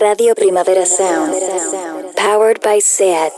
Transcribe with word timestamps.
Radio 0.00 0.32
Primavera 0.32 0.86
Sound. 0.86 1.34
Powered 2.14 2.60
by 2.62 2.78
SEAT. 2.78 3.32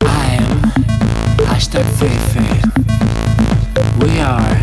I 0.00 0.38
am 0.40 0.62
hashtag 1.44 1.84
Fifi. 2.00 2.48
We 4.00 4.20
are 4.20 4.56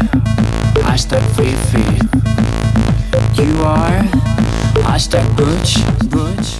hashtag 0.82 1.22
Fifi. 1.38 1.86
You 3.38 3.64
are 3.64 4.02
hashtag 4.90 5.28
Butch. 5.38 5.78
Butch. 6.10 6.58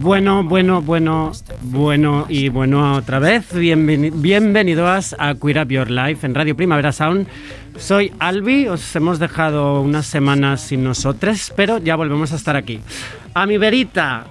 Bueno, 0.00 0.44
bueno, 0.44 0.82
bueno, 0.82 1.32
bueno 1.70 2.26
y 2.28 2.48
bueno 2.48 2.94
otra 2.94 3.18
vez. 3.18 3.52
Bienveni- 3.54 4.12
bienvenidos 4.14 5.14
a 5.18 5.34
Queer 5.34 5.62
Up 5.64 5.68
Your 5.70 5.90
Life 5.90 6.26
en 6.26 6.34
Radio 6.34 6.56
Primavera 6.56 6.92
Sound. 6.92 7.26
Soy 7.78 8.12
Albi, 8.18 8.68
os 8.68 8.94
hemos 8.96 9.18
dejado 9.18 9.80
unas 9.80 10.06
semanas 10.06 10.60
sin 10.62 10.82
nosotros, 10.84 11.52
pero 11.56 11.78
ya 11.78 11.96
volvemos 11.96 12.32
a 12.32 12.36
estar 12.36 12.56
aquí. 12.56 12.80
A 13.34 13.46
mi 13.46 13.58
verita, 13.58 14.26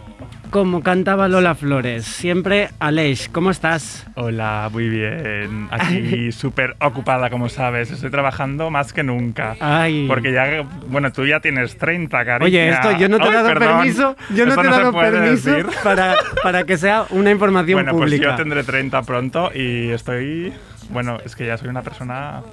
como 0.56 0.82
cantaba 0.82 1.28
Lola 1.28 1.54
Flores, 1.54 2.06
siempre 2.06 2.70
Aleix, 2.80 3.28
¿cómo 3.28 3.52
estás? 3.52 4.08
Hola, 4.16 4.70
muy 4.72 4.88
bien. 4.88 5.68
Aquí 5.70 6.32
súper 6.32 6.78
ocupada, 6.80 7.30
como 7.30 7.50
sabes. 7.50 7.92
Estoy 7.92 8.10
trabajando 8.10 8.70
más 8.70 8.94
que 8.94 9.04
nunca. 9.04 9.58
Ay. 9.60 10.06
Porque 10.08 10.32
ya, 10.32 10.64
bueno, 10.88 11.12
tú 11.12 11.26
ya 11.26 11.42
tienes 11.42 11.78
30, 11.78 12.24
cariño. 12.24 12.46
Oye, 12.46 12.70
esto 12.70 12.94
yo 12.94 13.10
no 13.10 13.20
te 13.20 13.28
he 13.28 13.34
dado 13.34 13.50
perdón. 13.50 13.80
permiso, 13.80 14.16
yo 14.34 14.46
no 14.46 14.56
te 14.56 14.62
he 14.66 14.72
dado 14.72 14.94
puede 14.94 15.12
permiso 15.12 15.58
para, 15.84 16.16
para 16.42 16.64
que 16.64 16.78
sea 16.78 17.04
una 17.10 17.32
información 17.32 17.76
Bueno, 17.76 17.92
pues 17.92 18.04
pública. 18.12 18.30
yo 18.30 18.36
tendré 18.38 18.64
30 18.64 19.02
pronto 19.02 19.52
y 19.54 19.90
estoy. 19.90 20.54
Bueno, 20.90 21.18
es 21.26 21.36
que 21.36 21.48
ya 21.48 21.58
soy 21.58 21.68
una 21.68 21.82
persona 21.82 22.44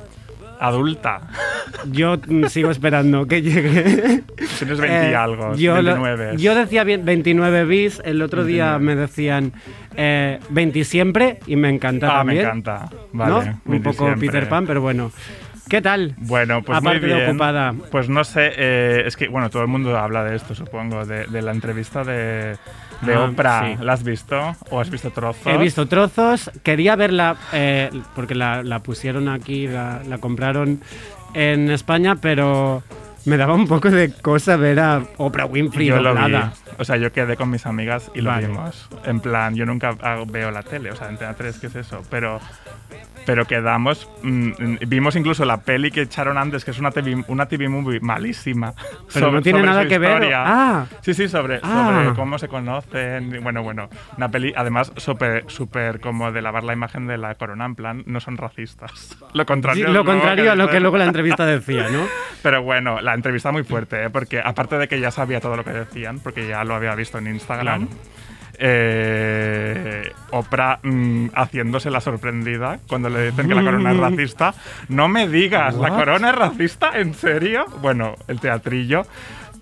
adulta. 0.62 1.20
Yo 1.90 2.16
sigo 2.48 2.70
esperando 2.70 3.26
que 3.26 3.42
llegue. 3.42 4.22
Tienes 4.58 4.78
20 4.78 4.86
y 5.08 5.12
Eh, 5.12 5.16
algo, 5.16 5.54
yo, 5.56 5.80
lo- 5.82 5.94
29. 6.00 6.36
yo 6.38 6.54
decía 6.54 6.84
bien 6.84 7.04
29 7.04 7.64
bis, 7.64 8.00
el 8.04 8.22
otro 8.22 8.44
día 8.44 8.76
29. 8.78 8.94
me 8.94 9.00
decían 9.00 9.52
eh, 9.96 10.38
20 10.50 10.84
siempre 10.84 11.40
y 11.46 11.56
me 11.56 11.68
encanta 11.68 12.06
ah, 12.06 12.18
también. 12.18 12.38
me 12.38 12.44
encanta. 12.44 12.88
Vale, 13.12 13.30
¿no? 13.32 13.38
Un 13.38 13.60
20 13.72 13.90
poco 13.90 14.04
siempre. 14.06 14.26
Peter 14.28 14.48
Pan, 14.48 14.66
pero 14.66 14.80
bueno. 14.80 15.10
¿Qué 15.68 15.80
tal? 15.80 16.14
Bueno, 16.18 16.62
pues 16.62 16.78
Aparte 16.78 17.00
muy 17.00 17.08
de 17.08 17.14
bien. 17.16 17.28
ocupada. 17.30 17.74
Pues 17.90 18.08
no 18.08 18.24
sé, 18.24 18.52
eh, 18.56 19.04
es 19.06 19.16
que, 19.16 19.28
bueno, 19.28 19.48
todo 19.48 19.62
el 19.62 19.68
mundo 19.68 19.96
habla 19.96 20.22
de 20.24 20.36
esto, 20.36 20.54
supongo, 20.54 21.06
de, 21.06 21.26
de 21.26 21.40
la 21.42 21.52
entrevista 21.52 22.04
de, 22.04 22.56
de 23.02 23.14
Ah, 23.14 23.24
Oprah. 23.24 23.76
sí. 23.76 23.82
¿La 23.84 23.92
has 23.94 24.02
visto? 24.02 24.56
¿O 24.70 24.80
has 24.80 24.90
visto 24.90 25.10
trozos? 25.12 25.46
He 25.46 25.56
visto 25.56 25.86
trozos, 25.88 26.50
quería 26.62 26.96
verla 26.96 27.36
eh, 27.52 27.90
porque 28.14 28.34
la, 28.34 28.62
la 28.62 28.80
pusieron 28.80 29.28
aquí, 29.28 29.66
la, 29.68 30.02
la 30.06 30.18
compraron 30.18 30.80
en 31.34 31.70
España, 31.70 32.16
pero 32.16 32.82
me 33.24 33.36
daba 33.36 33.54
un 33.54 33.68
poco 33.68 33.88
de 33.90 34.12
cosa 34.12 34.56
ver 34.56 34.80
a 34.80 35.02
Oprah 35.16 35.46
Winfrey 35.46 35.86
Yo 35.86 36.00
lo 36.02 36.14
vi. 36.14 36.34
O 36.78 36.84
sea, 36.84 36.96
yo 36.96 37.12
quedé 37.12 37.36
con 37.36 37.48
mis 37.50 37.64
amigas 37.66 38.10
y 38.14 38.20
lo 38.20 38.30
Vale. 38.30 38.48
vimos. 38.48 38.88
En 39.04 39.20
plan, 39.20 39.54
yo 39.54 39.64
nunca 39.64 39.92
veo 40.26 40.50
la 40.50 40.62
tele, 40.64 40.90
o 40.90 40.96
sea, 40.96 41.08
Antena 41.08 41.34
3, 41.34 41.58
¿qué 41.60 41.68
es 41.68 41.76
eso? 41.76 42.02
Pero, 42.10 42.40
pero 43.26 43.44
quedamos. 43.46 44.08
mm, 44.22 44.50
vimos 44.86 45.16
incluso 45.16 45.44
la 45.44 45.58
peli 45.58 45.90
que 45.90 46.02
echaron 46.02 46.38
antes, 46.38 46.64
que 46.64 46.70
es 46.72 46.78
una 46.78 46.90
TV, 46.90 47.24
una 47.28 47.46
TV 47.46 47.68
movie 47.68 48.00
malísima. 48.00 48.74
Pero 49.12 49.30
no 49.32 49.42
tiene 49.42 49.62
nada 49.62 49.86
que 49.86 49.98
ver. 49.98 50.32
Ah. 50.34 50.86
Sí, 51.00 51.14
sí, 51.14 51.28
sobre, 51.28 51.60
Ah. 51.62 51.92
sobre 52.02 52.14
cómo 52.16 52.38
se 52.38 52.48
conocen. 52.48 53.40
Bueno, 53.42 53.62
bueno, 53.62 53.88
una 54.16 54.28
peli, 54.28 54.52
además, 54.56 54.92
súper 54.96 55.44
súper 55.48 56.00
como 56.00 56.32
de 56.32 56.42
lavar 56.42 56.64
la 56.64 56.72
imagen 56.72 57.06
de 57.06 57.18
la 57.18 57.34
corona, 57.34 57.64
en 57.66 57.74
plan, 57.74 58.02
no 58.06 58.20
son 58.20 58.36
racistas. 58.36 59.16
Lo 59.34 59.42
Sí, 59.42 59.46
contrario. 59.46 59.88
lo 59.88 60.04
contrario 60.04 60.52
a 60.52 60.54
lo 60.54 60.68
que 60.68 60.80
luego 60.80 60.96
la 60.98 61.04
entrevista 61.04 61.44
decía, 61.46 61.88
¿no? 61.90 62.06
Pero 62.42 62.62
bueno, 62.62 63.00
la 63.00 63.14
entrevista 63.14 63.52
muy 63.52 63.62
fuerte, 63.64 64.04
¿eh? 64.04 64.10
porque 64.10 64.40
aparte 64.42 64.76
de 64.78 64.88
que 64.88 64.98
ya 65.00 65.10
sabía 65.10 65.40
todo 65.40 65.56
lo 65.56 65.64
que 65.64 65.70
decían, 65.72 66.18
porque 66.20 66.46
ya 66.48 66.64
lo 66.64 66.74
había 66.74 66.94
visto 66.94 67.18
en 67.18 67.26
Instagram, 67.28 67.86
Claro. 67.86 68.02
Eh, 68.58 70.12
Oprah 70.30 70.78
mm, 70.82 71.28
haciéndose 71.34 71.90
la 71.90 72.00
sorprendida 72.00 72.78
cuando 72.88 73.08
le 73.08 73.30
dicen 73.30 73.48
que 73.48 73.54
la 73.54 73.62
corona 73.62 73.92
es 73.92 73.96
racista. 73.98 74.54
No 74.88 75.08
me 75.08 75.28
digas, 75.28 75.74
¿la 75.74 75.90
What? 75.90 75.98
corona 75.98 76.30
es 76.30 76.36
racista? 76.36 76.90
¿En 76.94 77.14
serio? 77.14 77.64
Bueno, 77.80 78.16
el 78.28 78.40
teatrillo. 78.40 79.02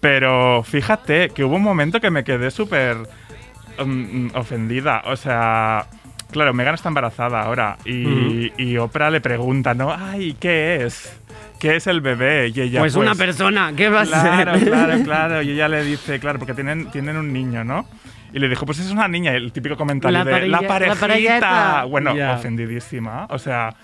Pero 0.01 0.63
fíjate 0.63 1.31
que 1.31 1.45
hubo 1.45 1.57
un 1.57 1.63
momento 1.63 2.01
que 2.01 2.11
me 2.11 2.25
quedé 2.25 2.51
súper 2.51 2.97
mm, 3.85 4.29
ofendida. 4.35 5.03
O 5.07 5.17
sea, 5.17 5.87
claro, 6.31 6.55
Megan 6.55 6.75
está 6.75 6.89
embarazada 6.89 7.43
ahora 7.43 7.77
y, 7.85 8.51
y 8.57 8.77
Oprah 8.79 9.11
le 9.11 9.21
pregunta, 9.21 9.75
¿no? 9.75 9.93
Ay, 9.93 10.37
¿qué 10.41 10.85
es? 10.85 11.17
¿Qué 11.59 11.77
es 11.77 11.87
el 11.87 12.01
bebé? 12.01 12.51
Y 12.55 12.61
ella, 12.63 12.81
Pues, 12.81 12.97
una 12.97 13.15
persona, 13.15 13.73
¿qué 13.77 13.91
va 13.91 14.01
a 14.03 14.07
Claro, 14.07 14.55
ser? 14.59 14.69
claro, 14.69 14.95
claro. 15.05 15.43
Y 15.43 15.51
ella 15.51 15.69
le 15.69 15.85
dice, 15.85 16.19
claro, 16.19 16.39
porque 16.39 16.55
tienen, 16.55 16.91
tienen 16.91 17.19
un 17.19 17.31
niño, 17.35 17.63
¿no? 17.65 17.87
Y 18.33 18.39
le 18.39 18.49
dijo, 18.49 18.65
pues 18.67 18.79
es 18.79 18.91
una 18.91 19.09
niña. 19.09 19.33
Y 19.33 19.37
el 19.37 19.53
típico 19.53 19.77
comentario 19.77 20.17
La 20.19 20.25
de 20.25 20.49
la 20.49 20.61
parejita. 20.63 21.01
parelleta". 21.01 21.85
Bueno, 21.85 22.13
ofendidísima. 22.35 23.27
O 23.31 23.39
sea, 23.39 23.75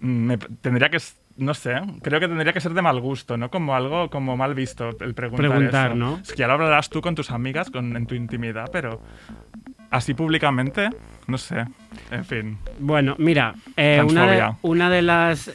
mm, 0.00 0.06
me- 0.06 0.38
tendría 0.38 0.88
que. 0.88 0.98
No 1.38 1.54
sé, 1.54 1.80
creo 2.02 2.20
que 2.20 2.28
tendría 2.28 2.52
que 2.52 2.60
ser 2.60 2.74
de 2.74 2.82
mal 2.82 3.00
gusto, 3.00 3.38
¿no? 3.38 3.50
Como 3.50 3.74
algo 3.74 4.10
como 4.10 4.36
mal 4.36 4.54
visto 4.54 4.90
el 5.00 5.14
preguntar. 5.14 5.48
Preguntar, 5.48 5.86
eso. 5.88 5.96
¿no? 5.96 6.18
Es 6.22 6.32
que 6.32 6.38
ya 6.40 6.46
lo 6.46 6.52
hablarás 6.54 6.90
tú 6.90 7.00
con 7.00 7.14
tus 7.14 7.30
amigas, 7.30 7.70
con, 7.70 7.96
en 7.96 8.06
tu 8.06 8.14
intimidad, 8.14 8.66
pero 8.70 9.00
así 9.90 10.12
públicamente, 10.12 10.90
no 11.26 11.38
sé. 11.38 11.64
En 12.10 12.24
fin. 12.26 12.58
Bueno, 12.78 13.14
mira, 13.18 13.54
eh, 13.76 14.02
una, 14.06 14.26
de, 14.30 14.52
una 14.60 14.90
de 14.90 15.02
las... 15.02 15.50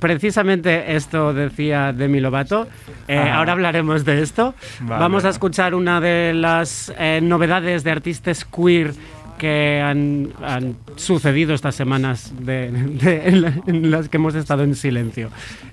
Precisamente 0.00 0.94
esto 0.96 1.32
decía 1.32 1.92
Demi 1.92 2.20
Lovato. 2.20 2.66
Eh, 3.06 3.18
ahora 3.18 3.52
hablaremos 3.52 4.04
de 4.04 4.22
esto. 4.22 4.54
Vale. 4.80 5.00
Vamos 5.00 5.24
a 5.24 5.30
escuchar 5.30 5.74
una 5.74 6.00
de 6.00 6.32
las 6.34 6.92
eh, 6.98 7.20
novedades 7.22 7.84
de 7.84 7.90
artistas 7.90 8.44
queer 8.44 8.92
que 9.38 9.80
han, 9.80 10.30
han 10.44 10.76
sucedido 10.96 11.54
estas 11.54 11.74
semanas 11.76 12.32
de- 12.40 12.70
de- 12.72 13.28
en, 13.28 13.42
la- 13.42 13.54
en 13.66 13.90
las 13.90 14.08
que 14.08 14.16
hemos 14.16 14.34
estado 14.34 14.64
en 14.64 14.74
silencio. 14.74 15.30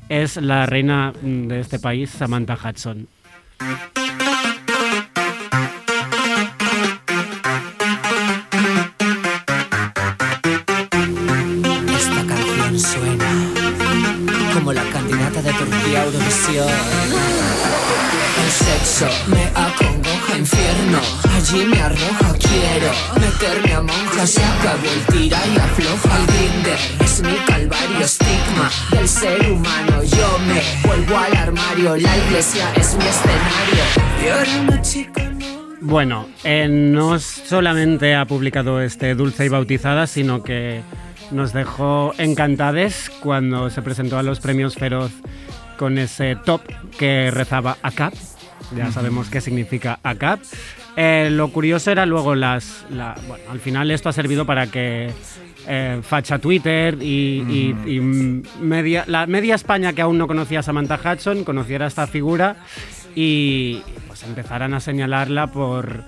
Es 0.08 0.38
la 0.38 0.66
reina 0.68 1.14
de 1.22 1.60
este 1.60 1.80
país, 1.80 2.10
Samantha 2.12 2.56
Hudson. 2.64 3.08
De 15.96 16.02
Turquía 16.02 16.02
a 16.02 16.06
Eurovisión. 16.06 16.68
El 18.44 18.52
sexo 18.52 19.08
me 19.28 19.44
acongoja 19.56 20.38
infierno, 20.38 21.00
allí 21.36 21.66
me 21.66 21.82
arroja 21.82 22.34
quiero 22.38 22.92
meterme 23.20 23.74
a 23.74 23.82
monja, 23.82 24.28
se 24.28 24.44
acabó 24.44 24.88
el 24.94 25.06
tira 25.14 25.40
y 25.48 25.58
afloja. 25.58 26.18
El 26.20 26.28
grinder, 26.28 26.80
es 27.04 27.22
mi 27.22 27.36
calvario 27.46 28.06
estigma 28.06 28.70
del 28.92 29.08
ser 29.08 29.52
humano, 29.52 30.04
yo 30.04 30.40
me 30.48 30.88
vuelvo 30.88 31.18
al 31.18 31.36
armario, 31.36 31.96
la 31.96 32.18
iglesia 32.18 32.72
es 32.76 32.96
mi 32.96 33.06
escenario. 33.06 33.84
Y 34.24 34.30
ahora 34.30 34.62
una 34.68 34.82
chica 34.82 35.24
no. 35.24 35.46
Bueno, 35.82 36.28
eh, 36.44 36.68
no 36.68 37.20
solamente 37.20 38.16
ha 38.16 38.26
publicado 38.26 38.82
este 38.82 39.16
Dulce 39.16 39.46
y 39.46 39.50
Bautizada, 39.50 40.08
sino 40.08 40.44
que 40.44 40.82
nos 41.32 41.54
dejó 41.54 42.14
encantades 42.18 43.10
cuando 43.22 43.70
se 43.70 43.82
presentó 43.82 44.18
a 44.18 44.24
los 44.24 44.40
premios 44.40 44.76
Feroz 44.76 45.12
con 45.78 45.98
ese 45.98 46.36
top 46.36 46.62
que 46.98 47.32
rezaba 47.32 47.78
ACAP. 47.82 48.14
Ya 48.76 48.92
sabemos 48.92 49.30
qué 49.30 49.42
significa 49.42 50.00
ACAP. 50.04 50.40
Eh, 50.98 51.30
lo 51.32 51.50
curioso 51.50 51.92
era 51.92 52.06
luego 52.06 52.36
las... 52.36 52.86
la- 52.90 53.16
bueno, 53.28 53.44
al 53.52 53.60
final 53.60 53.92
esto 53.92 54.10
ha 54.10 54.14
servido 54.14 54.46
para 54.46 54.68
que 54.68 55.12
eh, 55.68 56.00
facha 56.02 56.40
Twitter 56.40 56.98
y, 57.02 57.76
y- 57.86 57.96
y 57.98 58.00
media, 58.00 59.04
la 59.08 59.28
media 59.28 59.56
España 59.56 59.94
que 59.94 60.02
aún 60.02 60.18
no 60.18 60.26
conocía 60.28 60.60
a 60.60 60.64
Samantha 60.64 61.00
Hudson 61.04 61.44
conociera 61.44 61.86
esta 61.88 62.08
figura 62.08 62.56
y 63.16 63.82
pues 64.08 64.24
empezaran 64.24 64.74
a 64.74 64.80
señalarla 64.80 65.48
por 65.48 66.04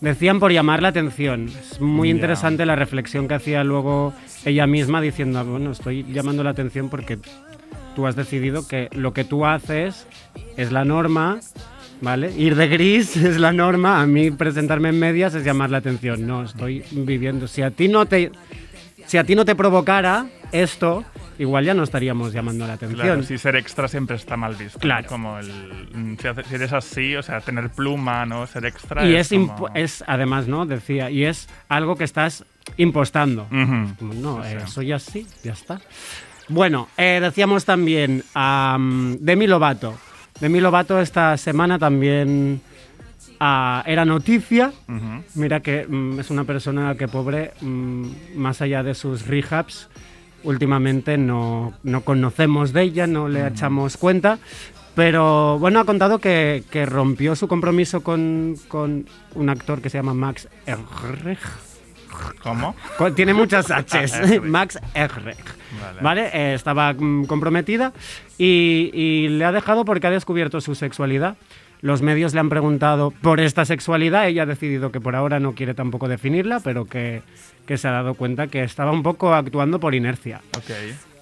decían 0.00 0.38
por 0.40 0.52
llamar 0.52 0.82
la 0.82 0.88
atención 0.88 1.48
es 1.48 1.80
muy 1.80 2.10
interesante 2.10 2.66
la 2.66 2.76
reflexión 2.76 3.26
que 3.28 3.34
hacía 3.34 3.64
luego 3.64 4.12
ella 4.44 4.66
misma 4.66 5.00
diciendo 5.00 5.44
bueno 5.44 5.72
estoy 5.72 6.04
llamando 6.12 6.44
la 6.44 6.50
atención 6.50 6.88
porque 6.88 7.18
tú 7.98 8.06
has 8.06 8.14
decidido 8.14 8.64
que 8.68 8.88
lo 8.92 9.12
que 9.12 9.24
tú 9.24 9.44
haces 9.44 10.06
es 10.56 10.70
la 10.70 10.84
norma 10.84 11.40
¿Vale? 12.00 12.30
Ir 12.38 12.54
de 12.54 12.68
gris 12.68 13.16
es 13.30 13.40
la 13.40 13.50
norma, 13.52 14.00
a 14.00 14.06
mí 14.06 14.30
presentarme 14.30 14.90
en 14.90 15.00
medias 15.00 15.34
es 15.34 15.42
llamar 15.44 15.68
la 15.70 15.78
atención. 15.78 16.24
No, 16.28 16.44
estoy 16.44 16.84
viviendo. 16.92 17.48
Si 17.48 17.60
a 17.60 17.72
ti 17.72 17.88
no 17.88 18.06
te, 18.06 18.30
si 19.06 19.18
a 19.18 19.24
ti 19.24 19.34
no 19.34 19.44
te 19.44 19.56
provocara 19.56 20.26
esto, 20.52 21.04
igual 21.40 21.64
ya 21.64 21.74
no 21.74 21.82
estaríamos 21.82 22.32
llamando 22.32 22.68
la 22.68 22.74
atención. 22.74 23.00
Claro, 23.04 23.22
sí, 23.24 23.36
ser 23.36 23.56
extra 23.56 23.88
siempre 23.88 24.14
está 24.14 24.36
mal 24.36 24.54
visto. 24.54 24.78
¿no? 24.78 24.82
Claro. 24.82 25.08
Como 25.08 25.40
el. 25.40 25.48
mm, 25.92 26.16
Si, 26.18 26.48
si 26.48 26.54
eres 26.54 26.72
así, 26.72 27.16
o 27.16 27.22
sea, 27.24 27.40
tener 27.40 27.68
pluma, 27.70 28.24
¿no? 28.24 28.46
Ser 28.46 28.66
extra. 28.66 29.04
y 29.04 29.16
es, 29.16 29.30
como- 29.30 29.56
impu- 29.56 29.70
es, 29.74 30.04
además, 30.06 30.46
¿no? 30.46 30.66
Decía, 30.66 31.10
y 31.10 31.24
es 31.24 31.48
algo 31.68 31.96
que 31.96 32.04
estás 32.04 32.44
impostando. 32.76 33.48
Ujú. 33.50 33.96
Como, 33.98 34.14
No, 34.14 34.44
Sí, 34.44 34.50
eh, 34.52 34.60
soy 34.68 34.92
así, 34.92 35.26
ya 35.42 35.54
está. 35.54 35.80
Bueno, 36.48 36.88
eh, 36.96 37.18
decíamos 37.20 37.64
también 37.64 38.24
a 38.34 38.78
Demi 39.20 39.46
Lovato. 39.46 39.94
Demi 40.40 40.60
Lovato 40.60 40.98
esta 40.98 41.36
semana 41.36 41.78
también 41.78 42.62
ah, 43.38 43.82
era 43.86 44.06
noticia. 44.06 44.72
Mira 45.34 45.60
que 45.60 45.86
mm, 45.86 46.20
es 46.20 46.30
una 46.30 46.44
persona 46.44 46.94
que 46.94 47.06
pobre, 47.06 47.52
mm, 47.60 48.06
más 48.36 48.62
allá 48.62 48.82
de 48.82 48.94
sus 48.94 49.26
rehabs, 49.26 49.88
últimamente 50.42 51.18
no, 51.18 51.74
no 51.82 52.00
conocemos 52.00 52.72
de 52.72 52.82
ella, 52.82 53.06
no 53.06 53.28
le 53.28 53.46
echamos 53.46 53.98
cuenta. 53.98 54.38
Pero 54.94 55.58
bueno, 55.58 55.80
ha 55.80 55.84
contado 55.84 56.18
que, 56.18 56.64
que 56.70 56.86
rompió 56.86 57.36
su 57.36 57.46
compromiso 57.46 58.02
con, 58.02 58.56
con 58.68 59.06
un 59.34 59.48
actor 59.50 59.82
que 59.82 59.90
se 59.90 59.98
llama 59.98 60.14
Max 60.14 60.48
Ehrich. 60.66 61.67
¿Cómo? 62.42 62.74
Tiene 63.14 63.34
muchas 63.34 63.70
H's. 63.70 64.42
Max 64.42 64.78
Ehrich. 64.94 65.36
Vale. 65.80 66.00
¿Vale? 66.00 66.30
Eh, 66.32 66.54
estaba 66.54 66.92
mm, 66.92 67.26
comprometida 67.26 67.92
y, 68.38 68.90
y 68.92 69.28
le 69.28 69.44
ha 69.44 69.52
dejado 69.52 69.84
porque 69.84 70.06
ha 70.06 70.10
descubierto 70.10 70.60
su 70.60 70.74
sexualidad. 70.74 71.36
Los 71.80 72.02
medios 72.02 72.34
le 72.34 72.40
han 72.40 72.48
preguntado 72.48 73.12
por 73.12 73.40
esta 73.40 73.64
sexualidad. 73.64 74.26
Ella 74.26 74.42
ha 74.42 74.46
decidido 74.46 74.90
que 74.90 75.00
por 75.00 75.14
ahora 75.14 75.38
no 75.38 75.54
quiere 75.54 75.74
tampoco 75.74 76.08
definirla, 76.08 76.60
pero 76.60 76.86
que, 76.86 77.22
que 77.66 77.76
se 77.78 77.86
ha 77.86 77.92
dado 77.92 78.14
cuenta 78.14 78.48
que 78.48 78.64
estaba 78.64 78.90
un 78.90 79.02
poco 79.02 79.32
actuando 79.32 79.78
por 79.78 79.94
inercia. 79.94 80.40
Ok. 80.56 80.70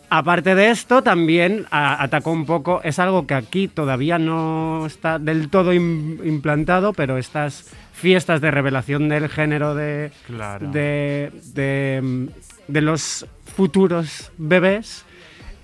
Aparte 0.08 0.55
de 0.55 0.70
esto, 0.70 1.03
también 1.03 1.67
a- 1.70 2.00
atacó 2.03 2.31
un 2.31 2.47
poco, 2.47 2.81
es 2.85 2.99
algo 3.00 3.26
que 3.26 3.35
aquí 3.35 3.67
todavía 3.67 4.19
no 4.19 4.87
está 4.87 5.19
del 5.19 5.49
todo 5.50 5.73
im- 5.75 6.25
implantado, 6.25 6.93
pero 6.93 7.19
estas 7.19 7.70
fiestas 7.93 8.41
de 8.41 8.50
revelación 8.53 9.08
del 9.08 9.29
género 9.29 9.75
de, 9.75 10.12
Claro. 10.26 10.70
de, 10.70 11.32
de, 11.55 12.29
de 12.69 12.81
los 12.82 13.26
futuros 13.56 14.31
bebés, 14.38 15.05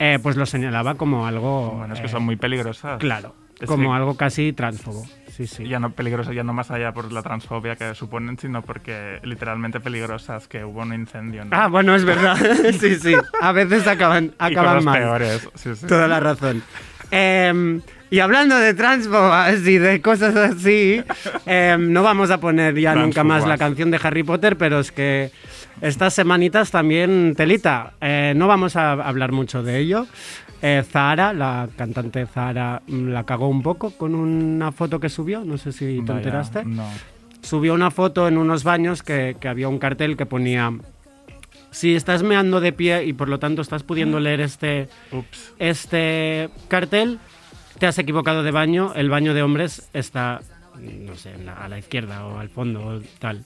eh, 0.00 0.18
pues 0.20 0.36
lo 0.36 0.44
señalaba 0.46 0.96
como 0.96 1.26
algo... 1.26 1.76
Bueno, 1.78 1.94
es 1.94 2.00
que 2.00 2.06
eh, 2.06 2.10
son 2.10 2.24
muy 2.24 2.34
peligrosas. 2.36 2.98
Claro, 2.98 3.36
Es 3.60 3.68
como 3.68 3.90
que- 3.90 3.96
algo 3.96 4.16
casi 4.16 4.52
transfobo. 4.52 5.04
Sí, 5.36 5.46
sí. 5.46 5.66
Ya 5.66 5.80
no 5.80 5.92
peligrosas, 5.92 6.34
ya 6.34 6.44
no 6.44 6.52
más 6.52 6.70
allá 6.70 6.92
por 6.92 7.10
la 7.10 7.22
transfobia 7.22 7.74
que 7.74 7.94
suponen, 7.94 8.38
sino 8.38 8.60
porque 8.62 9.18
literalmente 9.22 9.80
peligrosas, 9.80 10.46
que 10.46 10.62
hubo 10.62 10.82
un 10.82 10.92
incendio. 10.92 11.44
¿no? 11.44 11.50
Ah, 11.52 11.68
bueno, 11.68 11.94
es 11.94 12.04
verdad. 12.04 12.36
sí, 12.78 12.96
sí. 12.96 13.14
A 13.40 13.52
veces 13.52 13.86
acaban, 13.86 14.26
y 14.26 14.30
acaban 14.38 14.74
cosas 14.74 14.84
mal. 14.84 14.98
peores. 14.98 15.48
Sí, 15.54 15.74
sí. 15.74 15.86
Toda 15.86 16.06
la 16.06 16.20
razón. 16.20 16.62
Em, 17.10 17.80
y 18.10 18.20
hablando 18.20 18.56
de 18.56 18.74
transfobas 18.74 19.66
y 19.66 19.78
de 19.78 20.02
cosas 20.02 20.36
así, 20.36 21.02
em, 21.46 21.92
no 21.92 22.02
vamos 22.02 22.30
a 22.30 22.38
poner 22.38 22.78
ya 22.78 22.94
nunca 22.94 23.24
más 23.24 23.46
la 23.46 23.56
canción 23.56 23.90
de 23.90 24.00
Harry 24.02 24.22
Potter, 24.22 24.58
pero 24.58 24.80
es 24.80 24.92
que 24.92 25.30
estas 25.80 26.12
semanitas 26.12 26.70
también 26.70 27.34
telita. 27.34 27.94
Eh, 28.02 28.34
no 28.36 28.48
vamos 28.48 28.76
a 28.76 28.92
hablar 28.92 29.32
mucho 29.32 29.62
de 29.62 29.78
ello. 29.78 30.06
Eh, 30.64 30.84
Zahara, 30.88 31.32
la 31.32 31.68
cantante 31.76 32.24
Zahara, 32.26 32.82
mm, 32.86 33.08
la 33.08 33.24
cagó 33.24 33.48
un 33.48 33.62
poco 33.62 33.90
con 33.90 34.14
una 34.14 34.70
foto 34.70 35.00
que 35.00 35.08
subió, 35.08 35.44
no 35.44 35.58
sé 35.58 35.72
si 35.72 35.96
te 35.96 36.00
Vaya, 36.02 36.14
enteraste. 36.18 36.64
No. 36.64 36.88
Subió 37.42 37.74
una 37.74 37.90
foto 37.90 38.28
en 38.28 38.38
unos 38.38 38.62
baños 38.62 39.02
que, 39.02 39.36
que 39.40 39.48
había 39.48 39.68
un 39.68 39.80
cartel 39.80 40.16
que 40.16 40.24
ponía, 40.24 40.72
si 41.72 41.96
estás 41.96 42.22
meando 42.22 42.60
de 42.60 42.72
pie 42.72 43.04
y 43.04 43.12
por 43.12 43.28
lo 43.28 43.40
tanto 43.40 43.60
estás 43.60 43.82
pudiendo 43.82 44.20
leer 44.20 44.40
este, 44.40 44.88
Ups. 45.10 45.52
este 45.58 46.48
cartel, 46.68 47.18
te 47.80 47.86
has 47.86 47.98
equivocado 47.98 48.44
de 48.44 48.52
baño, 48.52 48.92
el 48.94 49.10
baño 49.10 49.34
de 49.34 49.42
hombres 49.42 49.88
está, 49.92 50.42
no 50.80 51.16
sé, 51.16 51.32
a 51.60 51.68
la 51.68 51.78
izquierda 51.78 52.24
o 52.26 52.38
al 52.38 52.48
fondo 52.50 52.86
o 52.86 53.00
tal. 53.18 53.44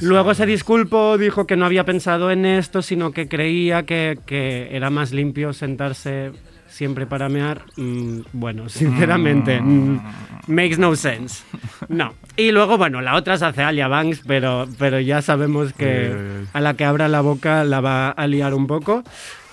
Luego 0.00 0.34
se 0.34 0.46
disculpó, 0.46 1.18
dijo 1.18 1.46
que 1.46 1.56
no 1.56 1.66
había 1.66 1.84
pensado 1.84 2.30
en 2.30 2.44
esto, 2.46 2.82
sino 2.82 3.12
que 3.12 3.28
creía 3.28 3.84
que, 3.84 4.18
que 4.26 4.68
era 4.72 4.90
más 4.90 5.12
limpio 5.12 5.52
sentarse 5.52 6.32
siempre 6.68 7.06
para 7.06 7.28
mear. 7.28 7.62
Mm, 7.76 8.20
bueno, 8.32 8.68
sinceramente, 8.68 9.60
mm, 9.60 10.00
makes 10.48 10.76
no 10.78 10.94
sense. 10.96 11.42
No. 11.88 12.14
Y 12.36 12.50
luego, 12.52 12.76
bueno, 12.76 13.00
la 13.00 13.16
otra 13.16 13.34
es 13.34 13.42
hace 13.42 13.62
Alia 13.62 13.88
Banks, 13.88 14.22
pero, 14.26 14.66
pero 14.78 15.00
ya 15.00 15.22
sabemos 15.22 15.72
que 15.72 16.14
a 16.52 16.60
la 16.60 16.74
que 16.74 16.84
abra 16.84 17.08
la 17.08 17.20
boca 17.22 17.64
la 17.64 17.80
va 17.80 18.10
a 18.10 18.26
liar 18.26 18.54
un 18.54 18.66
poco. 18.66 19.02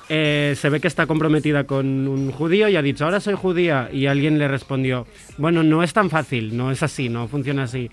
Eh, 0.10 0.56
se 0.58 0.69
ve 0.69 0.81
que 0.81 0.88
está 0.88 1.08
comprometida 1.08 1.64
con 1.64 2.08
un 2.08 2.31
judío 2.31 2.68
y 2.68 2.76
ha 2.76 2.81
dicho, 2.81 3.06
ahora 3.06 3.22
soy 3.22 3.36
judía. 3.36 3.90
Y 3.92 4.08
alguien 4.08 4.38
le 4.38 4.48
respondió, 4.48 5.08
bueno, 5.38 5.64
no 5.64 5.81
es 5.81 5.94
tan 5.94 6.10
fácil, 6.10 6.58
no 6.58 6.72
es 6.72 6.84
así, 6.84 7.08
no 7.08 7.28
funciona 7.28 7.64
así. 7.64 7.90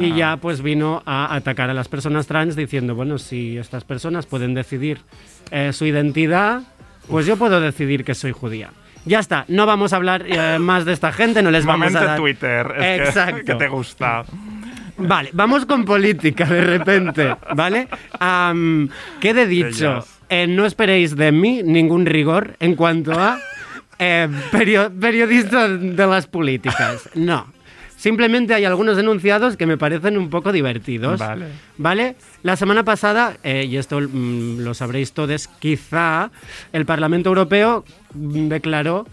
Y 0.00 0.06
Ajá. 0.10 0.16
ya 0.16 0.36
pues 0.38 0.62
vino 0.62 1.02
a 1.06 1.34
atacar 1.34 1.70
a 1.70 1.74
las 1.74 1.88
personas 1.88 2.26
trans 2.26 2.56
diciendo, 2.56 2.94
bueno, 2.94 3.18
si 3.18 3.56
estas 3.56 3.84
personas 3.84 4.26
pueden 4.26 4.52
decidir 4.54 4.98
eh, 5.50 5.72
su 5.72 5.84
identidad, 5.86 6.62
pues 7.08 7.24
yo 7.26 7.36
puedo 7.36 7.60
decidir 7.60 8.04
que 8.04 8.14
soy 8.14 8.32
judía. 8.32 8.70
Ya 9.04 9.20
está, 9.20 9.44
no 9.46 9.64
vamos 9.66 9.92
a 9.92 9.96
hablar 9.96 10.24
eh, 10.26 10.58
más 10.60 10.84
de 10.84 10.92
esta 10.92 11.12
gente, 11.12 11.40
no 11.42 11.50
les 11.52 11.64
vamos 11.64 11.92
Momento 11.92 11.98
a 12.00 12.04
dar... 12.04 12.18
Twitter. 12.18 12.66
Es 12.76 12.82
que- 12.82 12.96
Exacto. 13.04 13.44
Que, 13.44 13.54
te 13.54 13.68
gusta. 13.68 14.24
Vale, 14.98 15.30
vamos 15.34 15.66
con 15.66 15.84
política 15.84 16.46
de 16.46 16.62
repente, 16.62 17.36
¿vale? 17.54 17.86
Am, 18.18 18.88
quede 19.20 19.46
dicho, 19.46 19.92
Ellas. 19.92 20.20
eh, 20.30 20.46
no 20.48 20.64
esperéis 20.64 21.14
de 21.14 21.30
mí 21.32 21.62
ningún 21.62 22.06
rigor 22.06 22.56
en 22.60 22.74
cuanto 22.74 23.12
a 23.12 23.38
eh, 23.98 24.26
perio- 24.50 24.90
periodista 24.98 25.68
de 25.68 26.06
las 26.06 26.26
políticas. 26.26 27.08
No. 27.14 27.46
Simplemente 27.96 28.54
hay 28.54 28.64
algunos 28.64 28.98
enunciados 28.98 29.56
que 29.56 29.66
me 29.66 29.78
parecen 29.78 30.18
un 30.18 30.30
poco 30.30 30.52
divertidos. 30.52 31.18
Vale. 31.18 31.46
¿Vale? 31.78 32.16
La 32.42 32.56
semana 32.56 32.84
pasada, 32.84 33.36
eh, 33.42 33.66
y 33.68 33.76
esto 33.76 34.00
mm, 34.00 34.60
lo 34.60 34.74
sabréis 34.74 35.12
todos, 35.12 35.48
quizá 35.48 36.30
el 36.72 36.84
Parlamento 36.84 37.30
Europeo 37.30 37.84
declaró 38.14 39.06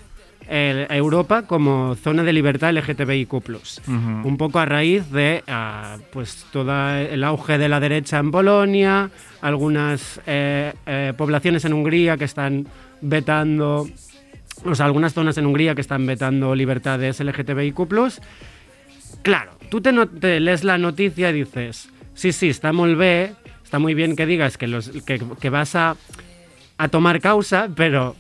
eh, 0.50 0.88
Europa 0.90 1.44
como 1.44 1.96
zona 1.96 2.24
de 2.24 2.34
libertad 2.34 2.74
LGTBIQ+. 2.74 3.34
Un 3.88 4.38
poco 4.38 4.60
a 4.60 4.66
raíz 4.66 5.10
de 5.10 5.44
ah, 5.48 5.98
pues 6.12 6.46
todo 6.52 6.72
el 6.96 7.24
auge 7.24 7.58
de 7.58 7.70
la 7.70 7.80
derecha 7.80 8.20
en 8.20 8.32
Polonia, 8.32 9.10
algunas 9.42 10.20
eh, 10.28 10.74
eh, 10.86 11.14
poblaciones 11.16 11.64
en 11.66 11.74
Hungría 11.74 12.18
que 12.18 12.26
están 12.26 12.68
vetando, 13.02 13.88
o 14.66 14.76
sea, 14.76 14.86
algunas 14.86 15.14
zonas 15.14 15.38
en 15.38 15.46
Hungría 15.46 15.76
que 15.76 15.82
están 15.82 16.06
vetando 16.06 16.56
libertades 16.56 17.22
LGTBIQ+. 17.22 17.88
Claro, 19.24 19.52
tú 19.70 19.82
te, 19.82 19.92
no- 19.92 20.08
te 20.08 20.40
lees 20.40 20.64
la 20.64 20.78
noticia 20.78 21.30
y 21.30 21.34
dices, 21.34 21.90
sí, 22.14 22.32
sí, 22.32 22.50
está 22.50 22.74
muy 22.74 22.94
bien, 22.96 23.36
está 23.64 23.80
muy 23.80 23.94
bien 23.94 24.16
que 24.16 24.26
digas 24.26 24.58
que, 24.58 24.68
los, 24.68 24.90
que, 25.06 25.20
que 25.40 25.50
vas 25.50 25.76
a, 25.76 25.96
a 26.78 26.88
tomar 26.90 27.20
causa, 27.22 27.70
pero 27.76 28.16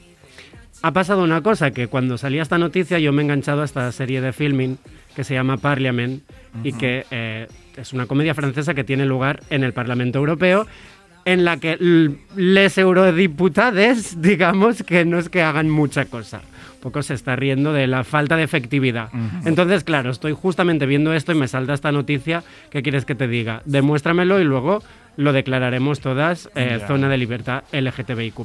ha 0.82 0.92
pasado 0.92 1.24
una 1.24 1.42
cosa, 1.42 1.72
que 1.72 1.88
cuando 1.88 2.18
salía 2.18 2.42
esta 2.42 2.58
noticia 2.58 3.00
yo 3.00 3.12
me 3.14 3.22
he 3.22 3.26
enganchado 3.26 3.62
a 3.62 3.66
esta 3.66 3.92
serie 3.92 4.22
de 4.22 4.34
filming 4.34 4.78
que 5.16 5.24
se 5.24 5.34
llama 5.34 5.58
Parliament 5.58 6.24
y 6.64 6.74
que 6.74 7.06
eh, 7.12 7.48
es 7.78 7.94
una 7.94 8.06
comedia 8.06 8.34
francesa 8.34 8.74
que 8.74 8.84
tiene 8.84 9.06
lugar 9.06 9.42
en 9.50 9.64
el 9.64 9.74
Parlamento 9.74 10.20
Europeo 10.20 10.66
en 11.26 11.46
la 11.46 11.58
que 11.58 11.78
les 12.36 12.78
eurodiputades, 12.78 14.22
digamos, 14.22 14.84
que 14.84 15.06
no 15.06 15.20
es 15.20 15.30
que 15.30 15.42
hagan 15.42 15.70
mucha 15.70 16.06
cosa. 16.06 16.42
Un 16.76 16.80
poco 16.82 17.02
se 17.02 17.14
está 17.14 17.36
riendo 17.36 17.72
de 17.72 17.88
la 17.88 18.04
falta 18.04 18.36
de 18.36 18.44
efectividad. 18.44 19.10
Entonces, 19.46 19.86
claro, 19.86 20.12
estoy 20.12 20.34
justamente 20.34 20.86
viendo 20.86 21.14
esto 21.14 21.32
y 21.32 21.36
me 21.36 21.48
salta 21.48 21.74
esta 21.74 21.94
noticia. 21.94 22.44
¿Qué 22.72 22.84
quieres 22.84 23.06
que 23.06 23.16
te 23.16 23.28
diga? 23.28 23.62
Demuéstramelo 23.66 24.42
y 24.42 24.44
luego 24.44 24.84
lo 25.16 25.32
declararemos 25.32 26.02
todas 26.02 26.50
eh, 26.56 26.82
zona 26.88 27.08
de 27.08 27.18
libertad 27.18 27.64
LGTBIQ+. 27.72 28.42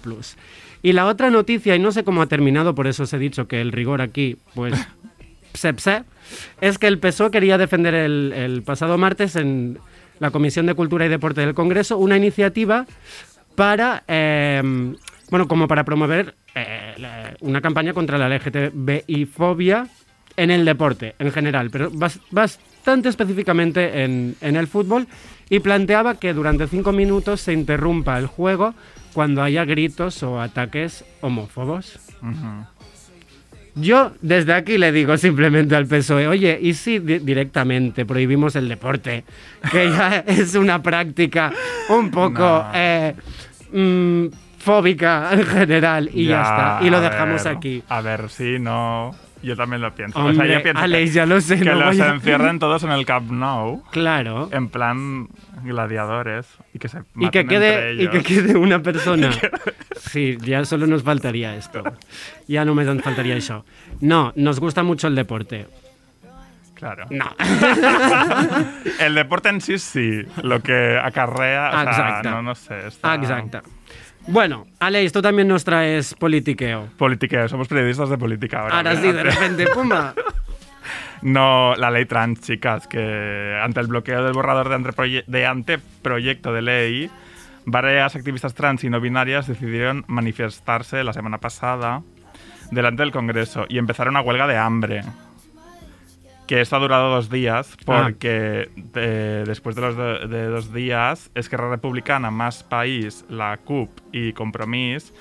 Y 0.83 0.93
la 0.93 1.07
otra 1.07 1.31
noticia, 1.31 1.75
y 1.75 1.81
no 1.81 1.91
sé 1.91 2.05
cómo 2.05 2.23
ha 2.23 2.27
terminado, 2.27 2.75
por 2.75 2.87
eso 2.87 3.03
os 3.03 3.13
he 3.13 3.19
dicho 3.19 3.49
que 3.49 3.61
el 3.61 3.73
rigor 3.73 4.01
aquí, 4.01 4.37
pues, 4.55 4.75
pse, 5.53 5.75
pse, 5.75 6.05
es 6.61 6.79
que 6.79 6.87
el 6.87 6.99
PSOE 6.99 7.33
quería 7.33 7.59
defender 7.59 7.95
el, 7.95 8.33
el 8.37 8.63
pasado 8.63 8.99
martes 8.99 9.35
en 9.35 9.79
la 10.19 10.31
Comisión 10.31 10.67
de 10.67 10.75
Cultura 10.75 11.07
y 11.07 11.09
Deporte 11.09 11.41
del 11.41 11.55
Congreso 11.55 11.99
una 11.99 12.17
iniciativa 12.17 12.87
para, 13.55 14.05
eh, 14.09 14.63
bueno, 15.31 15.49
como 15.49 15.67
para 15.69 15.85
promover 15.85 16.35
eh, 16.55 17.35
una 17.41 17.61
campaña 17.61 17.93
contra 17.93 18.19
la 18.19 18.29
LGTBI-fobia 18.29 19.87
en 20.37 20.51
el 20.51 20.65
deporte 20.65 21.15
en 21.19 21.33
general, 21.33 21.71
pero 21.71 21.91
bas- 21.91 22.21
bastante 22.31 23.09
específicamente 23.09 24.05
en, 24.05 24.37
en 24.41 24.57
el 24.57 24.69
fútbol, 24.69 25.09
y 25.51 25.59
planteaba 25.61 26.15
que 26.17 26.33
durante 26.35 26.69
cinco 26.69 26.93
minutos 26.93 27.41
se 27.41 27.53
interrumpa 27.53 28.19
el 28.19 28.27
juego 28.27 28.75
cuando 29.15 29.43
haya 29.43 29.65
gritos 29.65 30.23
o 30.23 30.41
ataques 30.41 31.05
homófobos. 31.21 31.99
Yo 33.81 34.13
desde 34.23 34.53
aquí 34.55 34.79
le 34.79 34.93
digo 34.93 35.17
simplemente 35.17 35.77
al 35.77 35.87
PSOE, 35.87 36.27
oye, 36.29 36.59
¿y 36.61 36.75
si 36.75 36.99
di- 36.99 37.19
directamente 37.19 38.05
prohibimos 38.07 38.57
el 38.57 38.69
deporte? 38.69 39.25
Que 39.71 39.91
ya 39.91 40.19
es 40.27 40.55
una 40.55 40.83
práctica 40.83 41.53
un 41.89 42.11
poco 42.11 42.41
No. 42.41 42.71
eh, 42.75 43.15
mm, 43.73 44.27
fóbica 44.59 45.31
en 45.33 45.45
general 45.47 46.11
y 46.13 46.27
ya, 46.27 46.43
está. 46.43 46.79
Y 46.83 46.91
lo 46.91 47.01
dejamos 47.01 47.45
ver, 47.45 47.57
aquí. 47.57 47.83
A 47.89 48.01
ver, 48.01 48.29
sí, 48.29 48.57
no. 48.59 49.15
Yo 49.43 49.55
también 49.57 49.81
lo 49.83 49.95
pienso. 49.95 50.19
o 50.19 50.23
sea, 50.23 50.31
Hombre, 50.33 50.53
yo 50.53 50.63
pienso 50.63 50.83
Alex, 50.83 51.15
ya 51.15 51.25
lo 51.27 51.41
sé. 51.41 51.59
que, 51.59 51.65
que 51.65 51.71
no 51.71 51.77
los 51.87 52.01
a- 52.01 52.09
encierren 52.15 52.59
todos 52.59 52.83
en 52.83 52.91
el 52.91 53.07
Camp 53.07 53.31
Nou, 53.31 53.85
Claro. 53.93 54.49
en 54.53 54.69
plan 54.69 55.29
gladiadores, 55.63 56.47
y 56.75 56.79
que 56.79 56.89
se 56.89 56.99
Y 57.17 57.29
que, 57.31 57.45
maten 57.45 57.49
quede, 57.49 57.91
entre 57.91 58.05
y 58.05 58.09
que 58.09 58.17
ellos. 58.19 58.27
quede 58.27 58.57
una 58.57 58.81
persona. 58.83 59.31
Sí, 60.01 60.37
ya 60.41 60.65
solo 60.65 60.87
nos 60.87 61.03
faltaría 61.03 61.55
esto. 61.57 61.83
Ya 62.47 62.65
no 62.65 62.75
me 62.75 62.85
faltaría 63.01 63.37
eso. 63.37 63.65
No, 64.01 64.33
nos 64.37 64.59
gusta 64.61 64.83
mucho 64.83 65.07
el 65.09 65.15
deporte. 65.15 65.67
Claro. 66.75 67.07
No. 67.11 67.25
El 69.01 69.15
deporte 69.15 69.49
en 69.49 69.61
sí 69.61 69.79
sí, 69.79 70.23
lo 70.43 70.61
que 70.61 70.97
acarrea, 71.03 71.71
o 71.71 71.93
sea, 71.95 72.21
no, 72.23 72.43
no 72.43 72.55
sé. 72.55 72.87
está- 72.87 73.15
Exacto. 73.17 73.63
Bueno, 74.29 74.67
Alex, 74.79 75.13
tú 75.13 75.23
también 75.23 75.49
nos 75.49 75.65
traes 75.65 76.15
politiqueo. 76.15 76.89
Politiqueo, 76.99 77.49
somos 77.49 77.67
periodistas 77.67 78.11
de 78.11 78.19
política 78.19 78.61
ahora. 78.61 78.77
Ahora 78.77 78.97
sí, 78.97 79.11
de 79.11 79.23
repente, 79.23 79.67
pumba. 79.69 80.15
No, 81.21 81.75
la 81.75 81.91
ley 81.91 82.05
trans, 82.05 82.41
chicas, 82.43 82.87
que 82.87 83.59
ante 83.61 83.81
el 83.81 83.89
bloqueo 83.89 84.23
del 84.23 84.33
borrador 84.35 84.69
de, 84.69 85.25
de 85.27 85.47
anteproyecto 85.47 86.53
de 86.53 86.63
ley, 86.63 87.11
varias 87.65 88.15
activistas 88.15 88.55
trans 88.55 88.85
y 88.85 88.89
no 88.89 89.01
binarias 89.01 89.49
decidieron 89.49 90.05
manifestarse 90.07 91.03
la 91.03 91.13
semana 91.13 91.39
pasada 91.39 92.03
delante 92.71 93.03
del 93.03 93.11
Congreso 93.11 93.67
y 93.69 93.79
empezaron 93.79 94.15
una 94.15 94.21
huelga 94.21 94.47
de 94.47 94.59
hambre. 94.59 95.03
Que 96.49 96.61
esto 96.63 96.75
ha 96.77 96.79
durado 96.81 97.11
dos 97.11 97.31
días 97.31 97.77
porque 97.85 98.71
eh, 98.95 99.45
después 99.47 99.77
de 99.77 99.83
los 99.83 99.97
do- 99.97 100.27
de 100.27 100.47
dos 100.47 100.73
días, 100.73 101.31
Esquerra 101.35 101.71
Republicana, 101.71 102.31
Más 102.33 102.65
País, 102.65 103.25
la 103.29 103.57
CUP 103.59 103.91
y 104.13 104.33
Compromís 104.33 105.13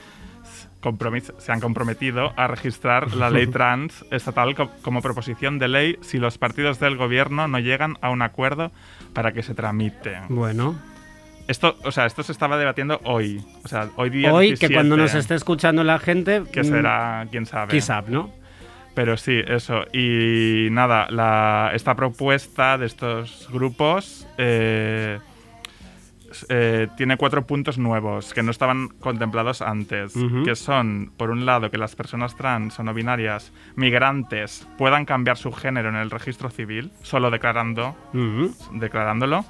Compromís 0.80 1.34
se 1.40 1.52
han 1.52 1.60
comprometido 1.60 2.32
a 2.38 2.48
registrar 2.48 3.14
la 3.16 3.30
ley 3.30 3.48
trans 3.52 4.06
estatal 4.12 4.56
co- 4.56 4.72
como 4.84 5.02
proposición 5.02 5.60
de 5.60 5.68
ley 5.68 5.98
si 6.02 6.18
los 6.18 6.38
partidos 6.38 6.80
del 6.80 6.96
gobierno 6.96 7.48
no 7.48 7.60
llegan 7.60 7.98
a 8.02 8.10
un 8.10 8.22
acuerdo 8.22 8.72
para 9.14 9.34
que 9.34 9.44
se 9.44 9.54
tramite. 9.54 10.18
Bueno, 10.30 10.76
Esto, 11.48 11.78
o 11.84 11.92
sea, 11.92 12.06
esto 12.06 12.24
se 12.24 12.32
estaba 12.32 12.58
debatiendo 12.58 13.02
hoy. 13.04 13.44
O 13.66 13.68
sea, 13.68 13.90
hoy 13.98 14.12
día 14.12 14.32
hoy 14.34 14.48
17, 14.50 14.68
que 14.68 14.74
cuando 14.74 14.96
nos 14.98 15.14
esté 15.16 15.36
escuchando 15.36 15.84
la 15.84 15.98
gente, 16.00 16.44
que 16.54 16.62
mm, 16.62 16.66
será, 16.66 17.28
quién 17.32 17.46
sabe. 17.46 17.72
quizá, 17.72 18.02
¿no? 18.08 18.32
Pero 18.98 19.16
sí, 19.16 19.40
eso. 19.46 19.84
Y 19.94 20.70
nada, 20.72 21.06
la- 21.12 21.70
esta 21.76 21.94
propuesta 21.96 22.80
de 22.80 22.88
estos 22.88 23.48
grupos 23.54 24.26
eh, 24.40 25.20
eh, 26.50 26.88
tiene 26.98 27.16
cuatro 27.16 27.46
puntos 27.46 27.78
nuevos 27.78 28.34
que 28.34 28.42
no 28.42 28.50
estaban 28.50 28.88
contemplados 29.00 29.62
antes. 29.62 30.14
Que 30.44 30.56
son, 30.56 31.12
por 31.16 31.30
un 31.30 31.46
lado, 31.46 31.70
que 31.70 31.78
las 31.78 31.96
personas 31.96 32.36
trans 32.36 32.80
o 32.80 32.84
no 32.84 32.94
binarias 32.96 33.54
migrantes 33.76 34.68
puedan 34.80 35.06
cambiar 35.06 35.38
su 35.38 35.52
género 35.52 35.90
en 35.90 35.96
el 35.96 36.10
registro 36.10 36.50
civil, 36.50 36.92
solo 37.04 37.30
declarando, 37.30 37.96
declarándolo. 38.74 39.46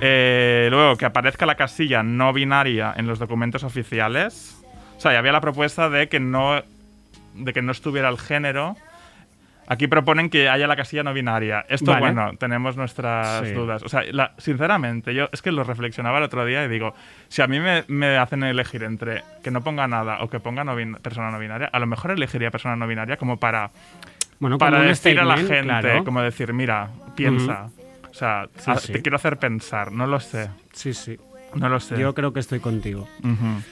Eh, 0.00 0.68
luego, 0.70 0.96
que 0.96 1.06
aparezca 1.06 1.44
la 1.44 1.56
casilla 1.56 2.04
no 2.04 2.32
binaria 2.32 2.94
en 2.96 3.08
los 3.08 3.18
documentos 3.18 3.64
oficiales. 3.64 4.62
O 4.96 5.00
sea, 5.00 5.18
había 5.18 5.32
la 5.32 5.40
propuesta 5.40 5.90
de 5.90 6.08
que 6.08 6.20
no, 6.20 6.62
de 7.34 7.52
que 7.52 7.62
no 7.62 7.72
estuviera 7.72 8.08
el 8.08 8.18
género. 8.18 8.76
Aquí 9.66 9.86
proponen 9.86 10.30
que 10.30 10.48
haya 10.48 10.66
la 10.66 10.74
casilla 10.74 11.04
no 11.04 11.14
binaria. 11.14 11.64
Esto, 11.68 11.92
Vale. 11.92 12.00
bueno, 12.00 12.32
tenemos 12.38 12.76
nuestras 12.76 13.46
Sí. 13.46 13.54
dudas. 13.54 13.84
O 13.84 13.88
sea, 13.88 14.02
la- 14.10 14.32
sinceramente, 14.36 15.14
yo 15.14 15.28
es 15.32 15.42
que 15.42 15.52
lo 15.52 15.62
reflexionaba 15.62 16.18
el 16.18 16.24
otro 16.24 16.44
día 16.44 16.64
y 16.64 16.68
digo, 16.68 16.92
si 17.28 17.40
a 17.40 17.46
mí 17.46 17.60
me, 17.60 17.84
me 17.86 18.16
hacen 18.18 18.42
elegir 18.42 18.82
entre 18.82 19.22
que 19.44 19.52
no 19.52 19.60
ponga 19.62 19.86
nada 19.86 20.22
o 20.22 20.28
que 20.28 20.40
ponga 20.40 20.64
no 20.64 20.74
bin- 20.74 20.96
persona 20.96 21.30
no 21.30 21.38
binaria, 21.38 21.68
a 21.72 21.78
lo 21.78 21.86
mejor 21.86 22.10
elegiría 22.10 22.50
persona 22.50 22.74
no 22.74 22.88
binaria 22.88 23.16
como 23.16 23.36
para 23.36 23.70
Bueno, 24.40 24.58
para 24.58 24.78
como 24.78 24.88
decir 24.88 25.20
a 25.20 25.24
la 25.24 25.36
gente, 25.36 25.62
claro. 25.62 26.04
como 26.04 26.20
decir, 26.20 26.52
mira, 26.52 26.88
piensa. 27.14 27.68
O 28.10 28.14
sea, 28.14 28.48
Sí, 28.56 28.70
a- 28.72 28.76
sí. 28.76 28.92
te 28.92 29.02
quiero 29.02 29.14
hacer 29.16 29.36
pensar, 29.36 29.92
no 29.92 30.08
lo 30.08 30.18
sé, 30.18 30.50
Sí, 30.72 30.92
sí. 30.94 31.16
no 31.54 31.68
lo 31.68 31.78
sé. 31.78 31.96
Yo 31.96 32.12
creo 32.12 32.32
que 32.32 32.40
estoy 32.40 32.58
contigo. 32.58 33.06
Ujú. 33.22 33.62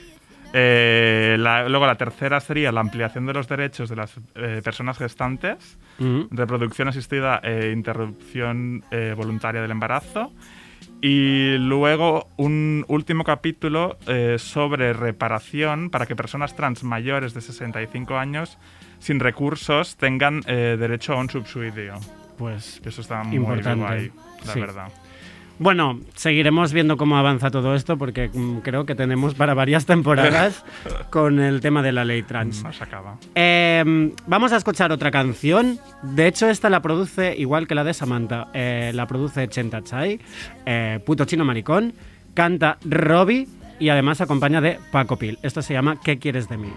Eh, 0.55 1.37
la- 1.39 1.69
luego 1.69 1.87
la 1.87 1.97
tercera 1.97 2.41
sería 2.41 2.73
la 2.73 2.81
ampliación 2.81 3.27
de 3.27 3.35
los 3.35 3.49
derechos 3.49 3.89
de 3.89 3.97
las 3.97 4.15
eh, 4.35 4.61
personas 4.65 4.99
gestantes, 4.99 5.79
reproducción 6.31 6.89
asistida 6.89 7.41
e 7.43 7.73
interrupción 7.73 8.85
eh, 8.91 9.15
voluntaria 9.17 9.61
del 9.61 9.71
embarazo. 9.73 10.33
Y 11.01 11.57
luego 11.59 12.29
un 12.37 12.85
último 12.89 13.23
capítulo 13.25 13.99
sobre 14.39 14.93
reparación 14.93 15.91
para 15.91 16.07
que 16.07 16.17
personas 16.17 16.57
trans 16.57 16.83
mayores 16.83 17.35
de 17.35 17.41
65 17.41 18.17
años 18.17 18.59
sin 18.99 19.21
recursos 19.21 19.97
tengan 19.97 20.41
derecho 20.41 21.13
a 21.13 21.17
un 21.17 21.31
subsidio. 21.31 21.95
Pues 22.37 22.81
eso 22.85 23.01
está 23.01 23.23
muy 23.23 23.37
Importante, 23.37 23.85
guay, 23.85 24.13
la 24.47 24.53
sí. 24.53 24.61
verdad. 24.61 24.89
Bueno, 25.59 26.01
seguiremos 26.15 26.73
viendo 26.73 26.97
cómo 26.97 27.17
avanza 27.17 27.51
todo 27.51 27.75
esto 27.75 27.99
porque 27.99 28.31
mm, 28.33 28.59
creo 28.59 28.87
que 28.87 28.95
tenemos 28.95 29.35
para 29.35 29.55
varias 29.55 29.87
temporadas 29.87 30.65
con 31.11 31.41
el 31.41 31.61
tema 31.61 31.83
de 31.83 31.93
la 31.93 32.05
ley 32.05 32.23
trans. 32.23 32.65
Acaba. 32.81 33.19
Eh, 33.35 34.13
vamos 34.27 34.53
a 34.53 34.57
escuchar 34.57 34.93
otra 34.93 35.11
canción. 35.11 35.79
De 36.03 36.27
hecho, 36.27 36.49
esta 36.49 36.71
la 36.71 36.81
produce, 36.81 37.35
igual 37.37 37.67
que 37.67 37.75
la 37.75 37.85
de 37.85 37.95
Samantha, 37.95 38.49
eh, 38.55 38.93
la 38.95 39.07
produce 39.07 39.49
Chenta 39.49 39.83
Chai, 39.83 40.21
eh, 40.65 41.01
puto 41.05 41.25
chino 41.25 41.45
maricón. 41.45 41.93
Canta 42.35 42.79
Robbie 42.85 43.49
y 43.81 43.89
además 43.89 44.21
acompaña 44.21 44.61
de 44.61 44.79
Paco 44.93 45.17
Pil. 45.17 45.39
Esto 45.43 45.63
se 45.63 45.75
llama 45.75 46.01
¿Qué 46.01 46.19
quieres 46.19 46.49
de 46.49 46.57
mí? 46.57 46.73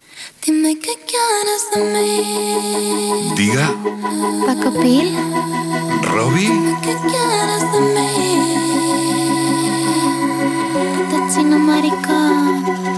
Dime 0.46 0.78
qué 0.80 0.94
quieres 1.06 1.70
de 1.76 1.84
mí. 1.94 3.32
Diga, 3.36 3.68
Paco 4.46 4.80
Pil, 4.82 5.16
Robbie, 6.04 6.50
¿qué 6.82 6.96
quieres 7.08 7.72
de 7.74 7.82
mí? 7.82 8.71
Puta 11.32 11.44
chino 11.44 11.60
maricón. 11.60 12.91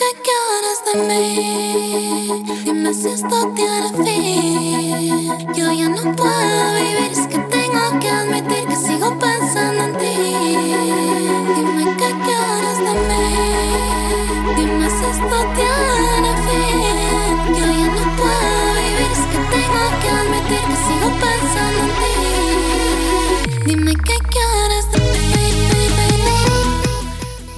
Qué 0.00 0.10
quieres 0.26 0.78
de 0.86 0.94
mí, 1.08 2.42
dime 2.64 2.94
si 2.94 3.08
esto 3.08 3.52
tiene 3.54 3.88
fin. 4.02 5.54
Yo 5.54 5.72
ya 5.72 5.88
no 5.90 6.16
puedo 6.16 6.74
vivir, 6.74 7.10
es 7.12 7.26
que 7.26 7.38
tengo 7.38 7.98
que 8.00 8.08
admitir 8.08 8.66
que 8.66 8.76
sigo 8.76 9.18
pensando 9.18 9.39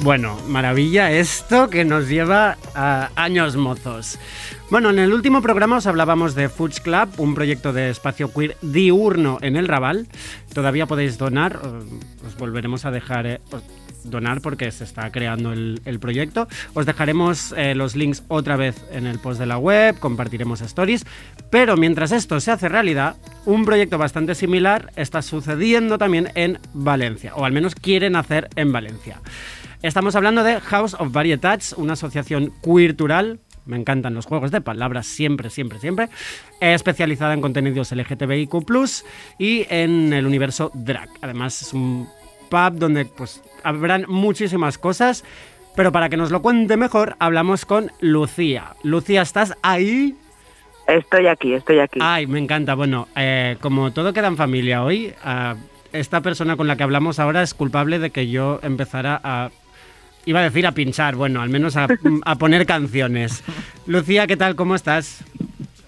Bueno, 0.03 0.37
maravilla 0.49 1.13
esto 1.13 1.71
que 1.71 1.85
nos 1.85 2.09
lleva 2.09 2.57
a 2.75 3.11
años 3.15 3.55
mozos. 3.55 4.19
Bueno, 4.69 4.91
en 4.91 4.99
el 4.99 5.13
último 5.13 5.43
programa 5.43 5.77
os 5.77 5.87
hablábamos 5.87 6.35
de 6.35 6.49
Foods 6.49 6.81
Club, 6.81 7.09
un 7.19 7.37
proyecto 7.37 7.73
de 7.73 7.91
espacio 7.91 8.33
queer 8.33 8.57
diurno 8.63 9.39
en 9.43 9.55
el 9.55 9.69
Raval. 9.69 10.09
Todavía 10.53 10.87
podéis 10.87 11.19
donar, 11.19 11.61
eh, 11.63 12.27
os 12.27 12.37
volveremos 12.37 12.85
a 12.85 12.91
dejar 12.91 13.27
eh, 13.29 13.41
donar 14.03 14.41
porque 14.41 14.73
se 14.73 14.83
está 14.83 15.13
creando 15.13 15.53
el, 15.53 15.81
el 15.85 16.01
proyecto. 16.01 16.49
Os 16.75 16.85
dejaremos 16.85 17.55
eh, 17.57 17.77
los 17.77 17.95
links 17.95 18.25
otra 18.27 18.57
vez 18.57 18.85
en 18.91 19.07
el 19.07 19.21
post 19.21 19.39
de 19.39 19.47
la 19.47 19.59
web, 19.59 19.97
compartiremos 20.01 20.63
stories. 20.63 21.07
Pero 21.49 21.77
mientras 21.77 22.11
esto 22.11 22.41
se 22.41 22.51
hace 22.51 22.69
realidad, 22.69 23.15
un 23.47 23.65
proyecto 23.65 23.99
bastante 23.99 24.35
similar 24.35 24.93
está 24.97 25.23
sucediendo 25.23 25.97
también 25.97 26.33
en 26.35 26.59
Valencia, 26.75 27.37
o 27.37 27.45
al 27.45 27.53
menos 27.53 27.77
quieren 27.77 28.17
hacer 28.17 28.49
en 28.57 28.73
Valencia. 28.73 29.21
Estamos 29.83 30.15
hablando 30.15 30.45
de 30.45 30.61
House 30.61 30.95
of 30.95 31.11
Varietats, 31.11 31.73
una 31.77 31.95
asociación 31.95 32.53
queertural. 32.63 33.41
Me 33.67 33.77
encantan 33.77 34.15
los 34.15 34.27
juegos 34.27 34.53
de 34.53 34.61
palabras, 34.61 35.07
siempre, 35.07 35.51
siempre, 35.51 35.81
siempre. 35.81 36.09
especializada 36.61 37.35
en 37.35 37.41
contenidos 37.41 37.91
LGTBIQ, 37.91 38.55
y 39.39 39.67
en 39.71 40.13
el 40.13 40.27
universo 40.27 40.71
drag. 40.73 41.09
Además, 41.21 41.63
es 41.63 41.73
un 41.73 42.09
pub 42.49 42.75
donde 42.75 43.07
pues, 43.07 43.43
habrán 43.65 44.05
muchísimas 44.07 44.79
cosas. 44.79 45.25
Pero 45.75 45.91
para 45.91 46.09
que 46.09 46.17
nos 46.17 46.31
lo 46.31 46.43
cuente 46.43 46.77
mejor, 46.77 47.17
hablamos 47.19 47.65
con 47.65 47.91
Lucía. 48.01 48.77
Lucía, 48.85 49.23
¿estás 49.23 49.57
ahí? 49.63 50.15
Estoy 50.87 51.27
aquí, 51.27 51.55
estoy 51.55 51.81
aquí. 51.81 51.99
Ay, 52.01 52.29
me 52.29 52.39
encanta. 52.39 52.75
Bueno, 52.75 53.09
eh, 53.17 53.57
como 53.61 53.93
todo 53.93 54.13
queda 54.13 54.29
en 54.29 54.37
familia 54.37 54.85
hoy, 54.85 55.13
ah, 55.25 55.57
esta 55.93 56.21
persona 56.21 56.57
con 56.57 56.69
la 56.69 56.77
que 56.77 56.83
hablamos 56.85 57.19
ahora 57.19 57.43
es 57.43 57.55
culpable 57.55 57.99
de 57.99 58.11
que 58.11 58.29
yo 58.29 58.61
empezara 58.63 59.21
a... 59.25 59.51
Iba 60.25 60.41
a 60.41 60.45
decir 60.45 60.67
a 60.67 60.73
pinchar, 60.73 61.17
bueno, 61.17 61.43
al 61.43 61.49
menos 61.49 61.77
a, 61.77 61.89
a 62.25 62.35
poner 62.37 62.67
canciones. 62.67 63.43
Lucía, 63.87 64.27
¿qué 64.27 64.37
tal? 64.37 64.55
¿Cómo 64.55 64.75
estás? 64.75 65.25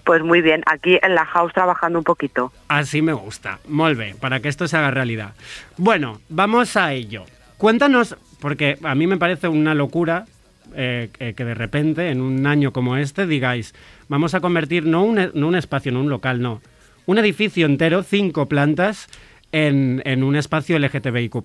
Pues 0.03 0.21
muy 0.21 0.41
bien, 0.41 0.61
aquí 0.67 0.99
en 1.01 1.15
la 1.15 1.25
house 1.25 1.51
trabajando 1.53 1.97
un 1.97 2.03
poquito. 2.03 2.51
Así 2.67 3.01
me 3.01 3.13
gusta. 3.13 3.59
Molve, 3.67 4.15
para 4.19 4.39
que 4.39 4.49
esto 4.49 4.67
se 4.67 4.77
haga 4.77 4.91
realidad. 4.91 5.33
Bueno, 5.77 6.21
vamos 6.29 6.77
a 6.77 6.93
ello. 6.93 7.25
Cuéntanos, 7.57 8.15
porque 8.39 8.77
a 8.83 8.93
mí 8.93 9.07
me 9.07 9.17
parece 9.17 9.47
una 9.47 9.73
locura 9.73 10.25
eh, 10.75 11.09
que 11.17 11.33
que 11.33 11.45
de 11.45 11.53
repente, 11.53 12.09
en 12.09 12.21
un 12.21 12.45
año 12.45 12.71
como 12.71 12.97
este, 12.97 13.25
digáis, 13.25 13.73
vamos 14.07 14.35
a 14.35 14.41
convertir 14.41 14.85
no 14.85 15.03
un, 15.03 15.31
no 15.33 15.47
un 15.47 15.55
espacio, 15.55 15.91
no 15.91 16.01
un 16.01 16.09
local, 16.09 16.41
no, 16.41 16.61
un 17.05 17.17
edificio 17.17 17.65
entero, 17.65 18.03
cinco 18.03 18.47
plantas, 18.47 19.07
en, 19.51 20.01
en 20.05 20.23
un 20.23 20.35
espacio 20.35 20.77
LGTBIQ. 20.77 21.35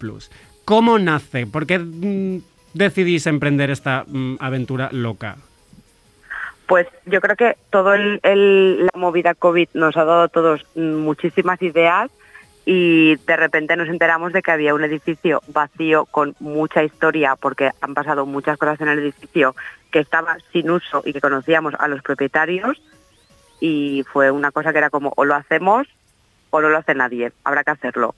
¿Cómo 0.65 0.99
nace? 0.99 1.47
¿Por 1.47 1.67
qué 1.67 1.79
mm, 1.79 2.41
decidís 2.75 3.27
emprender 3.27 3.71
esta 3.71 4.05
mm, 4.07 4.37
aventura 4.41 4.89
loca? 4.93 5.37
Pues 6.67 6.87
yo 7.07 7.21
creo 7.21 7.37
que 7.37 7.57
el- 8.23 8.85
la 8.85 8.91
movida 8.99 9.35
COVID 9.35 9.69
nos 9.75 9.97
ha 9.97 10.05
dado 10.05 10.23
a 10.23 10.29
todos 10.29 10.65
mm, 10.77 10.81
muchísimas 10.97 11.61
ideas 11.63 12.11
y 12.65 13.17
de 13.17 13.37
repente 13.37 13.75
nos 13.77 13.89
enteramos 13.89 14.33
de 14.33 14.43
que 14.43 14.53
había 14.53 14.75
un 14.75 14.85
edificio 14.85 15.43
vacío 15.49 16.05
con 16.05 16.37
mucha 16.39 16.85
historia 16.85 17.35
porque 17.35 17.71
han 17.81 17.95
pasado 17.95 18.27
muchas 18.27 18.57
cosas 18.59 18.81
en 18.81 18.89
el 18.89 18.99
edificio 19.01 19.57
que 19.91 19.99
estaba 19.99 20.37
sin 20.53 20.71
uso 20.71 21.03
y 21.05 21.13
que 21.13 21.21
conocíamos 21.21 21.75
a 21.79 21.89
los 21.89 22.03
propietarios 22.03 22.81
y 23.61 24.05
fue 24.13 24.31
una 24.31 24.53
cosa 24.53 24.73
que 24.73 24.79
era 24.79 24.91
como 24.91 25.13
o 25.17 25.25
lo 25.25 25.35
hacemos 25.35 25.89
o 26.51 26.61
no 26.61 26.69
lo 26.69 26.79
hace 26.79 26.95
nadie, 26.95 27.33
habrá 27.45 27.65
que 27.65 27.71
hacerlo. 27.73 28.15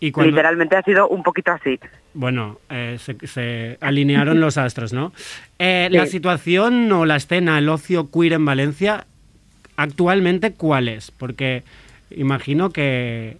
Y 0.00 0.12
cuando- 0.12 0.30
Literalmente 0.30 0.76
ha 0.76 0.82
sido 0.82 1.08
un 1.08 1.22
poquito 1.22 1.52
así. 1.52 1.78
Bueno, 2.14 2.58
eh, 2.70 2.96
se, 2.98 3.14
se 3.26 3.76
alinearon 3.80 4.40
los 4.40 4.56
astros, 4.58 4.92
¿no? 4.92 5.12
Eh, 5.58 5.88
La 5.92 6.06
situación 6.06 6.90
o 6.90 7.04
la 7.04 7.16
escena, 7.16 7.58
el 7.58 7.68
ocio 7.68 8.10
queer 8.10 8.32
en 8.32 8.44
Valencia, 8.44 9.06
actualmente, 9.76 10.52
¿cuál 10.54 10.88
es? 10.88 11.10
Porque 11.10 11.62
imagino 12.10 12.70
que, 12.70 13.36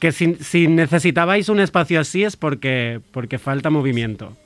que 0.00 0.12
si, 0.12 0.34
si 0.34 0.66
necesitabais 0.68 1.48
un 1.48 1.60
espacio 1.60 2.00
así 2.00 2.24
es 2.24 2.36
porque, 2.36 3.00
porque 3.12 3.38
falta 3.38 3.70
movimiento. 3.70 4.36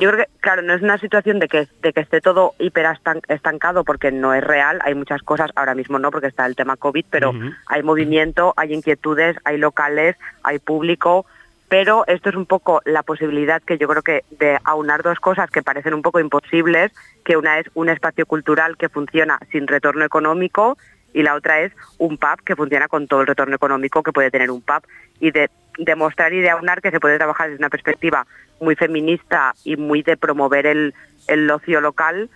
Yo 0.00 0.10
creo 0.10 0.24
que, 0.24 0.30
claro, 0.40 0.62
no 0.62 0.72
es 0.74 0.82
una 0.82 0.96
situación 0.98 1.38
de 1.38 1.46
que, 1.48 1.68
de 1.82 1.92
que 1.92 2.00
esté 2.00 2.20
todo 2.20 2.54
hiper 2.58 2.86
estan- 2.86 3.20
estancado 3.28 3.84
porque 3.84 4.10
no 4.10 4.32
es 4.34 4.42
real, 4.42 4.80
hay 4.82 4.94
muchas 4.94 5.22
cosas, 5.22 5.50
ahora 5.54 5.74
mismo 5.74 5.98
no 5.98 6.10
porque 6.10 6.26
está 6.28 6.46
el 6.46 6.56
tema 6.56 6.76
COVID, 6.76 7.04
pero 7.10 7.32
hay 7.66 7.82
movimiento, 7.82 8.54
hay 8.56 8.72
inquietudes, 8.72 9.36
hay 9.44 9.58
locales, 9.58 10.16
hay 10.42 10.58
público, 10.58 11.26
pero 11.68 12.04
esto 12.08 12.30
es 12.30 12.34
un 12.34 12.46
poco 12.46 12.80
la 12.84 13.02
posibilidad 13.02 13.62
que 13.62 13.78
yo 13.78 13.86
creo 13.86 14.02
que 14.02 14.24
de 14.30 14.58
aunar 14.64 15.02
dos 15.02 15.20
cosas 15.20 15.50
que 15.50 15.62
parecen 15.62 15.94
un 15.94 16.02
poco 16.02 16.18
imposibles, 16.18 16.90
que 17.24 17.36
una 17.36 17.58
es 17.58 17.66
un 17.74 17.88
espacio 17.90 18.26
cultural 18.26 18.76
que 18.76 18.88
funciona 18.88 19.38
sin 19.52 19.66
retorno 19.68 20.04
económico 20.04 20.78
y 21.12 21.22
la 21.22 21.34
otra 21.34 21.60
es 21.60 21.72
un 21.98 22.16
pub 22.16 22.42
que 22.44 22.56
funciona 22.56 22.88
con 22.88 23.06
todo 23.06 23.22
el 23.22 23.26
retorno 23.26 23.54
económico 23.54 24.02
que 24.02 24.12
puede 24.12 24.30
tener 24.30 24.50
un 24.50 24.62
pub 24.62 24.82
y 25.20 25.30
de 25.30 25.50
demostrar 25.78 26.32
y 26.32 26.40
de 26.40 26.50
aunar 26.50 26.80
que 26.80 26.90
se 26.90 27.00
puede 27.00 27.16
trabajar 27.16 27.48
desde 27.48 27.60
una 27.60 27.70
perspectiva 27.70 28.26
muy 28.60 28.76
feminista 28.76 29.54
y 29.64 29.76
muy 29.76 30.02
de 30.02 30.16
promover 30.16 30.66
el, 30.66 30.94
el 31.26 31.50
ocio 31.50 31.80
local 31.80 32.28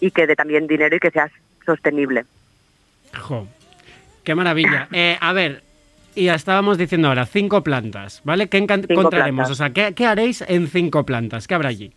y 0.00 0.10
que 0.10 0.26
de 0.26 0.36
también 0.36 0.66
dinero 0.66 0.96
y 0.96 1.00
que 1.00 1.10
sea 1.10 1.30
sostenible. 1.64 2.24
Jo, 3.20 3.46
qué 4.22 4.34
maravilla. 4.34 4.88
Eh, 4.92 5.16
a 5.20 5.32
ver, 5.32 5.62
y 6.14 6.24
ya 6.24 6.34
estábamos 6.34 6.78
diciendo 6.78 7.08
ahora, 7.08 7.26
cinco 7.26 7.62
plantas, 7.62 8.20
¿vale? 8.24 8.48
¿Qué 8.48 8.58
encontraremos? 8.58 9.50
O 9.50 9.54
sea, 9.54 9.70
¿qué, 9.70 9.94
qué 9.94 10.06
haréis 10.06 10.44
en 10.46 10.68
cinco 10.68 11.04
plantas? 11.04 11.46
¿Qué 11.48 11.54
habrá 11.54 11.70
allí? 11.70 11.92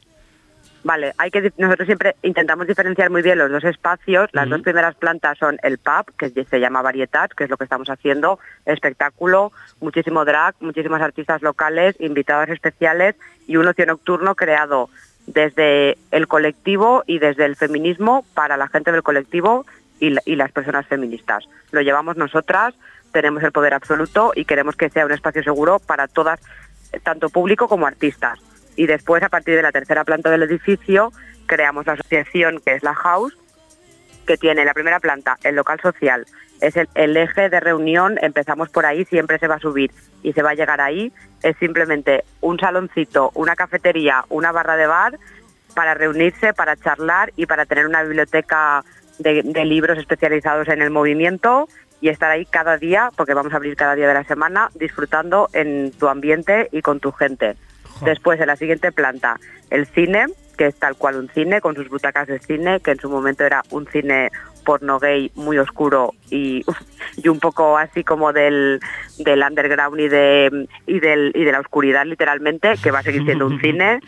Vale, 0.83 1.13
hay 1.17 1.31
que 1.31 1.51
nosotros 1.57 1.85
siempre 1.85 2.15
intentamos 2.21 2.65
diferenciar 2.67 3.09
muy 3.09 3.21
bien 3.21 3.37
los 3.37 3.51
dos 3.51 3.63
espacios. 3.65 4.29
Las 4.31 4.47
dos 4.49 4.61
primeras 4.61 4.95
plantas 4.95 5.37
son 5.37 5.57
el 5.63 5.79
pub, 5.79 6.13
que 6.17 6.29
se 6.45 6.59
llama 6.59 6.81
Varietat, 6.81 7.31
que 7.33 7.43
es 7.43 7.49
lo 7.49 7.57
que 7.57 7.65
estamos 7.65 7.89
haciendo, 7.89 8.39
espectáculo, 8.65 9.51
muchísimo 9.81 10.23
drag, 10.23 10.55
muchísimas 10.61 11.01
artistas 11.01 11.41
locales, 11.41 11.95
invitados 11.99 12.47
especiales 12.49 13.15
y 13.47 13.57
un 13.57 13.67
ocio 13.67 13.85
nocturno 13.85 14.35
creado 14.35 14.89
desde 15.25 15.97
el 16.11 16.27
colectivo 16.27 17.03
y 17.05 17.19
desde 17.19 17.43
el 17.45 17.57
feminismo 17.57 18.25
para 18.33 18.55
la 18.55 18.69
gente 18.69 18.91
del 18.93 19.03
colectivo 19.03 19.65
y, 19.99 20.11
la- 20.11 20.21
y 20.25 20.35
las 20.37 20.51
personas 20.53 20.85
feministas. 20.87 21.43
Lo 21.71 21.81
llevamos 21.81 22.15
nosotras, 22.15 22.73
tenemos 23.11 23.43
el 23.43 23.51
poder 23.51 23.73
absoluto 23.73 24.31
y 24.35 24.45
queremos 24.45 24.75
que 24.77 24.89
sea 24.89 25.05
un 25.05 25.11
espacio 25.11 25.43
seguro 25.43 25.79
para 25.79 26.07
todas, 26.07 26.39
tanto 27.03 27.29
público 27.29 27.67
como 27.67 27.87
artistas. 27.87 28.39
Y 28.77 28.87
después, 28.87 29.21
a 29.23 29.29
partir 29.29 29.55
de 29.55 29.61
la 29.61 29.73
tercera 29.73 30.05
planta 30.05 30.29
del 30.29 30.43
edificio, 30.43 31.11
creamos 31.47 31.85
la 31.85 31.93
asociación 31.93 32.61
que 32.65 32.75
es 32.75 32.83
la 32.83 32.93
House, 32.93 33.37
que 34.25 34.37
tiene 34.37 34.63
la 34.63 34.73
primera 34.73 34.99
planta, 34.99 35.37
el 35.43 35.55
local 35.55 35.79
social, 35.81 36.25
es 36.61 36.75
el, 36.75 37.17
eje 37.17 37.49
de 37.49 37.59
reunión, 37.59 38.17
empezamos 38.21 38.69
por 38.69 38.85
ahí, 38.85 39.05
siempre 39.05 39.39
se 39.39 39.47
va 39.47 39.55
a 39.55 39.59
subir 39.59 39.91
y 40.23 40.33
se 40.33 40.41
va 40.41 40.51
a 40.51 40.55
llegar 40.55 40.81
ahí, 40.81 41.11
es 41.43 41.55
simplemente 41.57 42.23
un 42.41 42.59
saloncito, 42.59 43.31
una 43.35 43.55
cafetería, 43.55 44.25
una 44.29 44.51
barra 44.51 44.75
de 44.75 44.87
bar 44.87 45.19
para 45.75 45.93
reunirse, 45.93 46.53
para 46.53 46.75
charlar 46.75 47.31
y 47.35 47.45
para 47.45 47.65
tener 47.65 47.85
una 47.85 48.03
biblioteca 48.03 48.83
de, 49.19 49.43
de 49.43 49.65
libros 49.65 49.97
especializados 49.97 50.67
en 50.67 50.81
el 50.81 50.89
movimiento 50.89 51.67
y 52.01 52.09
estar 52.09 52.31
ahí 52.31 52.45
cada 52.45 52.77
día, 52.77 53.11
porque 53.15 53.33
vamos 53.33 53.53
a 53.53 53.57
abrir 53.57 53.75
cada 53.75 53.95
día 53.95 54.07
de 54.07 54.13
la 54.13 54.23
semana, 54.23 54.69
disfrutando 54.75 55.49
en 55.53 55.91
tu 55.91 56.07
ambiente 56.07 56.69
y 56.71 56.81
con 56.81 56.99
tu 56.99 57.11
gente. 57.11 57.55
Después, 58.01 58.39
en 58.39 58.47
la 58.47 58.55
siguiente 58.55 58.91
planta, 58.91 59.37
el 59.69 59.85
cine, 59.87 60.25
que 60.57 60.67
es 60.67 60.75
tal 60.75 60.95
cual 60.95 61.15
un 61.17 61.29
cine, 61.29 61.61
con 61.61 61.75
sus 61.75 61.89
butacas 61.89 62.27
de 62.27 62.39
cine, 62.39 62.79
que 62.79 62.91
en 62.91 62.99
su 62.99 63.09
momento 63.09 63.43
era 63.43 63.61
un 63.71 63.85
cine 63.87 64.29
porno 64.65 64.99
gay 64.99 65.31
muy 65.35 65.57
oscuro 65.59 66.13
y, 66.29 66.65
y 67.15 67.29
un 67.29 67.39
poco 67.39 67.77
así 67.77 68.03
como 68.03 68.33
del, 68.33 68.79
del 69.17 69.41
underground 69.41 69.97
y 69.99 70.09
de, 70.09 70.67
y, 70.85 70.99
del, 70.99 71.31
y 71.35 71.43
de 71.45 71.51
la 71.53 71.61
oscuridad 71.61 72.05
literalmente, 72.05 72.73
que 72.83 72.91
va 72.91 72.99
a 72.99 73.03
seguir 73.03 73.23
siendo 73.23 73.45
un 73.47 73.61
cine, 73.61 74.01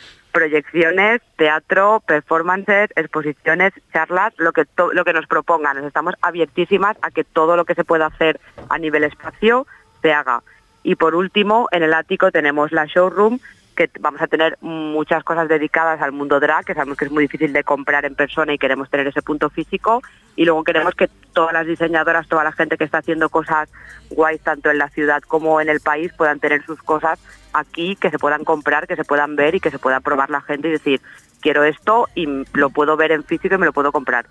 proyecciones, 0.43 1.21
teatro, 1.37 2.01
performances, 2.05 2.89
exposiciones, 2.95 3.73
charlas, 3.93 4.33
lo 4.37 4.51
que, 4.51 4.65
to- 4.65 4.91
lo 4.93 5.03
que 5.05 5.13
nos 5.13 5.27
propongan. 5.27 5.77
Nos 5.77 5.85
estamos 5.85 6.15
abiertísimas 6.21 6.97
a 7.01 7.11
que 7.11 7.23
todo 7.23 7.55
lo 7.55 7.65
que 7.65 7.75
se 7.75 7.83
pueda 7.83 8.05
hacer 8.07 8.39
a 8.69 8.77
nivel 8.77 9.03
espacio 9.03 9.67
se 10.01 10.13
haga. 10.13 10.41
Y 10.83 10.95
por 10.95 11.13
último, 11.15 11.67
en 11.71 11.83
el 11.83 11.93
ático 11.93 12.31
tenemos 12.31 12.71
la 12.71 12.85
showroom, 12.85 13.39
que 13.79 13.89
vamos 14.01 14.21
a 14.21 14.27
tener 14.27 14.57
muchas 14.59 15.23
cosas 15.23 15.47
dedicadas 15.47 16.01
al 16.01 16.11
mundo 16.11 16.41
drag, 16.41 16.65
que 16.65 16.73
sabemos 16.73 16.97
que 16.97 17.05
es 17.05 17.11
muy 17.11 17.23
difícil 17.23 17.53
de 17.53 17.63
comprar 17.63 18.03
en 18.03 18.13
persona 18.13 18.51
y 18.53 18.57
queremos 18.57 18.89
tener 18.89 19.07
ese 19.07 19.21
punto 19.21 19.49
físico. 19.49 20.01
Y 20.35 20.43
luego 20.43 20.65
queremos 20.65 20.95
que 20.95 21.07
todas 21.31 21.53
las 21.53 21.65
diseñadoras, 21.65 22.27
toda 22.27 22.43
la 22.43 22.51
gente 22.51 22.77
que 22.77 22.83
está 22.83 22.97
haciendo 22.97 23.29
cosas 23.29 23.69
guays, 24.09 24.41
tanto 24.41 24.69
en 24.69 24.79
la 24.79 24.89
ciudad 24.89 25.21
como 25.21 25.61
en 25.61 25.69
el 25.69 25.79
país, 25.79 26.11
puedan 26.11 26.41
tener 26.41 26.61
sus 26.65 26.83
cosas 26.83 27.19
aquí, 27.53 27.95
que 27.95 28.09
se 28.09 28.19
puedan 28.19 28.43
comprar, 28.43 28.85
que 28.85 28.97
se 28.97 29.05
puedan 29.05 29.37
ver 29.37 29.55
y 29.55 29.61
que 29.61 29.71
se 29.71 29.79
pueda 29.79 30.01
probar 30.01 30.29
la 30.29 30.41
gente 30.41 30.67
y 30.67 30.71
decir, 30.71 30.99
quiero 31.39 31.63
esto 31.63 32.09
y 32.15 32.27
lo 32.51 32.71
puedo 32.71 32.97
ver 32.97 33.13
en 33.13 33.23
físico 33.23 33.55
y 33.55 33.59
me 33.59 33.65
lo 33.65 33.71
puedo 33.71 33.93
comprar. 33.93 34.25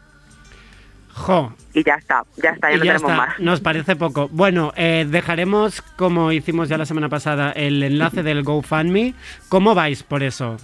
Jo, 1.19 1.53
Y 1.75 1.85
ya 1.85 1.95
está, 1.95 2.25
ya 2.43 2.51
está, 2.51 2.71
ya 2.71 2.77
y 2.77 2.79
no 2.79 2.85
ya 2.85 2.93
tenemos 2.95 3.11
está, 3.13 3.27
más. 3.27 3.39
nos 3.41 3.61
parece 3.61 3.97
poco. 3.97 4.29
Bueno, 4.31 4.73
eh, 4.77 5.07
dejaremos, 5.09 5.83
como 5.97 6.33
hicimos 6.33 6.69
ya 6.69 6.79
la 6.79 6.87
semana 6.87 7.09
pasada, 7.09 7.51
el 7.53 7.83
enlace 7.83 8.23
del 8.23 8.43
GoFundMe. 8.45 9.15
¿Cómo 9.49 9.75
vais 9.75 10.03
por 10.03 10.23
eso? 10.23 10.57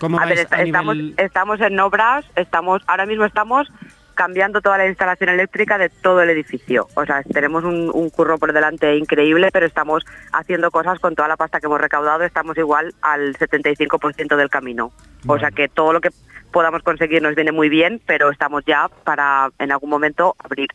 ¿Cómo 0.00 0.18
A 0.20 0.24
vais 0.26 0.36
ver, 0.50 0.60
a 0.60 0.62
nivel- 0.64 1.14
estamos 1.16 1.60
en 1.60 1.78
obras, 1.80 2.24
estamos, 2.36 2.82
ahora 2.86 3.06
mismo 3.06 3.24
estamos 3.24 3.68
cambiando 4.18 4.60
toda 4.60 4.78
la 4.78 4.88
instalación 4.88 5.30
eléctrica 5.30 5.78
de 5.78 5.90
todo 5.90 6.20
el 6.20 6.30
edificio. 6.30 6.88
O 6.94 7.06
sea, 7.06 7.22
tenemos 7.22 7.62
un, 7.62 7.88
un 7.94 8.10
curro 8.10 8.36
por 8.36 8.52
delante 8.52 8.96
increíble, 8.96 9.50
pero 9.52 9.64
estamos 9.64 10.04
haciendo 10.32 10.72
cosas 10.72 10.98
con 10.98 11.14
toda 11.14 11.28
la 11.28 11.36
pasta 11.36 11.60
que 11.60 11.66
hemos 11.66 11.80
recaudado, 11.80 12.24
estamos 12.24 12.58
igual 12.58 12.92
al 13.00 13.36
75% 13.36 14.34
del 14.34 14.50
camino. 14.50 14.90
O 15.28 15.38
sea 15.38 15.52
que 15.52 15.68
todo 15.68 15.92
lo 15.92 16.00
que 16.00 16.10
podamos 16.50 16.82
conseguir 16.82 17.22
nos 17.22 17.36
viene 17.36 17.52
muy 17.52 17.68
bien, 17.68 18.00
pero 18.06 18.32
estamos 18.32 18.64
ya 18.66 18.88
para 19.04 19.50
en 19.60 19.70
algún 19.70 19.90
momento 19.90 20.34
abrir. 20.40 20.70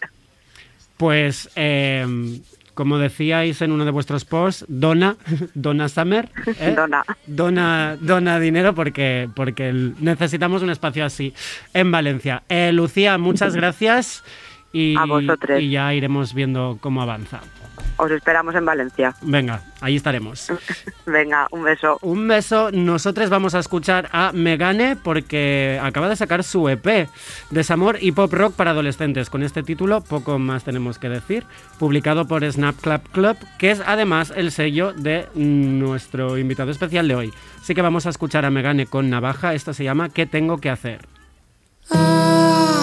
Pues, 0.96 1.50
eh, 1.58 2.06
como 2.74 2.98
decíais 2.98 3.62
en 3.62 3.72
uno 3.72 3.86
de 3.86 3.92
vuestros 3.92 4.26
posts, 4.26 4.66
dona, 4.68 5.18
dona 5.54 5.90
Summer. 5.90 6.30
¿eh? 6.60 6.74
Dona. 6.76 7.04
Dona, 7.26 7.98
dona 8.00 8.40
dinero 8.40 8.74
porque, 8.76 9.30
porque 9.36 9.72
necesitamos 10.00 10.62
un 10.62 10.70
espacio 10.70 11.06
así 11.06 11.34
en 11.74 11.92
Valencia. 11.92 12.44
Eh, 12.50 12.72
Lucía, 12.74 13.18
muchas 13.18 13.56
gracias 13.56 14.24
y, 14.74 14.98
A 14.98 15.06
vosotros. 15.06 15.62
y 15.62 15.70
ya 15.70 15.94
iremos 15.94 16.34
viendo 16.34 16.78
cómo 16.82 17.02
avanza. 17.02 17.40
os 17.98 18.10
esperamos 18.12 18.56
en 18.56 18.66
Valencia. 18.66 19.14
Venga, 19.22 19.62
ahí 19.82 19.96
estaremos. 19.96 20.52
Venga, 21.06 21.48
un 21.52 21.64
beso. 21.64 22.00
Un 22.02 22.28
beso. 22.28 22.72
Nosotros 22.72 23.30
vamos 23.30 23.54
a 23.54 23.60
escuchar 23.60 24.10
a 24.12 24.32
Megane 24.34 24.96
porque 24.96 25.80
acaba 25.82 26.10
de 26.10 26.16
sacar 26.16 26.44
su 26.44 26.68
EP, 26.70 27.08
Desamor 27.52 28.00
y 28.02 28.12
Pop 28.14 28.34
Rock 28.34 28.56
para 28.56 28.72
adolescentes. 28.72 29.30
Con 29.30 29.44
este 29.44 29.62
título, 29.62 30.02
poco 30.02 30.40
más 30.40 30.64
tenemos 30.64 30.98
que 30.98 31.08
decir. 31.10 31.46
Publicado 31.78 32.26
por 32.28 32.44
Snap 32.52 32.76
Club 32.82 33.02
Club, 33.12 33.38
que 33.60 33.70
es 33.72 33.82
además 33.86 34.34
el 34.36 34.52
sello 34.52 34.92
de 34.94 35.28
nuestro 35.36 36.38
invitado 36.40 36.72
especial 36.72 37.08
de 37.08 37.16
hoy. 37.16 37.34
Así 37.62 37.76
que 37.76 37.82
vamos 37.84 38.08
a 38.08 38.10
escuchar 38.10 38.44
a 38.44 38.50
Megane 38.50 38.88
con 38.88 39.10
Navaja. 39.12 39.54
Esto 39.54 39.72
se 39.74 39.84
llama 39.84 40.10
¿Qué 40.10 40.26
tengo 40.26 40.58
que 40.58 40.72
hacer? 40.72 41.06
Es 41.84 42.83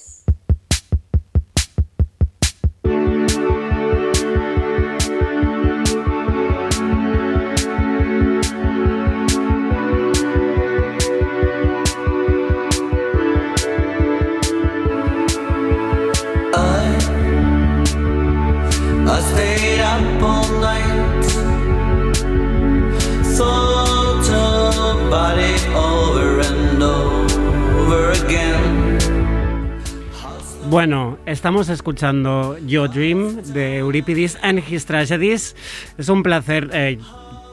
Estamos 31.41 31.69
escuchando 31.69 32.55
Your 32.67 32.87
Dream 32.87 33.41
de 33.53 33.77
Euripides 33.77 34.37
and 34.43 34.61
His 34.69 34.85
Tragedies. 34.85 35.55
Es 35.97 36.07
un 36.07 36.21
placer, 36.21 36.69
eh, 36.71 36.99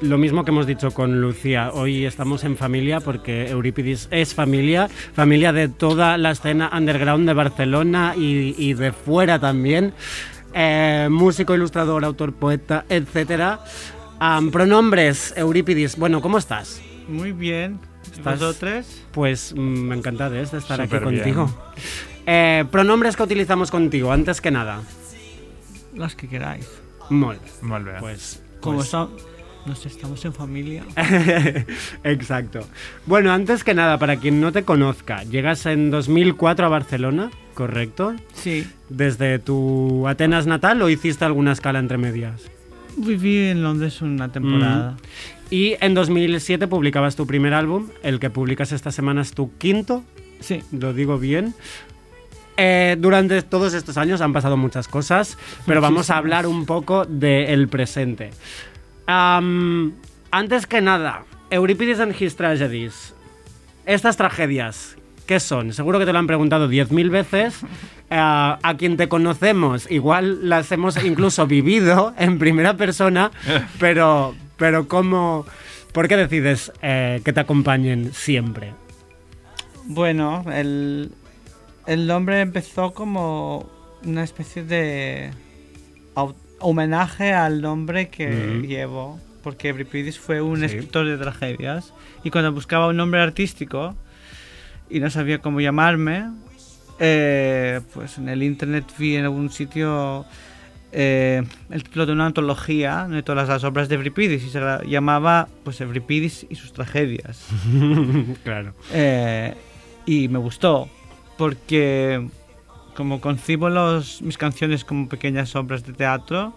lo 0.02 0.18
mismo 0.18 0.44
que 0.44 0.50
hemos 0.50 0.66
dicho 0.66 0.90
con 0.90 1.22
Lucía. 1.22 1.70
Hoy 1.72 2.04
estamos 2.04 2.44
en 2.44 2.58
familia 2.58 3.00
porque 3.00 3.48
Euripides 3.48 4.08
es 4.10 4.34
familia, 4.34 4.88
familia 5.14 5.54
de 5.54 5.68
toda 5.70 6.18
la 6.18 6.32
escena 6.32 6.70
underground 6.70 7.26
de 7.26 7.32
Barcelona 7.32 8.12
y, 8.14 8.54
y 8.58 8.74
de 8.74 8.92
fuera 8.92 9.38
también. 9.38 9.94
Eh, 10.52 11.08
músico, 11.10 11.54
ilustrador, 11.54 12.04
autor, 12.04 12.34
poeta, 12.34 12.84
etc. 12.90 13.56
pronombres, 14.52 15.32
Euripides. 15.34 15.96
Bueno, 15.96 16.20
¿cómo 16.20 16.36
estás? 16.36 16.82
Muy 17.08 17.32
bien. 17.32 17.78
¿Estás- 18.12 18.38
¿Vosotros? 18.38 18.86
Pues 19.12 19.54
mm, 19.56 19.58
me 19.60 19.96
encanta 19.96 20.28
de 20.28 20.42
estar 20.42 20.78
aquí 20.78 20.98
contigo. 20.98 21.50
Eh, 22.30 22.64
pronombres 22.70 23.16
que 23.16 23.22
utilizamos 23.22 23.70
contigo, 23.70 24.12
antes 24.12 24.42
que 24.42 24.50
nada. 24.50 24.82
Las 25.94 26.14
que 26.14 26.28
queráis. 26.28 26.68
Molt. 27.08 27.40
Molt 27.62 27.86
bé. 27.86 27.92
Pues, 28.00 28.42
Como 28.60 28.76
pues- 28.78 28.88
son, 28.90 29.08
nos 29.64 29.86
estamos 29.86 30.22
en 30.26 30.34
familia. 30.34 30.84
Exacto. 32.04 32.60
Bueno, 33.06 33.32
antes 33.32 33.64
que 33.64 33.72
nada, 33.72 33.98
para 33.98 34.16
quien 34.16 34.40
no 34.42 34.52
te 34.52 34.62
conozca, 34.62 35.22
llegas 35.24 35.64
en 35.66 35.90
2004 35.90 36.66
a 36.66 36.68
Barcelona, 36.68 37.30
¿correcto? 37.54 38.14
Sí. 38.34 38.66
¿Desde 38.90 39.38
tu 39.38 40.06
Atenas 40.06 40.46
natal 40.46 40.82
o 40.82 40.90
hiciste 40.90 41.24
alguna 41.24 41.52
escala 41.52 41.78
entre 41.78 41.96
medias? 41.96 42.42
Viví 42.98 43.48
en 43.48 43.62
Londres 43.62 44.02
una 44.02 44.30
temporada. 44.30 44.96
Y 45.50 45.76
en 45.80 45.94
2007 45.94 46.68
publicabas 46.68 47.16
tu 47.16 47.26
primer 47.26 47.54
álbum, 47.54 47.88
el 48.02 48.20
que 48.20 48.28
publicas 48.28 48.72
esta 48.72 48.92
semana 48.92 49.22
es 49.22 49.32
tu 49.32 49.56
quinto, 49.56 50.04
Sí. 50.40 50.60
lo 50.72 50.92
digo 50.92 51.18
bien. 51.18 51.54
Eh, 52.60 52.96
durante 52.98 53.40
todos 53.42 53.72
estos 53.72 53.96
años 53.96 54.20
han 54.20 54.32
pasado 54.32 54.56
muchas 54.56 54.88
cosas, 54.88 55.38
pero 55.64 55.80
vamos 55.80 56.10
a 56.10 56.16
hablar 56.16 56.44
un 56.48 56.66
poco 56.66 57.04
del 57.04 57.68
presente. 57.68 58.32
Antes 59.06 60.66
que 60.66 60.80
nada, 60.80 61.24
Euripides 61.50 62.00
and 62.00 62.20
His 62.20 62.34
Tragedies. 62.34 63.14
Estas 63.86 64.16
tragedias, 64.16 64.96
¿qué 65.26 65.38
son? 65.38 65.72
Seguro 65.72 66.00
que 66.00 66.04
te 66.04 66.12
lo 66.12 66.18
han 66.18 66.26
preguntado 66.26 66.68
10.000 66.68 67.10
veces. 67.10 67.60
Eh, 68.10 68.16
a 68.16 68.74
quien 68.78 68.96
te 68.96 69.06
conocemos, 69.06 69.90
igual 69.90 70.48
las 70.48 70.72
hemos 70.72 70.96
incluso 71.04 71.46
vivido 71.46 72.14
en 72.16 72.38
primera 72.38 72.74
persona, 72.74 73.30
pero, 73.78 74.34
pero 74.56 74.88
¿cómo, 74.88 75.44
¿por 75.92 76.08
qué 76.08 76.16
decides 76.16 76.72
eh, 76.80 77.20
que 77.22 77.34
te 77.34 77.40
acompañen 77.40 78.14
siempre? 78.14 78.72
Bueno, 79.84 80.42
el, 80.50 81.12
el 81.88 82.06
nombre 82.06 82.40
empezó 82.40 82.92
como 82.92 83.68
una 84.04 84.22
especie 84.22 84.62
de 84.62 85.30
homenaje 86.60 87.32
al 87.32 87.60
nombre 87.60 88.08
que 88.08 88.28
Ujú. 88.58 88.66
llevo. 88.66 89.20
Porque 89.42 89.68
Euripides 89.68 90.18
fue 90.18 90.40
un 90.42 90.58
Sí. 90.58 90.64
escritor 90.66 91.06
de 91.06 91.16
tragedias. 91.16 91.94
Y 92.24 92.30
cuando 92.30 92.52
buscaba 92.52 92.88
un 92.88 92.96
nombre 92.96 93.20
artístico 93.22 93.94
y 94.90 95.00
no 95.00 95.08
sabía 95.10 95.38
cómo 95.38 95.60
llamarme, 95.60 96.26
eh, 96.98 97.80
pues 97.94 98.18
en 98.18 98.28
el 98.28 98.42
internet 98.42 98.84
vi 98.98 99.16
en 99.16 99.24
algún 99.24 99.50
sitio 99.50 100.24
eh, 100.90 101.42
el 101.70 101.82
título 101.84 102.06
de 102.06 102.12
una 102.12 102.26
antología 102.26 103.06
de 103.08 103.22
todas 103.22 103.46
las 103.48 103.62
obras 103.62 103.88
de 103.88 103.94
Euripides 103.96 104.42
y 104.42 104.48
se 104.50 104.58
gra- 104.58 104.82
llamaba 104.84 105.46
pues 105.62 105.80
Euripides 105.82 106.46
y 106.48 106.54
sus 106.56 106.72
tragedias. 106.72 107.46
claro. 108.42 108.74
Eh, 108.92 109.54
y 110.06 110.28
me 110.28 110.38
gustó 110.38 110.88
porque 111.38 112.28
como 112.94 113.20
concibo 113.20 113.70
los, 113.70 114.20
mis 114.22 114.36
canciones 114.36 114.84
como 114.84 115.08
pequeñas 115.08 115.54
obras 115.56 115.84
de 115.86 115.92
teatro, 115.94 116.52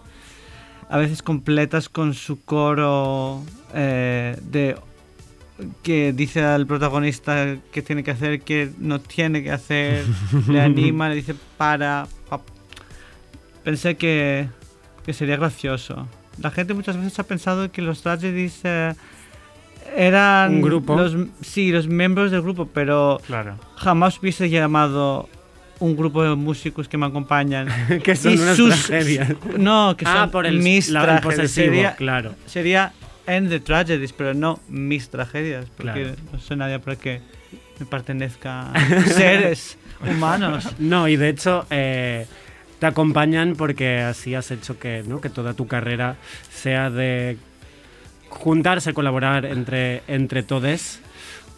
a 0.90 0.98
veces 0.98 1.22
completas 1.22 1.88
con 1.88 2.12
su 2.14 2.44
coro 2.44 3.42
eh, 3.74 4.36
de 4.42 4.76
que 5.84 6.12
dice 6.12 6.42
al 6.42 6.66
protagonista 6.66 7.56
qué 7.72 7.80
tiene 7.82 8.02
que 8.02 8.10
hacer, 8.10 8.40
qué 8.40 8.70
no 8.78 9.00
tiene 9.00 9.42
que 9.44 9.52
hacer, 9.52 10.04
le 10.48 10.60
anima, 10.70 11.08
le 11.08 11.14
dice 11.14 11.34
para. 11.56 12.06
pa- 12.28 12.40
Pensé 13.62 13.96
que, 13.96 14.48
que 15.06 15.12
sería 15.12 15.36
gracioso. 15.36 16.08
La 16.38 16.50
gente 16.50 16.74
muchas 16.74 16.96
veces 16.96 17.16
ha 17.20 17.22
pensado 17.22 17.70
que 17.70 17.80
los 17.80 18.02
tragedies 18.02 18.60
eh, 18.64 18.94
eran 19.96 20.54
Un 20.56 20.62
grupo. 20.62 20.96
Los, 20.96 21.16
sí, 21.42 21.70
los 21.72 21.86
miembros 21.88 22.30
del 22.30 22.42
grupo, 22.42 22.66
pero 22.72 23.20
Claro. 23.26 23.56
jamás 23.76 24.18
hubiese 24.18 24.48
llamado 24.50 25.28
un 25.78 25.96
grupo 25.96 26.22
de 26.22 26.34
músicos 26.36 26.88
que 26.88 26.96
me 26.98 27.06
acompañan. 27.06 27.68
que 28.04 28.14
son 28.16 28.34
y 28.34 28.38
unas 28.38 28.56
sus- 28.56 28.86
tragedias. 28.86 29.32
No, 29.58 29.96
que 29.96 30.04
son 30.04 30.16
ah, 30.16 30.30
por 30.30 30.46
el, 30.46 30.58
mis 30.60 30.88
la- 30.90 31.02
tragedias. 31.20 31.50
Sería, 31.50 31.96
claro. 31.96 32.34
sería 32.46 32.92
en 33.26 33.48
the 33.48 33.60
tragedies, 33.60 34.12
pero 34.12 34.34
no 34.34 34.60
mis 34.68 35.08
tragedias, 35.08 35.66
porque 35.76 35.92
Claro. 36.04 36.16
no 36.32 36.38
soy 36.40 36.56
nadie 36.56 36.78
para 36.78 36.96
que 36.96 37.20
me 37.78 37.86
pertenezca 37.86 38.70
a 38.72 38.80
seres 39.06 39.76
humanos. 40.08 40.68
No, 40.78 41.08
y 41.08 41.16
de 41.16 41.28
hecho 41.28 41.66
eh, 41.70 42.26
te 42.78 42.86
acompañan 42.86 43.54
porque 43.56 44.00
así 44.00 44.34
has 44.34 44.50
hecho 44.50 44.78
que, 44.78 45.04
¿no? 45.06 45.20
que 45.20 45.30
toda 45.30 45.54
tu 45.54 45.66
carrera 45.66 46.16
sea 46.52 46.90
de 46.90 47.36
juntarse, 48.32 48.92
colaborar 48.94 49.44
entre, 49.46 50.02
entre 50.08 50.42
todes. 50.42 51.00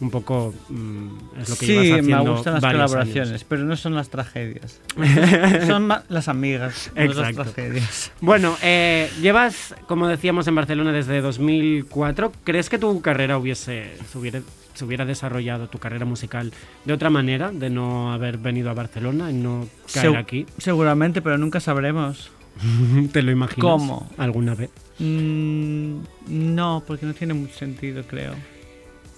un 0.01 0.09
poco 0.11 0.53
mm, 0.69 1.07
es 1.41 1.49
lo 1.49 1.55
que 1.55 1.65
sí, 1.65 1.71
llevas 1.71 1.87
me 2.03 2.13
haciendo 2.13 2.35
gustan 2.35 2.53
las 2.55 2.63
colaboraciones, 2.63 3.29
años. 3.29 3.45
pero 3.47 3.63
no 3.63 3.75
son 3.77 3.95
las 3.95 4.09
tragedias. 4.09 4.81
son 5.67 5.87
las 6.09 6.27
amigas, 6.27 6.91
no 6.95 7.01
las 7.05 7.17
Exacto. 7.17 7.43
tragedias. 7.45 8.11
Bueno, 8.19 8.57
eh, 8.61 9.09
llevas, 9.21 9.73
como 9.87 10.07
decíamos, 10.09 10.47
en 10.47 10.55
Barcelona 10.55 10.91
desde 10.91 11.21
2004. 11.21 12.31
¿Crees 12.43 12.69
que 12.69 12.77
tu 12.77 13.01
carrera 13.01 13.37
hubiese, 13.37 13.93
se 14.11 14.17
hubiera, 14.17 14.41
se 14.73 14.83
hubiera 14.85 15.05
desarrollado, 15.05 15.67
tu 15.69 15.77
carrera 15.79 16.03
musical, 16.05 16.51
de 16.83 16.93
otra 16.93 17.09
manera, 17.09 17.51
de 17.51 17.69
no 17.69 18.11
haber 18.11 18.37
venido 18.37 18.69
a 18.69 18.73
Barcelona 18.73 19.31
y 19.31 19.33
no 19.35 19.65
caer 19.93 20.11
Segu- 20.11 20.17
aquí? 20.19 20.45
Seguramente, 20.57 21.21
pero 21.21 21.37
nunca 21.37 21.59
sabremos. 21.61 22.31
¿Te 23.13 23.21
lo 23.21 23.31
imaginas? 23.31 23.61
¿Cómo? 23.61 24.09
¿Alguna 24.17 24.55
vez? 24.55 24.69
Mm, 24.99 25.99
no, 26.27 26.83
porque 26.87 27.05
no 27.05 27.13
tiene 27.13 27.33
mucho 27.33 27.53
sentido, 27.55 28.03
creo. 28.07 28.33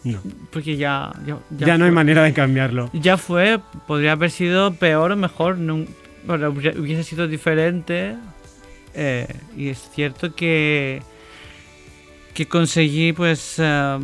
No. 0.03 0.21
Porque 0.51 0.77
ya... 0.77 1.11
Ya, 1.25 1.37
Ya, 1.51 1.77
no 1.77 1.85
hay 1.85 1.91
manera 1.91 2.23
de 2.23 2.33
cambiarlo. 2.33 2.89
Ya 2.93 3.17
fue, 3.17 3.59
podría 3.87 4.13
haber 4.13 4.31
sido 4.31 4.73
peor 4.73 5.11
o 5.11 5.15
mejor, 5.15 5.57
hubiera- 5.57 6.79
hubiese 6.79 7.03
sido 7.03 7.27
diferente. 7.27 8.15
eh, 8.93 9.27
y 9.55 9.67
es 9.69 9.89
cierto 9.93 10.33
que, 10.33 11.01
que 12.33 12.47
conseguí 12.47 13.13
pues 13.13 13.55
eh, 13.59 13.99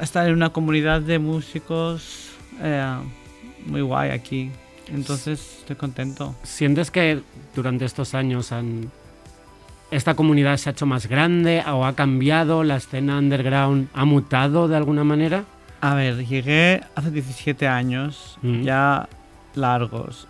estar 0.00 0.26
en 0.26 0.34
una 0.34 0.50
comunidad 0.50 1.00
de 1.02 1.18
músicos 1.18 2.30
eh, 2.60 2.94
muy 3.66 3.80
guay 3.82 4.10
aquí. 4.10 4.50
Entonces 4.88 5.58
estoy 5.60 5.76
contento. 5.76 6.34
¿Sientes 6.42 6.90
que 6.90 7.20
durante 7.54 7.84
estos 7.84 8.14
años 8.14 8.52
han- 8.52 8.90
esta 9.94 10.14
comunidad 10.14 10.56
se 10.56 10.68
ha 10.68 10.72
hecho 10.72 10.86
más 10.86 11.06
grande 11.06 11.62
o 11.66 11.84
ha 11.84 11.94
cambiado? 11.94 12.64
¿La 12.64 12.76
escena 12.76 13.18
underground 13.18 13.88
ha 13.94 14.04
mutado 14.04 14.68
de 14.68 14.76
alguna 14.76 15.04
manera? 15.04 15.44
A 15.80 15.94
ver, 15.94 16.26
llegué 16.26 16.82
hace 16.94 17.10
17 17.10 17.68
años, 17.68 18.38
Mm. 18.42 18.62
ya 18.62 19.08
largos. 19.54 20.26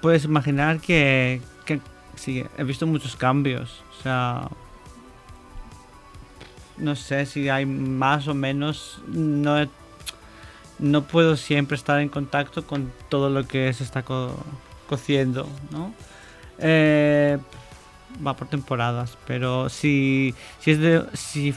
Puedes 0.00 0.24
imaginar 0.24 0.80
que, 0.80 1.42
que 1.66 1.80
sí, 2.16 2.44
he 2.56 2.64
visto 2.64 2.86
muchos 2.86 3.16
cambios. 3.16 3.82
O 3.98 4.02
sea, 4.02 4.48
no 6.78 6.96
sé 6.96 7.26
si 7.26 7.48
hay 7.48 7.66
más 7.66 8.26
o 8.28 8.34
menos. 8.34 9.00
No, 9.08 9.68
no 10.78 11.02
puedo 11.02 11.36
siempre 11.36 11.76
estar 11.76 12.00
en 12.00 12.08
contacto 12.08 12.66
con 12.66 12.90
todo 13.10 13.28
lo 13.28 13.46
que 13.46 13.70
se 13.74 13.84
está 13.84 14.02
co- 14.02 14.34
cociendo, 14.88 15.46
¿no? 15.70 15.92
Eh, 16.58 17.38
va 18.26 18.34
por 18.36 18.48
temporadas, 18.48 19.16
pero 19.26 19.68
si, 19.68 20.34
si 20.60 20.70
es 20.72 20.78
de, 20.78 21.04
si, 21.14 21.54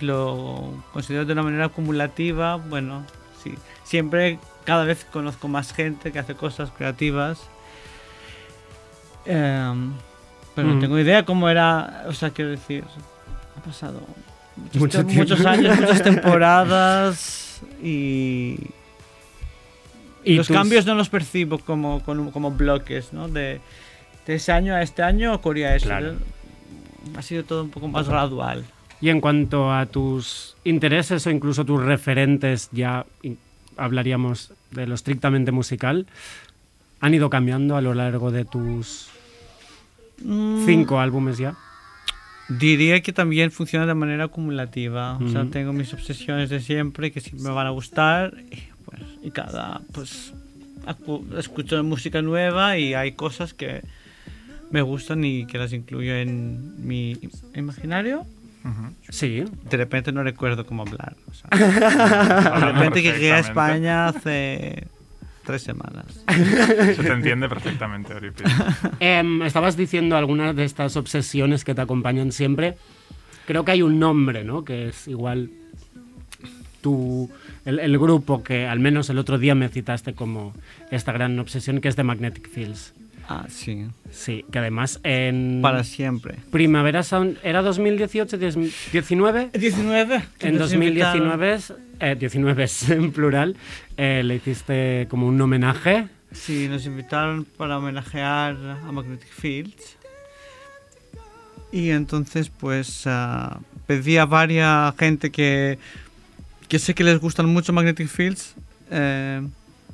lo 0.00 0.74
considero 0.92 1.24
de 1.24 1.32
una 1.32 1.42
manera 1.42 1.64
acumulativa, 1.66 2.56
bueno, 2.56 3.04
sí, 3.42 3.54
siempre 3.84 4.38
cada 4.64 4.84
vez 4.84 5.04
conozco 5.10 5.48
más 5.48 5.72
gente 5.72 6.12
que 6.12 6.18
hace 6.18 6.34
cosas 6.34 6.70
creativas. 6.76 7.40
Em, 9.24 9.92
pero 10.54 10.68
Mm. 10.68 10.74
no 10.74 10.80
tengo 10.80 10.98
idea 10.98 11.24
cómo 11.24 11.48
era, 11.48 12.04
o 12.08 12.12
sea, 12.12 12.30
quiero 12.30 12.50
decir, 12.50 12.84
ha 13.56 13.60
pasado 13.62 14.00
muchos, 14.56 15.04
Mucho 15.04 15.48
años, 15.48 15.78
muchas 15.80 16.02
temporadas 16.02 17.60
y, 17.82 18.56
Y 20.24 20.36
los 20.36 20.46
tus- 20.46 20.56
cambios 20.56 20.84
no 20.86 20.94
los 20.94 21.08
percibo 21.08 21.58
como, 21.58 22.02
como, 22.02 22.32
como 22.32 22.50
bloques, 22.50 23.12
¿no? 23.12 23.28
De, 23.28 23.60
de 24.28 24.36
ese 24.36 24.52
año 24.52 24.74
a 24.74 24.82
este 24.82 25.02
año 25.02 25.34
ocurría 25.34 25.74
eso. 25.74 25.86
Claro. 25.86 26.14
Ha 27.16 27.22
sido 27.22 27.42
todo 27.42 27.64
un 27.64 27.70
poco 27.70 27.88
más 27.88 28.08
gradual. 28.08 28.64
Y 29.00 29.08
en 29.08 29.20
cuanto 29.20 29.72
a 29.72 29.86
tus 29.86 30.56
intereses 30.62 31.26
o 31.26 31.30
incluso 31.30 31.64
tus 31.64 31.82
referentes, 31.82 32.68
ya 32.70 33.06
hablaríamos 33.76 34.52
de 34.70 34.86
lo 34.86 34.94
estrictamente 34.94 35.50
musical, 35.50 36.06
¿han 37.00 37.14
ido 37.14 37.30
cambiando 37.30 37.76
a 37.76 37.80
lo 37.80 37.94
largo 37.94 38.30
de 38.30 38.44
tus 38.44 39.08
Mm, 40.22 40.66
cinco 40.66 40.98
álbumes 40.98 41.38
ya? 41.38 41.54
Diría 42.48 43.00
que 43.02 43.12
también 43.12 43.50
funciona 43.50 43.86
de 43.86 43.94
manera 43.94 44.24
acumulativa. 44.24 45.18
O 45.18 45.28
sea, 45.28 45.44
tengo 45.44 45.72
mis 45.72 45.92
obsesiones 45.92 46.48
de 46.48 46.60
siempre 46.60 47.12
que 47.12 47.20
siempre 47.20 47.44
me 47.44 47.54
van 47.54 47.66
a 47.66 47.70
gustar. 47.70 48.34
Y, 48.50 48.58
pues, 48.84 49.02
y 49.22 49.30
cada, 49.30 49.82
pues, 49.92 50.32
escucho 51.36 51.82
música 51.84 52.22
nueva 52.22 52.78
y 52.78 52.94
hay 52.94 53.12
cosas 53.12 53.52
que 53.52 53.82
me 54.70 54.82
gustan 54.82 55.24
y 55.24 55.46
que 55.46 55.58
las 55.58 55.72
incluyo 55.72 56.14
en 56.14 56.86
mi 56.86 57.18
imaginario. 57.54 58.26
Ujú. 58.64 58.94
Sí. 59.08 59.44
De 59.70 59.76
repente 59.76 60.12
no 60.12 60.22
recuerdo 60.22 60.66
cómo 60.66 60.82
hablar. 60.82 61.16
o 61.30 61.34
sea, 61.34 61.48
de 62.60 62.72
repente 62.72 63.02
que 63.02 63.12
llegué 63.12 63.32
a. 63.32 63.38
España 63.38 64.08
hace 64.08 64.86
tres 65.44 65.62
semanas. 65.62 66.04
Se 66.28 67.02
te 67.02 67.12
entiende 67.12 67.48
perfectamente, 67.48 68.12
Oripi. 68.14 68.44
Em, 69.00 69.42
estabas 69.42 69.76
diciendo 69.76 70.16
algunas 70.16 70.54
de 70.54 70.64
estas 70.64 70.96
obsesiones 70.96 71.64
que 71.64 71.74
te 71.74 71.80
acompañan 71.80 72.32
siempre. 72.32 72.76
Creo 73.46 73.64
que 73.64 73.72
hay 73.72 73.80
un 73.80 73.98
nombre, 73.98 74.44
¿no? 74.44 74.62
Que 74.64 74.88
es 74.88 75.08
igual 75.08 75.50
tu, 76.82 77.30
el, 77.64 77.78
el 77.78 77.98
grupo 77.98 78.42
que 78.42 78.66
al 78.66 78.78
menos 78.78 79.08
el 79.08 79.18
otro 79.18 79.38
día 79.38 79.54
me 79.54 79.70
citaste 79.70 80.12
como 80.12 80.52
esta 80.90 81.12
gran 81.12 81.38
obsesión, 81.38 81.80
que 81.80 81.88
es 81.88 81.96
The 81.96 82.02
Magnetic 82.02 82.50
Fields. 82.50 82.92
Ah, 83.30 83.44
sí. 83.50 83.86
Sí, 84.10 84.44
que 84.50 84.58
además 84.58 85.00
en 85.02 85.60
Para 85.62 85.84
siempre. 85.84 86.36
Primavera 86.50 87.02
Sound 87.02 87.36
era 87.42 87.60
2018, 87.62 88.38
19. 88.38 89.50
19. 89.52 90.22
En 90.40 90.56
2019, 90.58 91.54
es- 91.54 91.74
eh, 92.00 92.16
19 92.18 92.64
es 92.64 92.88
en 92.88 93.12
plural, 93.12 93.56
eh, 93.98 94.22
le 94.24 94.36
hiciste 94.36 95.06
como 95.10 95.26
un 95.26 95.38
homenaje. 95.40 96.08
Sí, 96.32 96.68
nos 96.68 96.86
invitaron 96.86 97.44
para 97.44 97.76
homenajear 97.78 98.56
a 98.86 98.92
Magnetic 98.92 99.28
Fields. 99.30 99.96
Y 101.70 101.90
entonces, 101.90 102.48
pues, 102.50 103.02
ah, 103.06 103.60
pedí 103.86 104.16
a 104.16 104.24
varias 104.24 104.94
gente 104.96 105.30
que, 105.30 105.78
que 106.68 106.78
sé 106.78 106.94
que 106.94 107.04
les 107.04 107.18
gustan 107.20 107.46
mucho 107.46 107.72
Magnetic 107.72 108.08
Fields. 108.08 108.54
eh, 108.90 109.42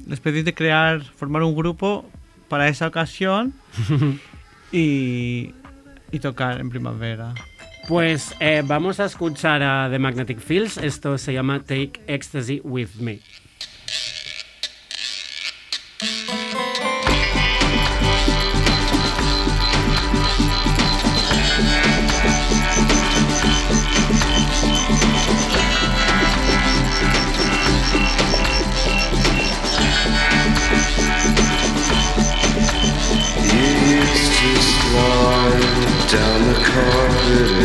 les 0.06 0.20
pedí 0.20 0.42
de 0.42 0.54
crear, 0.54 1.02
formar 1.02 1.42
un 1.42 1.54
grupo 1.56 2.08
para 2.48 2.68
esa 2.68 2.86
ocasión 2.86 3.52
y, 4.72 5.54
y 6.10 6.18
tocar 6.20 6.60
en 6.60 6.70
primavera. 6.70 7.34
Pues 7.88 8.34
eh, 8.40 8.62
vamos 8.64 8.98
a 8.98 9.04
escuchar 9.04 9.62
a 9.62 9.88
The 9.90 9.98
Magnetic 9.98 10.38
Fields. 10.38 10.78
Esto 10.78 11.18
se 11.18 11.34
llama 11.34 11.60
Take 11.60 12.00
Ecstasy 12.06 12.60
With 12.64 12.94
Me. 12.98 13.20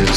You 0.09 0.15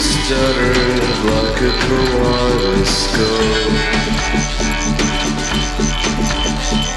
stuttered 0.00 1.04
like 1.30 1.62
a. 1.62 1.94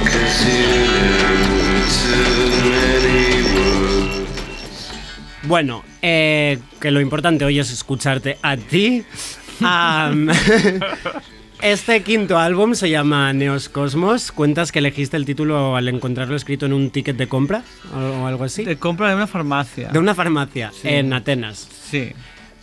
Cause 0.07 0.41
you 0.45 0.65
knew 0.93 1.85
too 1.99 2.49
many 2.71 3.29
words. 3.53 4.27
Bueno, 5.43 5.83
eh, 6.01 6.57
que 6.79 6.91
lo 6.91 7.01
importante 7.01 7.45
hoy 7.45 7.59
es 7.59 7.71
escucharte 7.71 8.37
a 8.41 8.57
ti. 8.57 9.03
Este 11.59 12.03
quinto 12.03 12.37
álbum 12.37 12.75
se 12.75 12.87
llama 12.87 13.33
Neos 13.33 13.67
Cosmos. 13.67 14.31
¿Cuentas 14.31 14.71
que 14.71 14.77
elegiste 14.77 15.17
el 15.17 15.25
título 15.25 15.75
al 15.75 15.87
encontrarlo 15.87 16.35
escrito 16.35 16.67
en 16.67 16.73
un 16.73 16.91
ticket 16.91 17.17
de 17.17 17.27
compra 17.27 17.63
o, 17.95 17.97
o 17.97 18.27
algo 18.27 18.43
así? 18.43 18.63
De 18.63 18.75
compra 18.77 19.09
de 19.09 19.15
una 19.15 19.25
farmacia. 19.25 19.89
De 19.89 19.97
una 19.97 20.13
farmacia 20.13 20.71
Sí. 20.71 20.87
en 20.87 21.13
Atenas. 21.13 21.67
Sí. 21.89 22.11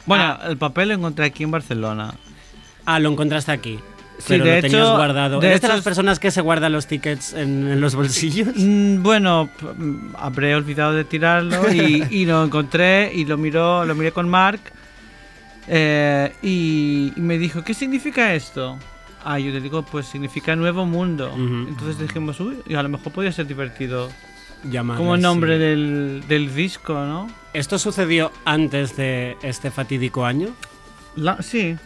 Bueno, 0.07 0.23
Ah. 0.25 0.41
el 0.49 0.57
papel 0.59 0.91
lo 0.91 0.95
encontré 0.95 1.25
aquí 1.25 1.43
en 1.43 1.51
Barcelona. 1.51 2.15
Ah, 2.87 3.01
lo 3.01 3.11
encontraste 3.11 3.51
aquí. 3.51 3.81
Sí, 4.19 4.25
Pero 4.29 4.45
de 4.45 4.55
lo 4.57 4.61
tenías 4.63 4.81
hecho- 4.83 4.97
guardado. 4.97 5.41
de 5.41 5.47
¿Eres 5.49 5.61
de 5.61 5.67
hecho 5.67 5.73
las 5.73 5.79
es- 5.79 5.85
personas 5.85 6.19
que 6.21 6.31
se 6.31 6.41
guardan 6.41 6.73
los 6.73 6.87
tickets 6.87 7.33
en, 7.35 7.67
en 7.69 7.81
los 7.81 7.95
bolsillos? 7.97 8.49
Mm, 8.57 9.03
Bueno, 9.03 9.49
mm, 9.77 10.15
habré 10.17 10.55
olvidado 10.55 10.93
de 10.93 11.05
tirarlo 11.05 11.73
y, 11.73 12.05
y 12.11 12.25
lo 12.25 12.45
encontré 12.45 13.11
y 13.15 13.25
lo 13.25 13.37
miró, 13.37 13.85
lo 13.85 13.95
miré 13.95 14.13
con 14.13 14.29
Mark 14.29 14.61
Eh, 15.67 16.33
y, 16.43 17.13
y 17.17 17.21
me 17.21 17.39
dijo, 17.39 17.63
¿qué 17.65 17.73
significa 17.75 18.35
esto? 18.35 18.79
Ah, 19.25 19.39
yo 19.39 19.51
le 19.51 19.61
digo, 19.61 19.83
pues 19.83 20.07
significa 20.07 20.55
nuevo 20.55 20.85
mundo. 20.85 21.31
Ujú. 21.33 21.69
Entonces 21.69 21.99
dijimos, 21.99 22.39
uy, 22.41 22.59
y 22.67 22.75
a 22.75 22.83
lo 22.83 22.89
mejor 22.91 23.13
podría 23.13 23.33
ser 23.33 23.47
divertido. 23.47 24.11
Llamarle 24.71 24.99
Como 25.03 25.17
nombre 25.17 25.59
del, 25.59 26.23
del 26.29 26.55
disco, 26.55 26.93
¿no? 26.95 27.29
¿Esto 27.55 27.79
sucedió 27.79 28.31
antes 28.45 28.97
de 28.97 29.37
este 29.43 29.71
fatídico 29.71 30.25
año? 30.27 30.49
La- 31.17 31.41
sí, 31.43 31.77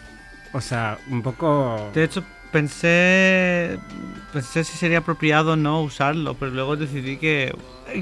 O 0.53 0.61
sea, 0.61 0.99
un 1.11 1.23
poco... 1.23 1.91
de 1.95 2.05
hecho 2.05 2.25
pensé, 2.53 3.79
pensé 4.33 4.65
si 4.65 4.77
sería 4.79 4.99
apropiado 4.99 5.53
o 5.53 5.57
no 5.57 5.83
usarlo, 5.83 6.35
pero 6.35 6.51
luego 6.53 6.77
decidí 6.77 7.17
que, 7.19 7.55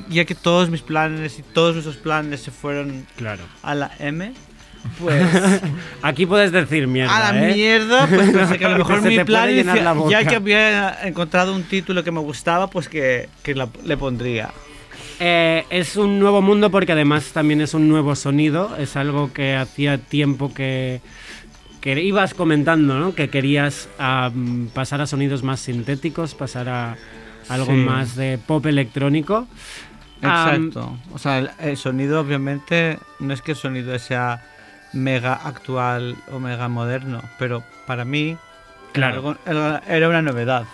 ya 0.09 0.25
que 0.25 0.35
todos 0.35 0.71
mis 0.71 0.83
planes 0.83 1.39
y 1.39 1.43
todos 1.43 1.75
nuestros 1.75 1.97
planes 1.97 2.41
se 2.43 2.51
fueron 2.51 3.07
Claro. 3.17 3.43
a 3.63 3.75
la 3.75 3.91
M, 3.99 4.33
pues 5.01 5.27
Aquí 6.03 6.27
puedes 6.27 6.53
decir 6.53 6.87
mierda, 6.87 7.17
a 7.29 7.33
la 7.33 7.49
¿eh? 7.51 7.55
mierda, 7.55 8.07
pues 8.07 8.31
pensé 8.31 8.59
que 8.59 8.65
a 8.67 8.69
lo 8.71 8.79
mejor 8.87 9.03
mi 9.03 9.19
plan, 9.25 9.51
inicia- 9.51 10.09
ya 10.09 10.25
que 10.25 10.37
había 10.37 10.99
encontrado 11.07 11.55
un 11.55 11.65
título 11.65 12.05
que 12.05 12.13
me 12.13 12.21
gustaba, 12.21 12.69
pues 12.71 12.89
que, 12.89 13.29
que 13.43 13.55
la- 13.57 13.69
le 13.85 13.97
pondría. 13.97 14.51
Eh, 15.19 15.65
es 15.71 15.97
un 15.97 16.19
nuevo 16.21 16.43
mundo 16.43 16.71
porque 16.71 16.93
además 16.93 17.33
también 17.33 17.63
es 17.63 17.73
un 17.73 17.89
nuevo 17.89 18.15
sonido. 18.15 18.77
Es 18.77 18.97
algo 18.97 19.33
que 19.33 19.57
hacía 19.57 19.97
tiempo 19.97 20.53
que, 20.53 21.01
que 21.95 22.03
ibas 22.03 22.35
comentando, 22.35 22.99
¿no? 22.99 23.15
Que 23.15 23.29
querías 23.29 23.89
pasar 24.75 25.01
a 25.01 25.07
sonidos 25.07 25.45
más 25.45 25.61
sintéticos, 25.61 26.35
pasar 26.35 26.69
a 26.69 26.97
algo 27.49 27.67
Sí. 27.67 27.73
más 27.75 28.17
de 28.17 28.39
pop 28.39 28.67
electrónico. 28.67 29.47
Exacto. 30.21 30.99
o 31.13 31.19
sea, 31.19 31.39
el, 31.39 31.51
el 31.61 31.77
sonido 31.77 32.21
obviamente 32.21 32.99
no 33.21 33.33
es 33.35 33.43
que 33.43 33.53
el 33.53 33.57
sonido 33.57 33.97
sea 33.99 34.43
mega 34.95 35.35
actual 35.35 36.17
o 36.33 36.41
mega 36.41 36.69
moderno, 36.69 37.23
pero 37.39 37.63
para 37.87 38.05
mí 38.05 38.37
Claro. 38.93 39.37
era 39.87 40.09
una 40.09 40.23
novedad. 40.23 40.65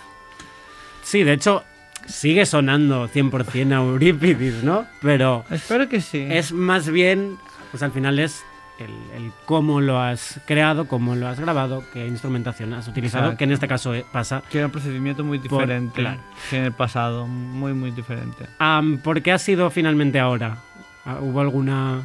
sí, 1.03 1.23
de 1.23 1.33
hecho, 1.33 1.63
sigue 2.07 2.45
sonando 2.47 3.07
100% 3.09 3.71
a 3.73 3.83
Eurípides, 3.83 4.63
¿no? 4.63 4.85
Pero 5.01 5.43
Espero 5.51 5.89
que 5.89 6.01
sí. 6.01 6.25
es 6.29 6.53
más 6.53 6.89
bien, 6.89 7.37
pues 7.71 7.83
al 7.83 7.91
final 7.91 8.17
es 8.19 8.43
el, 8.79 8.91
el 9.15 9.31
cómo 9.45 9.81
lo 9.81 9.99
has 9.99 10.39
creado, 10.45 10.87
cómo 10.87 11.15
lo 11.15 11.27
has 11.27 11.39
grabado, 11.39 11.83
qué 11.93 12.07
instrumentación 12.07 12.73
has 12.73 12.87
utilizado, 12.87 13.25
Exacto. 13.25 13.37
que 13.37 13.43
en 13.45 13.51
este 13.51 13.67
caso 13.67 13.93
eh, 13.93 14.05
pasa 14.11 14.41
que 14.49 14.57
era 14.57 14.67
un 14.67 14.71
procedimiento 14.71 15.23
muy 15.23 15.39
Por- 15.39 15.49
diferente 15.61 16.01
claro. 16.01 16.19
que 16.49 16.57
en 16.57 16.63
el 16.65 16.71
pasado, 16.71 17.27
muy 17.27 17.73
muy 17.73 17.91
diferente. 17.91 18.45
Am, 18.59 18.97
¿Por 18.97 19.21
qué 19.21 19.31
ha 19.31 19.39
sido 19.39 19.69
finalmente 19.69 20.19
ahora? 20.19 20.57
Ah, 21.05 21.17
¿Hubo 21.21 21.39
alguna... 21.41 22.01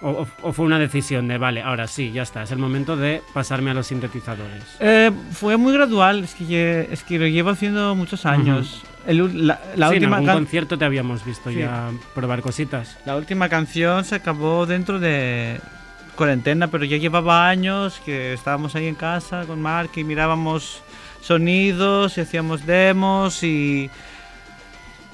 O, 0.00 0.24
fue 0.52 0.64
una 0.64 0.78
decisión 0.78 1.26
de, 1.26 1.38
vale, 1.38 1.60
ahora 1.60 1.88
sí, 1.88 2.12
ya 2.12 2.22
está, 2.22 2.44
es 2.44 2.52
el 2.52 2.58
momento 2.58 2.96
de 2.96 3.20
pasarme 3.34 3.72
a 3.72 3.74
los 3.74 3.88
sintetizadores? 3.88 4.62
Eh, 4.78 5.10
fue 5.32 5.56
muy 5.56 5.72
gradual, 5.72 6.22
es 6.22 6.36
que, 6.36 6.88
es 6.92 7.02
que 7.02 7.18
lo 7.18 7.26
llevo 7.26 7.50
haciendo 7.50 7.96
muchos 7.96 8.24
años. 8.24 8.84
El 9.08 9.22
u- 9.22 9.28
la, 9.34 9.60
la 9.74 9.88
Sí, 9.88 9.96
en 9.96 10.02
última 10.04 10.18
algún 10.18 10.32
concierto 10.34 10.78
te 10.78 10.84
habíamos 10.84 11.24
visto 11.24 11.50
Sí. 11.50 11.58
ya 11.58 11.90
probar 12.14 12.42
cositas. 12.42 12.96
La 13.06 13.16
última 13.16 13.48
canción 13.48 14.04
se 14.04 14.14
acabó 14.14 14.66
dentro 14.66 15.00
de 15.00 15.60
cuarentena, 16.18 16.66
pero 16.66 16.84
ya 16.84 16.98
llevaba 16.98 17.48
años 17.48 18.02
que 18.04 18.34
estábamos 18.34 18.74
ahí 18.74 18.86
en 18.88 18.96
casa 18.96 19.44
con 19.46 19.62
Mark 19.62 19.90
y 19.96 20.04
mirábamos 20.04 20.82
sonidos 21.22 22.18
y 22.18 22.20
hacíamos 22.20 22.66
demos 22.66 23.42
y, 23.42 23.88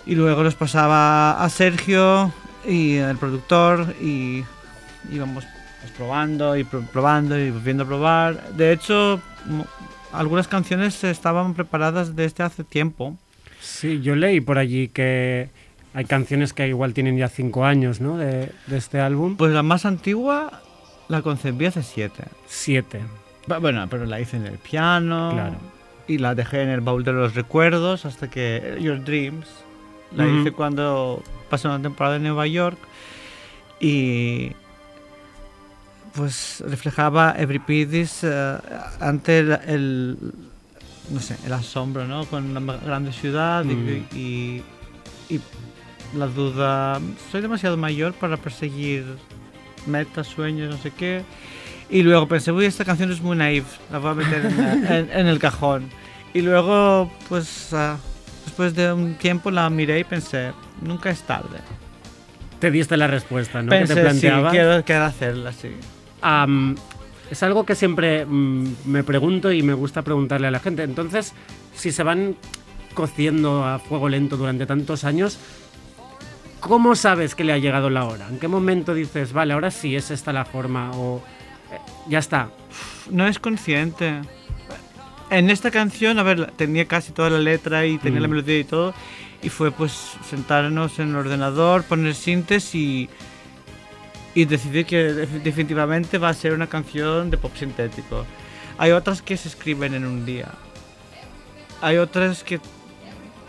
y 0.06 0.14
luego 0.14 0.42
los 0.42 0.54
pasaba 0.54 1.44
a 1.44 1.48
Sergio 1.50 2.32
y 2.66 2.96
el 2.96 3.16
productor 3.18 3.94
y 4.00 4.44
íbamos 5.12 5.44
pues, 5.80 5.92
probando 5.92 6.56
y 6.56 6.64
pro- 6.64 6.82
probando 6.92 7.38
y 7.38 7.50
volviendo 7.50 7.84
a 7.84 7.86
probar. 7.86 8.48
De 8.54 8.72
hecho, 8.72 9.20
algunas 10.12 10.48
canciones 10.48 11.04
estaban 11.04 11.54
preparadas 11.54 12.16
desde 12.16 12.42
hace 12.42 12.64
tiempo. 12.64 13.16
Sí, 13.60 14.00
yo 14.00 14.16
leí 14.16 14.40
por 14.40 14.58
allí 14.58 14.88
que 14.88 15.48
hay 15.92 16.06
canciones 16.06 16.52
que 16.52 16.66
igual 16.66 16.92
tienen 16.92 17.16
ya 17.16 17.28
cinco 17.28 17.64
años, 17.64 18.00
¿no? 18.00 18.16
De, 18.16 18.50
de 18.66 18.76
este 18.76 19.00
álbum. 19.00 19.36
Pues 19.36 19.52
la 19.52 19.62
más 19.62 19.84
antigua 19.84 20.60
la 21.08 21.22
concebí 21.22 21.66
hace 21.66 21.82
siete. 21.82 22.24
Siete. 22.46 23.00
Bu- 23.46 23.60
Bueno, 23.60 23.86
pero 23.90 24.04
la 24.06 24.20
hice 24.20 24.36
en 24.36 24.46
el 24.46 24.58
piano. 24.58 25.30
Claro. 25.32 25.56
Y 26.06 26.18
la 26.18 26.34
dejé 26.34 26.62
en 26.62 26.68
el 26.68 26.80
baúl 26.80 27.02
de 27.04 27.12
los 27.12 27.34
recuerdos 27.34 28.04
hasta 28.04 28.28
que 28.28 28.76
Your 28.80 29.02
Dreams 29.04 29.46
la 30.14 30.26
hice 30.26 30.52
cuando 30.52 31.22
pasé 31.50 31.66
una 31.68 31.80
temporada 31.80 32.16
en 32.16 32.22
Nueva 32.24 32.46
York. 32.46 32.78
Y 33.80 34.52
pues 36.14 36.62
reflejaba 36.66 37.34
Euripidis 37.36 38.20
eh, 38.22 38.56
ante 39.00 39.38
el, 39.40 39.52
el- 39.66 40.18
no 41.10 41.20
sé, 41.20 41.36
el 41.44 41.52
asombro, 41.52 42.06
¿no? 42.06 42.24
Con 42.26 42.54
la 42.54 42.60
grande 42.78 43.12
ciudad 43.12 43.64
y- 43.64 43.74
Mm. 43.74 44.06
y, 44.16 44.62
y 45.30 45.40
la 46.16 46.26
duda. 46.26 47.00
Soy 47.32 47.40
demasiado 47.42 47.76
mayor 47.76 48.12
para 48.14 48.36
perseguir 48.36 49.04
metas, 49.86 50.26
sueños, 50.26 50.70
no 50.70 50.78
sé 50.80 50.90
qué. 50.90 51.22
Y 51.90 52.02
luego 52.02 52.26
pensé, 52.28 52.50
uy, 52.52 52.64
esta 52.64 52.84
canción 52.84 53.12
es 53.12 53.20
muy 53.20 53.36
naive, 53.36 53.66
la 53.92 53.98
voy 53.98 54.10
a 54.10 54.14
meter 54.14 54.46
en, 54.46 54.86
en- 54.92 55.10
en 55.12 55.26
el 55.26 55.38
cajón. 55.38 55.88
Y 56.32 56.40
luego, 56.42 57.10
pues, 57.28 57.72
ah, 57.72 57.96
después 58.44 58.74
de 58.74 58.92
un 58.92 59.14
tiempo 59.14 59.50
la 59.50 59.68
miré 59.70 60.00
y 60.00 60.04
pensé, 60.04 60.52
nunca 60.82 61.10
es 61.10 61.22
tarde. 61.22 61.58
Te 62.58 62.70
diste 62.70 62.96
la 62.96 63.06
respuesta, 63.06 63.62
¿no? 63.62 63.68
pensé, 63.70 63.94
que 63.94 64.00
te 64.00 64.14
sí, 64.14 64.20
quiero, 64.50 64.84
quiero 64.84 65.04
hacerla, 65.04 65.52
sí. 65.52 65.68
Am, 66.22 66.74
es 67.30 67.42
algo 67.42 67.64
que 67.66 67.74
siempre 67.74 68.24
mm, 68.24 68.68
me 68.86 69.04
pregunto 69.04 69.52
y 69.52 69.62
me 69.62 69.74
gusta 69.74 70.02
preguntarle 70.02 70.46
a 70.46 70.50
la 70.50 70.60
gente. 70.60 70.82
Entonces, 70.82 71.34
si 71.74 71.92
se 71.92 72.02
van 72.02 72.36
cociendo 72.94 73.64
a 73.64 73.78
fuego 73.78 74.08
lento 74.08 74.36
durante 74.36 74.66
tantos 74.66 75.04
años, 75.04 75.38
¿cómo 76.66 76.94
sabes 76.96 77.34
que 77.34 77.44
le 77.44 77.52
ha 77.52 77.58
llegado 77.58 77.90
la 77.90 78.04
hora? 78.04 78.26
¿En 78.28 78.38
qué 78.38 78.48
momento 78.48 78.94
dices, 78.94 79.32
vale, 79.32 79.52
ahora 79.54 79.70
sí 79.70 79.94
es 79.96 80.10
esta 80.10 80.32
la 80.32 80.44
forma? 80.44 80.90
O 80.92 81.18
eh, 81.72 81.78
ya 82.08 82.18
está. 82.18 82.48
No 83.10 83.26
es 83.26 83.38
consciente. 83.38 84.20
En 85.30 85.50
esta 85.50 85.70
canción, 85.70 86.18
a 86.18 86.22
ver, 86.22 86.50
tenía 86.52 86.86
casi 86.86 87.12
toda 87.12 87.30
la 87.30 87.38
letra 87.38 87.86
y 87.86 87.98
tenía 87.98 88.20
la 88.20 88.28
Mm. 88.28 88.30
melodía 88.30 88.58
y 88.58 88.64
todo. 88.64 88.94
Y 89.42 89.48
fue 89.50 89.70
pues 89.70 89.92
sentarnos 90.28 90.98
en 90.98 91.10
el 91.10 91.16
ordenador, 91.16 91.82
poner 91.84 92.14
sintes 92.14 92.74
y, 92.74 93.08
y 94.34 94.44
decidir 94.46 94.86
que 94.86 94.96
def- 95.12 95.42
definitivamente 95.42 96.18
va 96.18 96.30
a 96.30 96.34
ser 96.34 96.52
una 96.54 96.66
canción 96.66 97.30
de 97.30 97.36
pop 97.36 97.52
sintético. 97.56 98.24
Hay 98.78 98.90
otras 98.92 99.20
que 99.22 99.36
se 99.36 99.48
escriben 99.48 99.94
en 99.94 100.06
un 100.06 100.24
día. 100.24 100.48
Hay 101.82 101.98
otras 101.98 102.42
que 102.42 102.58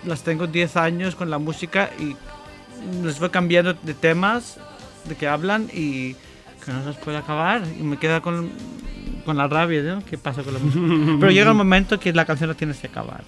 las 0.03 0.21
tengo 0.23 0.47
10 0.47 0.75
años 0.77 1.15
con 1.15 1.29
la 1.29 1.37
música 1.39 1.89
y 1.99 2.15
les 3.03 3.19
voy 3.19 3.29
cambiando 3.29 3.73
de 3.73 3.93
temas 3.93 4.57
de 5.05 5.15
que 5.15 5.27
hablan 5.27 5.69
y 5.73 6.13
que 6.63 6.71
no 6.71 6.83
las 6.85 6.95
puedo 6.97 7.17
acabar 7.17 7.61
y 7.79 7.83
me 7.83 7.97
queda 7.97 8.21
con, 8.21 8.49
con 9.25 9.37
la 9.37 9.47
rabia, 9.47 9.81
¿no? 9.83 10.03
¿Qué 10.05 10.17
pasa 10.17 10.43
con 10.43 10.53
la 10.53 10.59
música? 10.59 10.81
Pero 11.19 11.31
llega 11.31 11.51
un 11.51 11.57
momento 11.57 11.99
que 11.99 12.11
la 12.13 12.25
canción 12.25 12.49
la 12.49 12.55
tienes 12.55 12.77
que 12.79 12.87
acabar. 12.87 13.23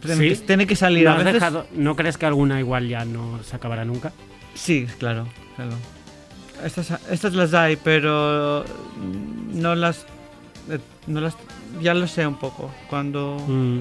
Tiene, 0.00 0.16
¿Sí? 0.34 0.40
que, 0.40 0.46
tiene 0.46 0.66
que 0.66 0.76
salir. 0.76 1.04
¿No, 1.04 1.12
A 1.12 1.16
veces- 1.16 1.34
dejado- 1.34 1.66
¿No 1.74 1.96
crees 1.96 2.16
que 2.18 2.26
alguna 2.26 2.60
igual 2.60 2.88
ya 2.88 3.04
no 3.04 3.42
se 3.42 3.56
acabará 3.56 3.84
nunca? 3.84 4.12
Sí, 4.54 4.86
claro, 4.98 5.26
claro. 5.56 5.72
Estas, 6.64 6.90
estas 7.10 7.34
las 7.34 7.52
hay, 7.52 7.76
pero 7.76 8.64
no 9.52 9.74
las, 9.74 10.06
eh, 10.70 10.78
no 11.06 11.20
las... 11.20 11.36
Ya 11.82 11.92
lo 11.92 12.06
sé 12.08 12.26
un 12.26 12.38
poco. 12.38 12.70
Cuando, 12.88 13.36
Mm, 13.46 13.80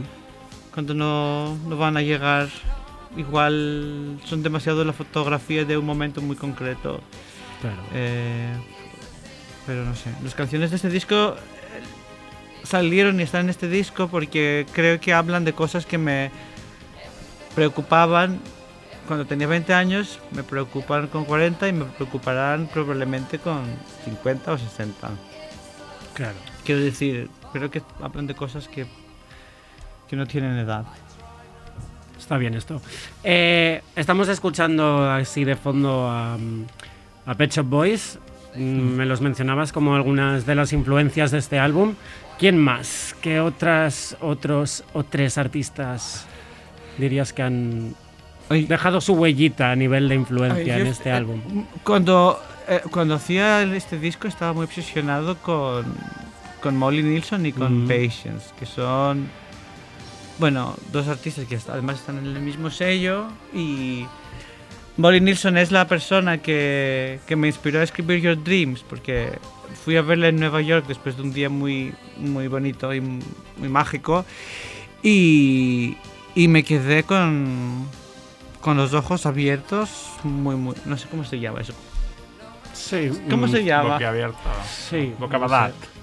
cuando 0.73 0.93
no, 0.93 1.58
no 1.67 1.77
van 1.77 1.95
a 1.95 2.01
llegar, 2.01 2.49
igual 3.17 4.19
son 4.25 4.43
demasiado 4.43 4.84
la 4.84 4.93
fotografía 4.93 5.65
de 5.65 5.78
un 5.78 5.86
momento 5.86 6.21
muy 6.21 6.36
concreto. 6.36 7.01
claro. 7.62 7.82
Eh, 7.93 8.54
pero 9.65 9.84
no 9.84 9.95
sé. 9.95 10.12
Las 10.23 10.36
canciones 10.36 10.69
de 10.69 10.75
este 10.75 10.89
disco 10.89 11.36
eh, 11.36 12.65
salieron 12.65 13.19
y 13.19 13.23
están 13.23 13.41
en 13.41 13.49
este 13.49 13.67
disco 13.67 14.08
porque 14.08 14.65
creo 14.73 14.99
que 14.99 15.13
hablan 15.13 15.43
de 15.43 15.54
cosas 15.54 15.86
que 15.86 15.97
me 15.97 16.32
preocupaban 17.56 18.39
cuando 19.08 19.25
tenía 19.25 19.47
20 19.47 19.73
años, 19.73 20.19
me 20.32 20.43
preocupan 20.43 21.08
con 21.08 21.25
40 21.25 21.67
y 21.67 21.73
me 21.73 21.86
preocuparán 21.86 22.67
probablemente 22.67 23.39
con 23.39 23.63
50 24.06 24.51
o 24.51 24.58
60. 24.58 25.10
claro. 26.13 26.38
Quiero 26.63 26.82
decir, 26.82 27.30
creo 27.54 27.69
que 27.69 27.84
hablan 28.01 28.25
de 28.25 28.34
cosas 28.34 28.67
que, 28.67 28.88
que 30.08 30.15
no 30.15 30.25
tienen 30.25 30.58
edad. 30.58 30.86
Está 32.17 32.38
bien 32.38 32.56
esto. 32.56 32.82
Eh, 33.23 33.82
estamos 33.95 34.28
escuchando 34.30 35.10
así 35.10 35.43
de 35.43 35.56
fondo 35.56 36.08
a, 36.10 36.38
a 37.25 37.36
Pet 37.36 37.51
Shop 37.51 37.65
Boys. 37.67 38.19
Mm, 38.56 38.60
Me 38.95 39.06
los 39.06 39.21
mencionabas 39.21 39.71
como 39.71 39.95
algunas 39.95 40.45
de 40.45 40.56
las 40.56 40.73
influencias 40.73 41.32
de 41.32 41.39
este 41.39 41.60
álbum. 41.60 41.95
¿Quién 42.39 42.58
más? 42.58 43.15
¿Qué 43.21 43.39
otras, 43.39 44.18
otros 44.22 44.84
o 44.93 45.03
tres 45.03 45.38
artistas 45.38 46.26
dirías 46.97 47.32
que 47.34 47.43
han 47.43 47.95
Ay, 48.49 48.66
dejado 48.66 49.01
su 49.01 49.13
huellita 49.13 49.72
a 49.72 49.76
nivel 49.76 50.07
de 50.09 50.16
influencia 50.16 50.76
Ay, 50.76 50.82
en 50.82 50.88
este 50.88 51.09
eh, 51.09 51.13
álbum? 51.13 51.41
Cuando 51.84 52.39
eh, 52.68 52.82
cuando 52.91 53.16
hacía 53.16 53.61
este 53.63 53.99
disco 53.99 54.28
estaba 54.28 54.53
muy 54.53 54.66
obsesionado 54.66 55.38
con, 55.38 55.86
con 56.61 56.76
Molly 56.78 57.03
Nilsson 57.03 57.45
y 57.45 57.51
con 57.51 57.84
Mm. 57.86 57.88
Patience, 57.88 58.47
que 58.59 58.66
son, 58.66 59.28
bueno, 60.38 60.75
dos 60.91 61.07
artistas 61.07 61.45
que 61.45 61.57
además 61.69 61.99
están 61.99 62.17
en 62.17 62.25
el 62.25 62.41
mismo 62.41 62.69
sello 62.69 63.27
y 63.53 64.05
Molly 64.97 65.21
Nilsson 65.21 65.57
es 65.57 65.71
la 65.71 65.88
persona 65.88 66.39
que, 66.41 67.19
que 67.27 67.36
me 67.36 67.47
inspiró 67.47 67.79
a 67.79 67.83
escribir 67.83 68.21
Your 68.21 68.43
Dreams, 68.43 68.83
porque 68.83 69.39
fui 69.83 69.97
a 69.97 70.01
verla 70.01 70.29
en 70.29 70.38
Nueva 70.38 70.61
York 70.61 70.86
después 70.88 71.17
de 71.17 71.23
un 71.23 71.33
día 71.33 71.49
muy, 71.49 71.93
muy 72.17 72.47
bonito 72.47 72.93
y 72.93 73.01
muy 73.01 73.69
mágico 73.69 74.25
y, 75.03 75.97
y 76.33 76.47
me 76.47 76.63
quedé 76.63 77.03
con, 77.03 77.88
con 78.61 78.77
los 78.77 78.93
ojos 78.93 79.25
abiertos, 79.25 79.89
muy, 80.23 80.55
muy, 80.55 80.75
no 80.86 80.97
sé 80.97 81.07
cómo 81.09 81.23
se 81.23 81.39
llama 81.39 81.61
eso. 81.61 81.73
Sí. 82.73 83.09
¿Cómo 83.29 83.47
mm, 83.47 83.51
se 83.51 83.63
llama? 83.63 83.99
Sí. 84.89 85.13
Boca 85.17 85.38
no 85.38 85.47
badad. 85.47 85.69
sé. 85.71 85.94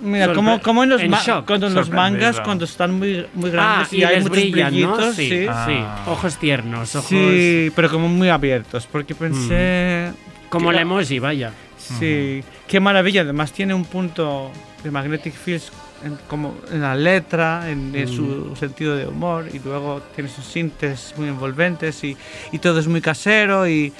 Mira, 0.00 0.32
como, 0.32 0.60
como 0.60 0.82
en 0.84 0.90
los, 0.90 1.00
en 1.02 1.10
ma- 1.10 1.22
shock, 1.22 1.46
cuando 1.46 1.66
en 1.66 1.74
los 1.74 1.90
mangas, 1.90 2.40
cuando 2.40 2.64
están 2.64 2.92
muy, 2.98 3.26
muy 3.34 3.50
Ah, 3.50 3.52
grandes 3.52 3.92
y, 3.92 3.96
y, 3.98 4.04
hay 4.04 4.16
muchos 4.20 4.30
brillan, 4.30 4.80
¿no? 4.80 4.92
brillitos, 4.96 5.14
Sí, 5.16 5.28
sí. 5.28 5.46
Ah. 5.48 5.64
sí. 6.04 6.10
Ojos 6.10 6.36
tiernos, 6.38 6.94
ojos... 6.96 7.08
Sí, 7.08 7.70
pero 7.74 7.90
como 7.90 8.08
muy 8.08 8.28
abiertos, 8.28 8.86
porque 8.90 9.14
pensé... 9.14 10.12
Como 10.48 10.70
que- 10.70 10.76
el 10.76 10.82
emoji, 10.82 11.18
vaya. 11.18 11.52
Sí, 11.78 12.42
qué 12.68 12.78
maravilla. 12.80 13.22
Además 13.22 13.52
tiene 13.52 13.74
un 13.74 13.84
punto 13.84 14.50
de 14.84 14.90
Magnetic 14.90 15.34
Fields 15.34 15.72
en, 16.04 16.16
como 16.28 16.54
en 16.72 16.80
la 16.82 16.94
letra, 16.94 17.68
en, 17.70 17.92
en 17.94 18.08
su 18.08 18.54
sentido 18.56 18.96
de 18.96 19.06
humor, 19.06 19.46
y 19.52 19.58
luego 19.58 20.00
tiene 20.14 20.30
sus 20.30 20.44
sintes 20.44 21.14
muy 21.16 21.28
envolventes 21.28 22.02
y, 22.04 22.16
y 22.52 22.58
todo 22.58 22.78
es 22.80 22.86
muy 22.86 23.00
casero 23.00 23.68
y, 23.68 23.92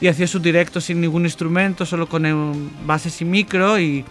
y 0.00 0.08
hacía 0.08 0.26
su 0.26 0.38
directo 0.40 0.80
sin 0.80 1.00
ningún 1.00 1.24
instrumento, 1.24 1.84
solo 1.86 2.08
con 2.08 2.26
eh, 2.26 2.34
bases 2.84 3.20
y 3.20 3.24
micro 3.24 3.78
y, 3.78 4.04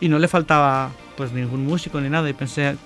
y 0.00 0.08
no 0.08 0.18
le 0.18 0.28
faltaba 0.28 0.90
pues 1.16 1.32
ningún 1.32 1.64
músico 1.64 2.00
ni 2.00 2.08
nada 2.08 2.28
y 2.28 2.32
pensé 2.32 2.76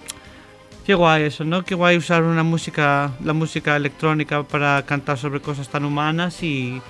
qué 0.85 0.95
guay 0.95 1.25
eso, 1.25 1.45
¿no? 1.45 1.65
Qué 1.65 1.75
guay 1.75 1.97
usar 1.97 2.23
una 2.23 2.43
música, 2.43 3.13
la 3.23 3.33
música 3.33 3.77
electrónica 3.77 4.43
para 4.43 4.83
cantar 4.85 5.19
sobre 5.19 5.41
cosas 5.41 5.69
tan 5.69 5.85
humanas 5.85 6.43
y, 6.43 6.81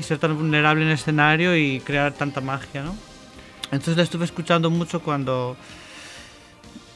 ser 0.00 0.16
tan 0.16 0.34
vulnerable 0.34 0.80
en 0.80 0.88
el 0.88 0.94
escenario 0.94 1.54
y 1.54 1.78
crear 1.80 2.14
tanta 2.14 2.40
magia, 2.40 2.82
¿no? 2.82 2.96
Entonces 3.64 3.98
la 3.98 4.02
estuve 4.02 4.24
escuchando 4.24 4.70
mucho 4.70 5.00
cuando 5.02 5.58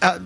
ah, 0.01 0.19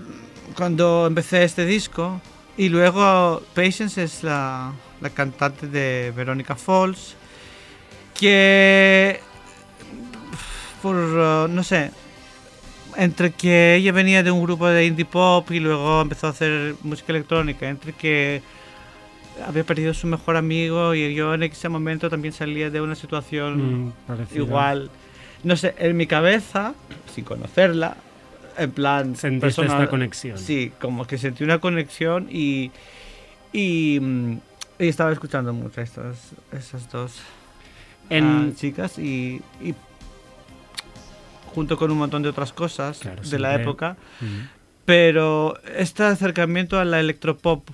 cuando 0.56 1.08
empecé 1.08 1.42
este 1.42 1.66
disco 1.66 2.20
y 2.56 2.68
luego 2.68 3.42
Patience 3.52 4.00
es 4.00 4.22
la, 4.22 4.72
la 5.00 5.10
cantante 5.10 5.66
de 5.66 6.12
Veronica 6.14 6.54
Falls 6.54 7.16
que 8.14 9.20
por 10.80 10.94
no 11.50 11.64
sé 11.64 11.90
entre 12.98 13.30
que 13.30 13.76
ella 13.76 13.92
venía 13.92 14.22
de 14.22 14.30
un 14.30 14.42
grupo 14.42 14.66
de 14.68 14.84
indie 14.84 15.04
pop 15.06 15.50
y 15.52 15.60
luego 15.60 16.02
empezó 16.02 16.26
a 16.26 16.30
hacer 16.30 16.74
música 16.82 17.12
electrónica, 17.12 17.68
entre 17.68 17.92
que 17.94 18.42
había 19.46 19.62
perdido 19.64 19.92
a 19.92 19.94
su 19.94 20.06
mejor 20.08 20.36
amigo 20.36 20.94
y 20.94 21.14
yo 21.14 21.32
en 21.32 21.44
ese 21.44 21.68
momento 21.68 22.10
también 22.10 22.34
salía 22.34 22.70
de 22.70 22.80
una 22.80 22.94
situación 22.96 23.86
Mm, 23.86 23.92
igual. 24.34 24.90
No 25.44 25.56
sé, 25.56 25.74
en 25.78 25.96
mi 25.96 26.06
cabeza, 26.08 26.74
sin 27.14 27.24
conocerla, 27.24 27.96
en 28.58 28.72
plan... 28.72 29.14
Sentiste 29.14 29.46
personal- 29.46 29.78
esta 29.82 29.90
conexión. 29.90 30.36
Sí, 30.36 30.72
como 30.80 31.06
que 31.06 31.16
sentí 31.18 31.44
una 31.44 31.60
conexión 31.60 32.26
y... 32.30 32.72
Y, 33.52 33.98
mm, 34.00 34.32
y 34.80 34.88
estaba 34.88 35.12
escuchando 35.12 35.52
mucho 35.52 35.80
a 35.80 35.84
estas, 35.84 36.32
esas 36.52 36.90
dos 36.90 37.20
En, 38.10 38.24
ah, 38.24 38.48
chicas 38.56 38.98
y, 38.98 39.40
y 39.62 39.74
junto 41.58 41.76
con 41.76 41.90
un 41.90 41.98
montón 41.98 42.22
de 42.22 42.28
otras 42.28 42.52
cosas 42.52 43.00
Claro, 43.00 43.20
de 43.22 43.38
la 43.40 43.54
época. 43.56 43.96
Mm. 44.20 44.26
Pero 44.84 45.58
este 45.76 46.04
acercamiento 46.04 46.78
a 46.78 46.84
la 46.84 47.00
electropop, 47.00 47.68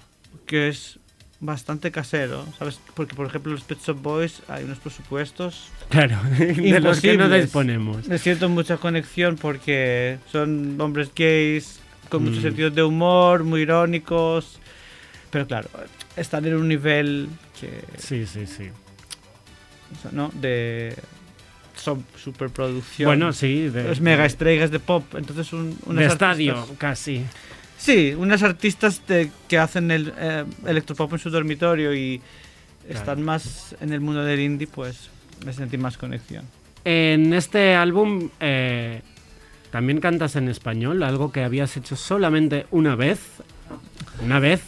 que 0.47 0.69
es 0.69 0.99
bastante 1.41 1.91
casero, 1.91 2.47
¿sabes? 2.59 2.81
Porque, 2.95 3.15
por 3.15 3.27
ejemplo, 3.27 3.53
los 3.53 3.63
Pet 3.63 3.79
Shop 3.85 4.01
Boys 4.01 4.41
hay 4.49 4.65
unos 4.65 4.79
presupuestos. 4.79 5.69
Claro, 5.91 6.17
de 6.39 6.81
los 6.81 7.01
que 7.03 7.19
no 7.19 7.29
disponemos. 7.29 8.09
Me 8.09 8.17
siento 8.17 8.49
mucha 8.49 8.79
conexión 8.79 9.37
porque 9.37 10.19
son 10.33 10.81
hombres 10.81 11.11
gays 11.15 11.81
con 12.09 12.25
muchos 12.25 12.39
Mm. 12.39 12.43
sentidos 12.43 12.75
de 12.75 12.83
humor, 12.85 13.45
muy 13.45 13.61
irónicos. 13.63 14.59
Pero 15.31 15.47
claro, 15.47 15.69
están 16.17 16.47
en 16.47 16.55
un 16.55 16.69
nivel 16.69 17.29
que. 17.61 17.85
Sí, 17.99 18.25
sí, 18.27 18.47
sí. 18.47 18.71
o 19.95 20.01
sea, 20.03 20.11
¿no? 20.13 20.31
De. 20.41 20.97
Son 21.77 22.05
superproducción. 22.17 23.09
Bueno, 23.09 23.33
sí. 23.33 23.69
De, 23.69 23.85
Los 23.85 24.01
mega 24.01 24.25
estrellas 24.25 24.71
de 24.71 24.79
pop. 24.81 25.05
Entonces, 25.17 25.53
un, 25.53 25.77
unas 25.87 25.99
de 25.99 26.05
artistas- 26.07 26.13
estadio, 26.13 26.67
casi. 26.79 27.25
Sí, 27.77 28.15
unas 28.17 28.43
artistas 28.43 29.07
de- 29.07 29.31
que 29.49 29.59
hacen 29.59 29.91
el 29.91 30.13
eh, 30.17 30.45
electropop 30.67 31.13
en 31.13 31.19
su 31.19 31.31
dormitorio 31.31 31.93
y 31.95 32.21
están 32.89 33.23
más 33.23 33.75
en 33.81 33.93
el 33.93 34.01
mundo 34.01 34.25
del 34.25 34.41
indie, 34.41 34.67
pues 34.67 35.11
me 35.45 35.53
sentí 35.53 35.77
más 35.77 35.97
conexión. 35.99 36.45
En 36.85 37.33
este 37.35 37.75
álbum 37.75 38.29
eh, 38.41 39.01
también 39.71 40.01
cantas 40.01 40.37
en 40.37 40.49
español, 40.49 41.03
algo 41.03 41.33
que 41.33 41.43
habías 41.45 41.77
hecho 41.77 41.97
solamente 41.97 42.67
una 42.71 42.95
vez. 42.95 43.19
Una 44.23 44.39
vez 44.39 44.61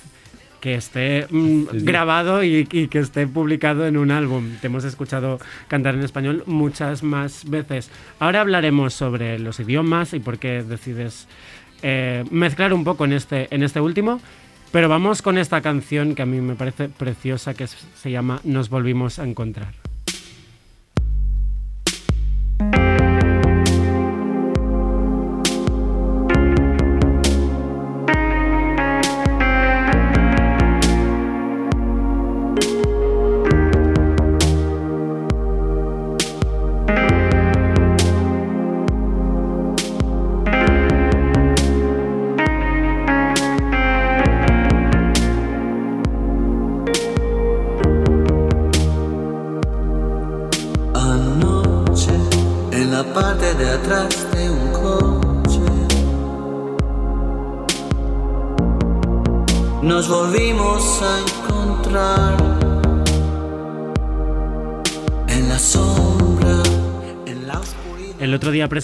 que 0.67 0.75
esté 0.75 1.29
mm, 1.31 1.85
grabado 1.85 2.43
y, 2.43 2.67
y 2.73 2.89
que 2.89 2.99
esté 2.99 3.29
publicado 3.29 3.87
en 3.87 3.97
un 3.97 4.11
álbum. 4.11 4.57
Te 4.61 4.67
hemos 4.67 4.83
escuchado 4.83 5.39
cantar 5.69 5.95
en 5.95 6.03
español 6.03 6.43
muchas 6.47 7.05
más 7.05 7.49
veces. 7.49 7.89
Ahora 8.19 8.41
hablaremos 8.41 8.93
sobre 8.93 9.39
los 9.39 9.61
idiomas 9.61 10.13
y 10.13 10.19
por 10.19 10.39
qué 10.39 10.65
decides 10.65 11.29
eh, 11.85 12.25
mezclar 12.33 12.73
un 12.73 12.83
poco 12.83 13.05
en 13.05 13.13
este, 13.13 13.47
en 13.55 13.63
este 13.63 13.81
último. 13.81 14.21
Pero 14.73 14.89
vamos 14.89 15.23
con 15.23 15.39
esta 15.39 15.61
canción 15.61 16.17
que 16.17 16.23
a 16.23 16.27
mí 16.27 16.41
me 16.41 16.57
parece 16.57 16.89
preciosa, 16.89 17.55
que 17.55 17.69
se 17.69 18.11
llama 18.11 18.41
Nos 18.43 18.69
volvimos 18.69 19.21
a 19.21 19.25
encontrar. 19.25 19.96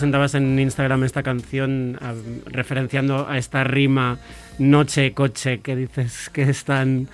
Presentabas 0.03 0.35
en 0.35 0.59
Instagram 0.59 1.05
esta 1.05 1.23
canción 1.23 1.97
ah, 2.03 2.13
referenciando 2.47 3.29
a 3.29 3.39
esta 3.39 3.63
rima 3.63 4.19
noche-coche 4.59 5.61
que 5.61 5.77
dices 5.77 6.29
que 6.33 6.43
es 6.43 6.65
tan 6.65 7.07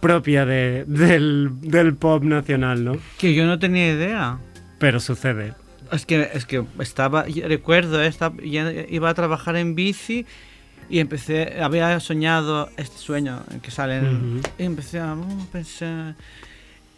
propia 0.00 0.44
de- 0.44 0.84
del, 0.86 1.48
del 1.62 1.94
pop 1.94 2.22
nacional, 2.22 2.84
¿no? 2.84 2.98
Que 3.16 3.32
yo 3.32 3.46
no 3.46 3.58
tenía 3.58 3.90
idea. 3.94 4.36
Pero 4.78 5.00
sucede. 5.00 5.54
Es 5.90 6.04
que, 6.04 6.28
es 6.34 6.44
que 6.44 6.62
estaba, 6.80 7.26
yo 7.28 7.48
recuerdo, 7.48 8.02
esta- 8.02 8.34
ya 8.44 8.70
iba 8.90 9.08
a 9.08 9.14
trabajar 9.14 9.56
en 9.56 9.74
bici 9.74 10.26
y 10.90 10.98
empecé, 10.98 11.62
había 11.62 11.98
soñado 11.98 12.68
este 12.76 12.98
sueño 12.98 13.42
en 13.54 13.60
que 13.60 13.70
salen, 13.70 14.04
Ujú. 14.36 14.48
y 14.58 14.64
empecé 14.64 15.00
a 15.00 15.16
pensar, 15.50 16.14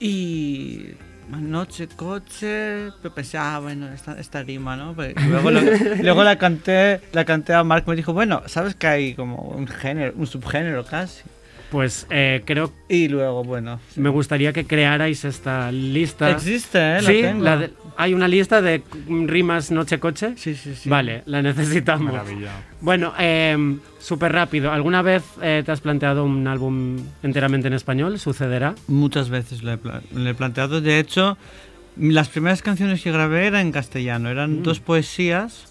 y 0.00 0.86
noche, 1.30 1.88
coche, 1.88 2.90
pero 3.02 3.14
pensé, 3.14 3.38
ah, 3.38 3.58
bueno, 3.60 3.88
esta, 3.92 4.18
esta 4.18 4.42
rima, 4.42 4.76
¿no? 4.76 4.94
Pero 4.94 5.14
luego, 5.28 5.50
lo- 5.50 5.60
luego 6.02 6.24
la 6.24 6.36
canté, 6.38 7.00
la 7.12 7.24
canté 7.24 7.52
a 7.54 7.64
Mark, 7.64 7.84
me 7.86 7.96
dijo, 7.96 8.12
bueno, 8.12 8.42
¿sabes 8.46 8.74
que 8.74 8.86
hay 8.86 9.14
como 9.14 9.36
un 9.42 9.66
género, 9.66 10.12
un 10.16 10.26
subgénero 10.26 10.84
casi? 10.84 11.22
Pues 11.70 12.06
eh, 12.10 12.42
creo 12.44 12.72
Y 12.88 13.08
luego, 13.08 13.42
bueno, 13.42 13.80
sí. 13.92 14.00
me 14.00 14.08
gustaría 14.08 14.52
que 14.52 14.66
crearais 14.66 15.24
esta 15.24 15.72
lista. 15.72 16.30
existe, 16.30 16.78
¿eh? 16.78 17.02
La 17.02 17.10
sí, 17.10 17.20
tengo. 17.22 17.42
la 17.44 17.56
de- 17.56 17.70
hay 17.96 18.14
una 18.14 18.28
lista 18.28 18.60
de 18.62 18.82
rimas 19.08 19.70
noche-coche. 19.70 20.34
sí, 20.36 20.54
sí, 20.54 20.74
sí. 20.74 20.88
Vale, 20.88 21.22
la 21.26 21.42
necesitamos. 21.42 22.12
Maravilla. 22.12 22.52
Bueno, 22.80 23.12
eh, 23.18 23.76
súper 23.98 24.32
rápido. 24.32 24.70
¿Alguna 24.72 25.02
vez 25.02 25.22
eh, 25.42 25.62
te 25.64 25.72
has 25.72 25.80
planteado 25.80 26.24
un 26.24 26.46
álbum 26.46 26.96
enteramente 27.22 27.68
en 27.68 27.74
español? 27.74 28.18
¿Sucederá? 28.18 28.74
Muchas 28.88 29.28
veces 29.30 29.62
lo 29.62 29.72
he, 29.72 29.78
pla- 29.78 30.02
lo 30.14 30.28
he 30.28 30.34
planteado. 30.34 30.80
De 30.80 30.98
hecho, 30.98 31.36
Las 31.98 32.28
primeras 32.28 32.60
canciones 32.60 33.02
que 33.02 33.10
grabé 33.10 33.46
eran 33.46 33.62
en 33.66 33.72
castellano, 33.72 34.28
eran 34.28 34.60
Mm. 34.60 34.62
dos 34.64 34.80
poesías 34.80 35.64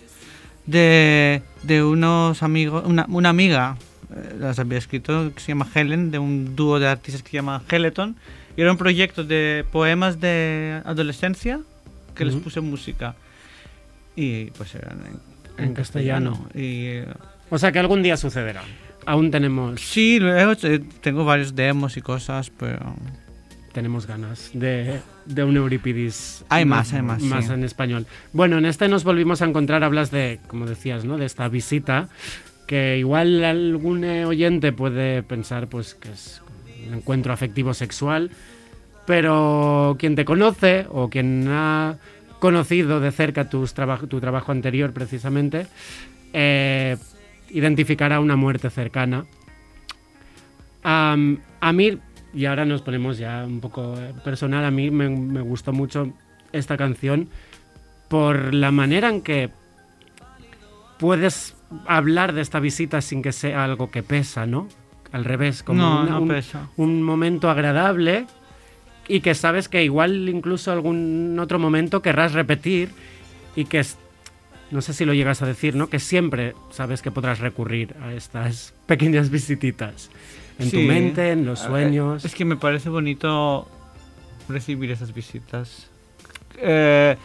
de, 0.65 1.43
de 1.61 1.83
unos 1.83 2.41
amigos, 2.41 2.83
una, 2.87 3.05
una 3.09 3.29
amiga 3.29 3.77
eh, 4.11 4.35
las 4.39 4.57
había 4.57 4.79
escrito 4.79 5.31
que 5.35 5.39
se 5.39 5.49
llama 5.49 5.67
Helen, 5.73 6.09
de 6.09 6.17
un 6.17 6.55
dúo 6.55 6.79
de 6.79 6.87
artistas 6.87 7.21
que 7.21 7.29
se 7.29 7.37
llama 7.37 7.61
Heleton, 7.69 8.15
y 8.57 8.61
era 8.61 8.71
un 8.71 8.77
proyecto 8.79 9.23
de 9.23 9.65
poemas 9.71 10.19
de 10.19 10.81
adolescencia 10.85 11.59
que 12.15 12.25
les 12.25 12.33
Ujú. 12.35 12.45
puse 12.45 12.61
música. 12.61 13.15
Y 14.15 14.45
pues 14.51 14.73
eran 14.75 14.99
en, 15.57 15.63
En 15.65 15.73
castellano. 15.73 16.47
Y 16.53 16.85
eh, 17.03 17.07
O 17.49 17.57
sea 17.57 17.71
que 17.71 17.79
algún 17.79 18.01
día 18.01 18.17
sucederá. 18.17 18.63
Aún 19.05 19.29
tenemos, 19.29 19.79
sí, 19.81 20.19
luego 20.19 20.53
eh, 20.63 20.81
tengo 21.01 21.25
varios 21.25 21.53
demos 21.55 21.95
y 21.97 22.01
cosas, 22.01 22.49
pero 22.49 22.95
tenemos 23.71 24.07
ganas 24.07 24.49
de, 24.53 24.99
de 25.25 25.43
un 25.43 25.55
Euripides. 25.57 26.43
Hay 26.49 26.65
más, 26.65 26.91
hay 26.93 27.01
más, 27.03 27.21
Más 27.21 27.45
sí. 27.47 27.51
en 27.53 27.63
español. 27.63 28.07
Bueno, 28.33 28.57
en 28.57 28.65
este 28.65 28.87
nos 28.87 29.03
volvimos 29.03 29.41
a 29.41 29.45
encontrar, 29.45 29.83
hablas 29.83 30.09
de, 30.09 30.39
como 30.47 30.65
decías, 30.65 31.05
¿no? 31.05 31.17
De 31.17 31.25
esta 31.25 31.47
visita, 31.49 32.09
que 32.67 32.97
igual 32.97 33.43
algún 33.43 34.03
eh, 34.05 34.25
oyente 34.25 34.71
puede 34.71 35.21
pensar 35.21 35.67
pues 35.67 35.93
que 35.93 36.11
es 36.11 36.41
un 36.87 36.95
encuentro 36.95 37.31
afectivo 37.31 37.73
sexual, 37.75 38.31
pero 39.05 39.95
quien 39.99 40.15
te 40.15 40.25
conoce 40.25 40.85
o 40.89 41.09
quien 41.09 41.47
ha 41.49 41.95
conocido 42.39 42.99
de 42.99 43.11
cerca 43.11 43.49
tus 43.49 43.73
traba- 43.73 43.99
tu 44.07 44.19
trabajo 44.19 44.51
anterior 44.51 44.91
precisamente, 44.93 45.67
eh, 46.33 46.97
identificará 47.49 48.19
una 48.19 48.35
muerte 48.35 48.69
cercana. 48.69 49.25
A 50.83 51.15
mí, 51.73 51.97
y 52.33 52.45
ahora 52.45 52.65
nos 52.65 52.81
ponemos 52.83 53.17
ya 53.17 53.43
un 53.45 53.59
poco 53.59 53.95
eh, 53.99 54.13
personal, 54.23 54.63
a 54.65 54.71
mí 54.71 54.91
me, 54.91 55.09
me 55.09 55.41
gustó 55.41 55.73
mucho 55.73 56.11
esta 56.51 56.77
canción 56.77 57.29
por 58.07 58.53
la 58.53 58.71
manera 58.71 59.09
en 59.09 59.21
que 59.21 59.49
puedes 60.99 61.55
hablar 61.87 62.33
de 62.33 62.41
esta 62.41 62.59
visita 62.59 63.01
sin 63.01 63.21
que 63.23 63.31
sea 63.31 63.63
algo 63.63 63.89
que 63.89 64.03
pesa, 64.03 64.45
¿no? 64.45 64.67
Al 65.11 65.25
revés, 65.25 65.63
como 65.63 65.81
no, 65.81 66.01
una- 66.03 66.11
no 66.11 66.21
un, 66.21 66.27
pesa. 66.27 66.67
un 66.77 67.01
momento 67.01 67.49
agradable 67.49 68.27
y 69.07 69.19
que 69.21 69.35
sabes 69.35 69.69
que 69.69 69.83
igual 69.83 70.29
incluso 70.29 70.71
algún 70.71 71.37
otro 71.39 71.59
momento 71.59 72.01
querrás 72.01 72.33
repetir 72.33 72.89
y 73.55 73.65
que 73.65 73.79
es, 73.79 73.97
no 74.71 74.81
sé 74.81 74.93
si 74.93 75.05
lo 75.05 75.13
llegas 75.13 75.41
a 75.41 75.45
decir, 75.45 75.75
¿no? 75.75 75.89
Que 75.89 75.99
siempre 75.99 76.55
sabes 76.71 77.01
que 77.01 77.11
podrás 77.11 77.39
recurrir 77.39 77.95
a 78.01 78.13
estas 78.13 78.73
pequeñas 78.85 79.29
visititas 79.29 80.09
en 80.59 80.71
tu 80.71 80.79
mente, 80.79 81.31
en 81.31 81.45
los 81.45 81.59
sueños. 81.59 82.23
Es 82.25 82.33
que 82.33 82.45
me 82.45 82.55
parece 82.55 82.89
bonito 82.89 83.67
recibir 84.47 84.91
esas 84.91 85.13
visitas. 85.13 85.89
Eh, 86.57 87.15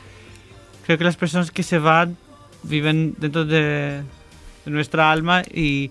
creo 0.85 0.99
que 0.99 1.05
las 1.05 1.17
personas 1.17 1.51
que 1.51 1.63
se 1.63 1.79
van 1.79 2.17
viven 2.63 3.15
dentro 3.19 3.45
de, 3.45 4.03
de 4.65 4.71
nuestra 4.71 5.11
alma 5.11 5.43
y, 5.43 5.91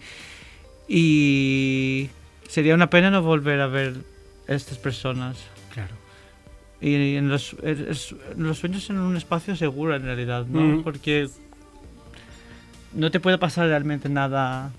y 0.87 2.09
sería 2.47 2.75
una 2.75 2.89
pena 2.89 3.09
no 3.09 3.21
volver 3.21 3.61
a 3.61 3.67
ver 3.67 3.95
estas 4.47 4.77
personas. 4.77 5.37
Y 6.81 7.15
en 7.15 7.27
los, 7.29 7.55
es- 7.61 8.15
los 8.37 8.57
sueños 8.57 8.89
en 8.89 8.99
un 8.99 9.17
espacio 9.17 9.55
seguro 9.55 9.95
en 9.95 10.03
realidad, 10.03 10.45
¿no? 10.47 10.61
Mm. 10.61 10.83
Porque 10.83 11.27
no 12.93 13.11
te 13.11 13.19
puede 13.19 13.37
pasar 13.37 13.67
realmente 13.67 14.09
nada. 14.09 14.71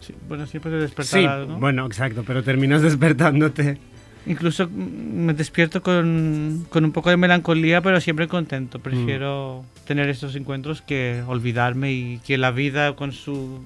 Sí, 0.00 0.14
bueno, 0.28 0.46
siempre 0.46 0.70
te 0.72 0.78
despertar 0.78 1.44
Sí, 1.46 1.52
bueno, 1.58 1.86
exacto, 1.86 2.24
pero 2.26 2.42
terminas 2.42 2.82
despertándote. 2.88 3.78
Incluso 4.26 4.68
mm, 4.68 5.24
me 5.26 5.34
despierto 5.34 5.82
con, 5.82 6.66
con 6.68 6.84
un 6.84 6.92
poco 6.92 7.10
de 7.10 7.16
melancolía, 7.16 7.80
pero 7.82 8.00
siempre 8.00 8.28
contento. 8.28 8.78
Prefiero 8.78 9.64
tener 9.86 10.08
estos 10.08 10.34
encuentros 10.36 10.82
que 10.82 11.22
olvidarme 11.26 11.92
y 11.92 12.18
que 12.18 12.38
la 12.38 12.50
vida 12.50 12.94
con 12.96 13.12
su 13.12 13.60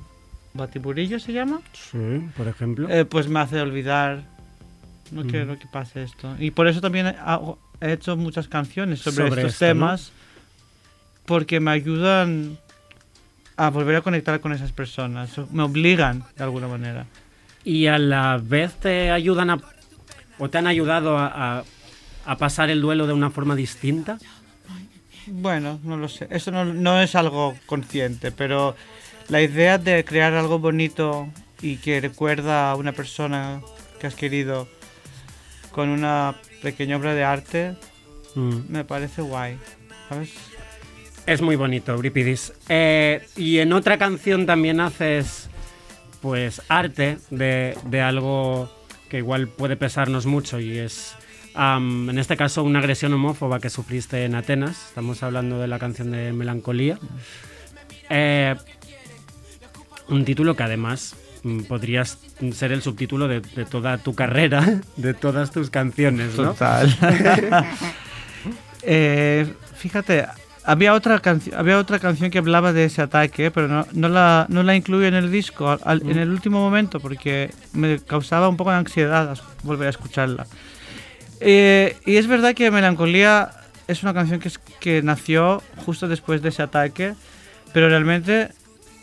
batiburillo 0.55 1.19
se 1.19 1.33
llama, 1.33 1.61
Sí, 1.73 1.99
por 2.37 2.47
ejemplo. 2.49 2.89
eh, 2.91 3.05
pues 3.05 3.29
me 3.29 3.41
hace 3.41 3.61
olvidar. 3.61 4.25
No 5.13 5.25
quiero 5.25 5.59
que 5.59 5.67
pase 5.67 6.03
esto. 6.03 6.35
Y 6.39 6.51
por 6.51 6.67
eso 6.69 6.81
también 6.81 7.07
hago- 7.07 7.59
he 7.81 7.93
hecho 7.93 8.17
muchas 8.17 8.49
canciones 8.49 9.01
sobre, 9.01 9.29
Sobre 9.29 9.43
estos 9.43 9.53
esto, 9.55 9.65
¿no? 9.67 9.71
temas, 9.71 10.13
porque 11.27 11.61
me 11.61 11.71
ayudan 11.71 12.59
a 13.57 13.71
volver 13.71 13.97
a 13.97 14.01
conectar 14.01 14.41
con 14.41 14.53
esas 14.53 14.73
personas. 14.73 15.31
Me 15.53 15.63
obligan 15.63 16.25
de 16.37 16.45
alguna 16.45 16.67
manera. 16.69 17.07
y 17.65 17.87
a 17.87 17.97
la 17.99 18.41
vez 18.43 18.75
te 18.81 19.13
ayudan 19.13 19.51
a 19.51 19.59
o 20.39 20.51
te 20.51 20.59
han 20.59 20.67
ayudado 20.67 21.17
a, 21.19 21.59
a- 21.59 21.65
a 22.27 22.37
pasar 22.37 22.71
el 22.71 22.81
duelo 22.81 23.07
de 23.07 23.13
una 23.13 23.31
forma 23.31 23.55
distinta. 23.55 24.19
Bueno, 25.29 25.79
no 25.85 25.97
lo 25.97 26.09
sé. 26.09 26.27
Eso 26.31 26.51
no, 26.51 26.65
no 26.65 27.01
es 27.01 27.15
algo 27.15 27.57
consciente, 27.67 28.33
pero 28.33 28.75
la 29.29 29.41
idea 29.43 29.79
de 29.79 30.05
crear 30.05 30.35
algo 30.35 30.59
bonito 30.59 31.29
y 31.61 31.77
que 31.77 32.01
recuerda 32.01 32.73
a 32.73 32.75
una 32.77 32.91
persona 32.93 33.61
que 34.01 34.09
has 34.09 34.15
querido 34.17 34.67
con 35.73 35.89
una 35.89 36.37
pequeña 36.63 36.97
obra 36.97 37.15
de 37.15 37.25
arte 37.25 37.75
Mm. 38.35 38.61
me 38.71 38.85
parece 38.85 39.21
guay. 39.21 39.59
¿Sabes? 40.09 40.31
Es 41.27 41.43
muy 41.43 41.55
bonito, 41.55 41.93
Euripides. 41.93 42.55
Eh, 42.69 43.27
y 43.37 43.59
en 43.59 43.73
otra 43.75 43.99
canción 43.99 44.47
también 44.47 44.81
haces 44.81 45.49
pues 46.23 46.63
arte 46.69 47.19
de, 47.31 47.77
de 47.85 48.01
algo 48.01 48.71
que 49.11 49.19
igual 49.19 49.49
puede 49.49 49.77
pesarnos 49.77 50.25
mucho 50.25 50.59
y 50.61 50.79
es 50.79 51.15
am, 51.55 52.09
en 52.09 52.19
este 52.19 52.37
caso 52.39 52.63
una 52.65 52.79
agresión 52.79 53.13
homófoba 53.13 53.61
que 53.61 53.69
sufriste 53.69 54.25
en 54.25 54.35
Atenas. 54.35 54.87
Estamos 54.89 55.23
hablando 55.23 55.59
de 55.61 55.69
la 55.69 55.79
canción 55.79 56.11
de 56.13 56.33
Melancolía. 56.33 56.99
Eh, 58.09 58.55
un 60.09 60.25
título 60.25 60.57
que 60.57 60.63
además 60.63 61.15
mm, 61.15 61.22
podrías 61.69 62.19
ser 62.53 62.73
el 62.73 62.83
subtítulo 62.83 63.27
de, 63.29 63.41
de 63.41 63.65
toda 63.65 63.99
tu 63.99 64.15
carrera, 64.15 64.81
de 64.97 65.15
todas 65.15 65.51
tus 65.51 65.71
canciones, 65.71 66.37
¿no? 66.37 66.53
Total. 66.53 66.97
Eh, 68.85 69.53
fíjate, 69.77 70.27
había 70.65 70.95
otra, 70.95 71.21
había 71.57 71.79
otra 71.79 71.99
canción 72.01 72.31
que 72.31 72.39
hablaba 72.39 72.73
de 72.73 72.85
ese 72.87 73.01
ataque, 73.03 73.51
pero 73.51 73.69
no, 73.69 73.87
no, 73.93 74.09
la, 74.09 74.47
no 74.49 74.63
la 74.65 74.75
incluí 74.75 75.07
en 75.07 75.15
el 75.15 75.31
disco 75.31 75.79
al- 75.85 76.03
en 76.03 76.19
el 76.19 76.31
último 76.31 76.59
momento 76.61 76.99
porque 76.99 77.51
me 77.73 78.01
causaba 78.01 78.49
un 78.49 78.57
poco 78.57 78.71
de 78.71 78.77
ansiedad 78.79 79.39
volver 79.63 79.87
a 79.87 79.91
escucharla. 79.91 80.47
Eh, 81.41 81.97
y 82.07 82.17
es 82.17 82.27
verdad 82.27 82.55
que 82.55 82.71
Melancolía 82.71 83.51
es 83.89 84.03
una 84.03 84.15
canción 84.15 84.41
que, 84.41 84.49
es- 84.49 84.59
que 84.81 85.03
nació 85.03 85.63
justo 85.77 86.09
después 86.09 86.43
de 86.43 86.49
ese 86.49 86.63
ataque, 86.63 87.15
pero 87.73 87.89
realmente 87.89 88.49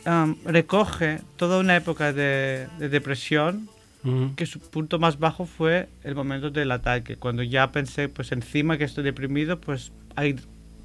am, 0.06 0.36
recoge 0.45 1.20
toda 1.38 1.60
una 1.60 1.76
época 1.76 2.14
de, 2.14 2.68
de 2.80 2.89
depresión 2.89 3.70
Mm. 4.02 4.36
que 4.36 4.45
su 4.45 4.62
punto 4.62 4.97
más 4.97 5.20
bajo 5.20 5.45
fue 5.45 5.89
el 6.06 6.16
momento 6.16 6.50
del 6.50 6.72
ataque, 6.72 7.18
cuando 7.18 7.43
ya 7.43 7.70
pensé, 7.74 8.08
pues 8.08 8.32
encima 8.32 8.78
que 8.78 8.86
estoy 8.86 9.04
deprimido, 9.04 9.60
pues 9.60 9.91
hay 10.16 10.38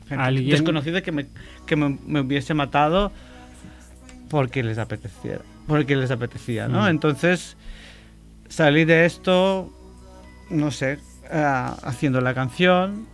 gente 0.09 0.25
¿Alguien? 0.25 0.51
desconocida 0.51 1.01
que, 1.01 1.13
me, 1.13 1.27
que 1.65 1.77
me, 1.77 1.97
me 2.07 2.21
hubiese 2.21 2.55
matado 2.55 3.13
porque 4.29 4.65
les 4.65 4.79
apeteciera, 4.79 5.43
porque 5.69 5.95
les 5.95 6.11
apetecía, 6.11 6.67
¿no? 6.67 6.83
Mm. 6.83 6.87
Entonces 6.89 7.57
salí 8.49 8.85
de 8.85 9.05
esto, 9.05 9.73
no 10.51 10.73
sé, 10.73 10.99
eh, 11.31 11.69
haciendo 11.85 12.21
la 12.21 12.35
canción, 12.35 13.07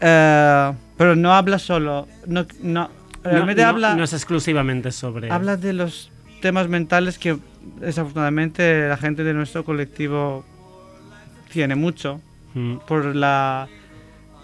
eh, 0.00 0.72
pero 0.96 1.16
no 1.16 1.34
habla 1.34 1.58
solo, 1.58 2.06
no, 2.24 2.46
no, 2.62 2.88
realmente 3.24 3.62
no, 3.62 3.68
no- 3.68 3.74
habla 3.74 3.94
no 3.96 4.04
es 4.04 4.12
exclusivamente 4.12 4.92
sobre... 4.92 5.30
habla 5.30 5.56
de 5.56 5.72
los 5.72 6.10
temas 6.40 6.68
mentales 6.68 7.18
que 7.18 7.36
desafortunadamente 7.80 8.88
la 8.88 8.96
gente 8.96 9.24
de 9.24 9.34
nuestro 9.34 9.64
colectivo 9.64 10.44
tiene 11.52 11.74
mucho 11.74 12.20
Mm. 12.54 12.78
por 12.88 13.14
la, 13.14 13.68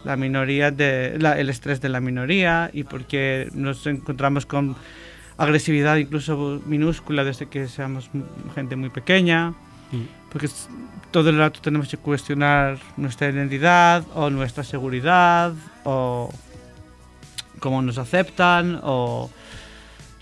la 0.05 0.17
minoría 0.17 0.71
de 0.71 1.17
la- 1.19 1.37
el 1.41 1.49
estrés 1.51 1.81
de 1.81 1.89
la 1.89 1.99
minoría 2.01 2.71
y 2.73 2.85
porque 2.85 3.49
nos 3.53 3.85
encontramos 3.89 4.47
con 4.47 4.77
agresividad 5.39 5.97
incluso 5.97 6.63
minúscula 6.67 7.25
desde 7.25 7.47
que 7.47 7.67
seamos 7.67 8.09
gente 8.55 8.77
muy 8.77 8.91
pequeña 8.91 9.55
Mm. 9.91 10.03
porque 10.31 10.49
todo 11.11 11.31
el 11.31 11.39
rato 11.39 11.61
tenemos 11.61 11.89
que 11.89 11.97
cuestionar 11.97 12.79
nuestra 12.97 13.29
identidad 13.29 14.05
o 14.15 14.31
nuestra 14.31 14.63
seguridad 14.65 15.53
o 15.85 16.33
cómo 17.67 17.83
nos 17.83 17.99
aceptan 17.99 18.79
o 18.85 19.29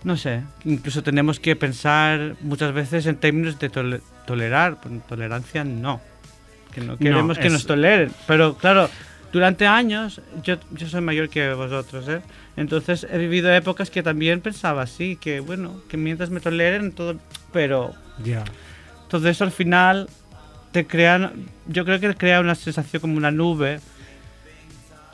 no 0.02 0.16
sé, 0.16 0.42
incluso 0.64 1.02
tenemos 1.02 1.38
que 1.40 1.54
pensar 1.56 2.36
muchas 2.40 2.72
veces 2.72 3.04
en 3.04 3.16
términos 3.16 3.58
de 3.58 3.68
tole- 3.70 4.00
tolerar, 4.26 4.78
tolerancia 5.06 5.62
no, 5.62 6.00
que 6.72 6.80
no 6.80 6.96
queremos 6.96 7.36
que 7.38 7.50
nos 7.50 7.66
toleren, 7.66 8.12
pero 8.26 8.54
claro, 8.56 8.88
durante 9.30 9.66
años, 9.66 10.22
yo, 10.42 10.56
yo 10.70 10.88
soy 10.88 11.02
mayor 11.02 11.28
que 11.28 11.52
vosotros, 11.52 12.08
¿eh? 12.08 12.22
entonces 12.56 13.06
he 13.10 13.18
vivido 13.18 13.52
épocas 13.52 13.90
que 13.90 14.02
también 14.02 14.40
pensaba 14.40 14.80
así, 14.82 15.16
que 15.16 15.40
bueno, 15.40 15.82
que 15.88 15.98
mientras 15.98 16.30
me 16.30 16.40
toleren 16.40 16.92
todo, 16.92 17.16
pero 17.52 17.92
Ya. 18.24 18.42
todo 19.08 19.28
eso 19.28 19.44
al 19.44 19.52
final 19.52 20.08
te 20.72 20.86
crean, 20.86 21.32
yo 21.66 21.84
creo 21.84 22.00
que 22.00 22.14
crea 22.14 22.40
una 22.40 22.54
sensación 22.54 23.00
como 23.02 23.16
una 23.18 23.30
nube 23.30 23.80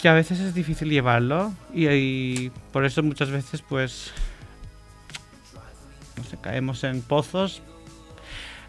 que 0.01 0.09
a 0.09 0.15
veces 0.15 0.41
es 0.41 0.55
difícil 0.55 0.89
llevarlo 0.89 1.53
y, 1.75 1.89
y 1.89 2.53
por 2.73 2.85
eso 2.85 3.03
muchas 3.03 3.31
veces 3.31 3.63
pues 3.63 4.13
no 6.17 6.25
sé, 6.25 6.37
caemos 6.41 6.85
en 6.85 7.03
pozos. 7.03 7.63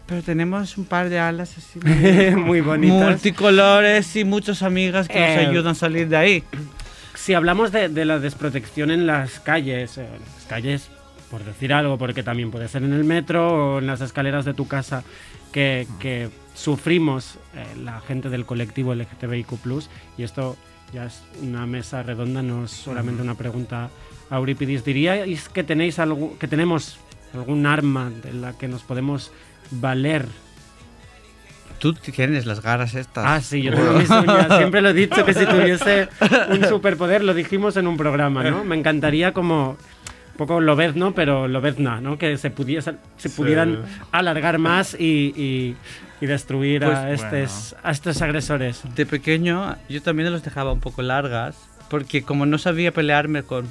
Pero 0.06 0.22
tenemos 0.22 0.76
un 0.78 0.84
par 0.84 1.08
de 1.08 1.18
alas 1.18 1.56
así 1.56 1.78
Muy 2.36 2.60
bonitas. 2.60 2.98
multicolores 2.98 4.16
y 4.16 4.24
muchas 4.24 4.62
amigas 4.62 5.08
que 5.08 5.18
Eh, 5.18 5.36
nos 5.36 5.48
ayudan 5.48 5.72
a 5.72 5.74
salir 5.74 6.08
de 6.08 6.16
ahí. 6.16 6.44
Si 7.14 7.34
hablamos 7.34 7.70
de, 7.72 7.88
de 7.88 8.04
la 8.04 8.18
desprotección 8.18 8.90
en 8.90 9.06
las 9.06 9.38
calles, 9.40 9.96
eh, 9.98 10.08
las 10.34 10.44
calles, 10.46 10.88
por 11.30 11.44
decir 11.44 11.72
algo, 11.72 11.98
porque 11.98 12.22
también 12.22 12.50
puede 12.50 12.68
ser 12.68 12.82
en 12.82 12.92
el 12.92 13.04
metro 13.04 13.76
o 13.76 13.78
en 13.78 13.86
las 13.86 14.00
escaleras 14.00 14.44
de 14.44 14.54
tu 14.54 14.66
casa, 14.66 15.04
que, 15.52 15.86
que 16.00 16.30
sufrimos 16.54 17.36
eh, 17.54 17.64
la 17.82 18.00
gente 18.00 18.28
del 18.28 18.44
colectivo 18.44 18.94
LGTBIQ, 18.94 19.52
y 20.18 20.24
esto 20.24 20.56
ya 20.92 21.06
es 21.06 21.22
una 21.42 21.66
mesa 21.66 22.02
redonda, 22.02 22.42
no 22.42 22.64
es 22.64 22.70
solamente 22.70 23.22
una 23.22 23.34
pregunta 23.34 23.90
a 24.30 24.36
Eurípides. 24.36 24.84
¿Diríais 24.84 25.48
que, 25.48 25.64
tenéis 25.64 25.98
algo, 25.98 26.38
que 26.38 26.48
tenemos 26.48 26.98
algún 27.34 27.66
arma 27.66 28.10
de 28.10 28.32
la 28.34 28.56
que 28.58 28.68
nos 28.68 28.82
podemos 28.82 29.32
valer 29.70 30.26
Tú 31.82 31.94
tienes 31.94 32.46
las 32.46 32.62
garras 32.62 32.94
estas. 32.94 33.24
Ah, 33.26 33.40
sí, 33.40 33.60
yo 33.60 33.72
tengo 33.72 33.94
mis 33.94 34.08
uñas. 34.08 34.46
Siempre 34.56 34.80
lo 34.80 34.90
he 34.90 34.92
dicho 34.92 35.24
que 35.24 35.34
si 35.34 35.44
tuviese 35.44 36.08
un 36.48 36.64
superpoder, 36.68 37.24
lo 37.24 37.34
dijimos 37.34 37.76
en 37.76 37.88
un 37.88 37.96
programa, 37.96 38.44
¿no? 38.44 38.62
Me 38.62 38.76
encantaría 38.76 39.32
como 39.32 39.76
poco 40.46 40.60
lobezno, 40.60 41.12
pero 41.14 41.48
lobezna, 41.48 42.00
¿no? 42.00 42.18
Que 42.18 42.36
se, 42.36 42.50
pudiese, 42.50 42.94
se 43.16 43.28
Sí. 43.28 43.36
pudieran 43.36 43.82
alargar 44.10 44.58
más 44.58 44.94
y, 44.98 45.32
y- 45.36 45.76
y 46.20 46.26
destruir 46.26 46.84
a, 46.84 47.04
Pues, 47.06 47.20
estos, 47.22 47.76
a 47.82 47.90
estos 47.90 48.22
agresores. 48.22 48.82
De 48.94 49.06
pequeño 49.06 49.76
yo 49.88 50.02
también 50.02 50.30
los 50.32 50.42
dejaba 50.44 50.72
un 50.72 50.80
poco 50.80 51.02
largas 51.02 51.56
porque 51.90 52.22
como 52.22 52.46
no 52.46 52.58
sabía 52.58 52.92
pelearme 52.92 53.42
con 53.42 53.68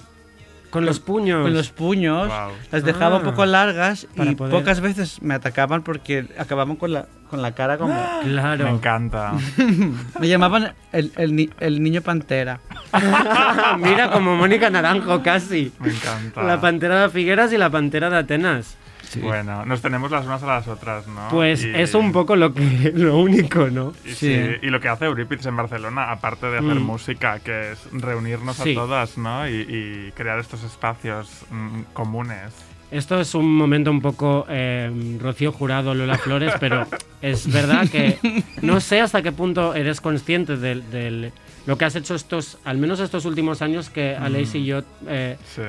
Con 0.71 0.85
los 0.85 0.99
puños. 0.99 1.43
con 1.43 1.53
los 1.53 1.69
puños, 1.69 2.27
Wow. 2.27 2.51
las 2.71 2.83
dejaba 2.83 3.17
un 3.17 3.21
Ah. 3.21 3.25
poco 3.29 3.45
largas 3.45 4.07
y 4.15 4.35
poder- 4.35 4.51
pocas 4.51 4.81
veces 4.81 5.21
me 5.21 5.33
atacaban 5.35 5.83
porque 5.83 6.25
acababan 6.39 6.75
con 6.77 6.93
la, 6.93 7.05
con 7.29 7.41
la 7.41 7.51
cara 7.53 7.77
como... 7.77 7.93
Claro. 8.23 8.63
Me 8.65 8.71
encanta. 8.71 9.33
Me 10.19 10.27
llamaban 10.27 10.73
el, 10.91 11.11
el 11.17 11.35
ni- 11.35 11.49
el 11.59 11.83
niño 11.83 12.01
pantera. 12.01 12.59
Mira, 13.79 14.11
como 14.11 14.35
Mónica 14.35 14.69
Naranjo, 14.69 15.21
casi. 15.21 15.71
Me 15.79 15.91
encanta. 15.91 16.43
La 16.43 16.59
pantera 16.59 17.01
de 17.03 17.09
Figueras 17.09 17.51
y 17.53 17.57
la 17.57 17.69
pantera 17.69 18.09
de 18.09 18.17
Atenas. 18.17 18.77
Bueno, 19.19 19.65
nos 19.65 19.81
tenemos 19.81 20.09
las 20.11 20.25
unas 20.25 20.41
a 20.43 20.47
las 20.47 20.67
otras, 20.67 21.07
¿no? 21.07 21.27
Pues 21.29 21.63
Y- 21.65 21.71
es 21.75 21.93
un 21.93 22.11
poco 22.11 22.35
lo 22.35 22.53
que 22.53 22.61
lo 22.95 23.17
único, 23.19 23.67
¿no? 23.69 23.93
Y, 24.05 24.11
sí, 24.11 24.33
y 24.61 24.67
lo 24.69 24.79
que 24.79 24.87
hace 24.89 25.05
Eurípides 25.05 25.45
en 25.45 25.57
Barcelona, 25.57 26.11
aparte 26.11 26.45
de 26.47 26.57
hacer 26.59 26.75
Mm. 26.75 26.83
música, 26.83 27.39
que 27.39 27.71
es 27.73 27.79
reunirnos 27.91 28.55
Sí. 28.57 28.71
a 28.71 28.75
todas, 28.75 29.17
¿no? 29.17 29.47
Y, 29.49 29.51
y 29.61 30.11
crear 30.15 30.39
estos 30.39 30.63
espacios 30.63 31.45
mm, 31.51 31.81
comunes. 31.93 32.53
Esto 32.91 33.21
es 33.21 33.35
un 33.35 33.55
momento 33.55 33.89
un 33.89 34.01
poco 34.01 34.45
eh, 34.49 35.17
Rocío 35.21 35.53
Jurado, 35.53 35.95
Lola 35.95 36.17
Flores, 36.17 36.53
pero 36.59 36.85
es 37.21 37.51
verdad 37.51 37.87
que 37.89 38.17
no 38.61 38.81
sé 38.81 38.99
hasta 38.99 39.21
qué 39.21 39.31
punto 39.31 39.73
eres 39.75 40.01
consciente 40.01 40.57
de, 40.57 40.75
de 40.81 41.31
lo 41.65 41.77
que 41.77 41.85
has 41.85 41.95
hecho 41.95 42.15
estos, 42.15 42.57
al 42.65 42.77
menos 42.79 42.99
estos 42.99 43.23
últimos 43.23 43.61
años 43.61 43.89
que 43.89 44.15
Aleix 44.15 44.55
y 44.55 44.65
yo 44.65 44.81
eh, 45.07 45.37
Sí. 45.55 45.61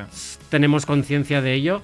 tenemos 0.48 0.84
conciencia 0.84 1.40
de 1.42 1.54
ello, 1.54 1.82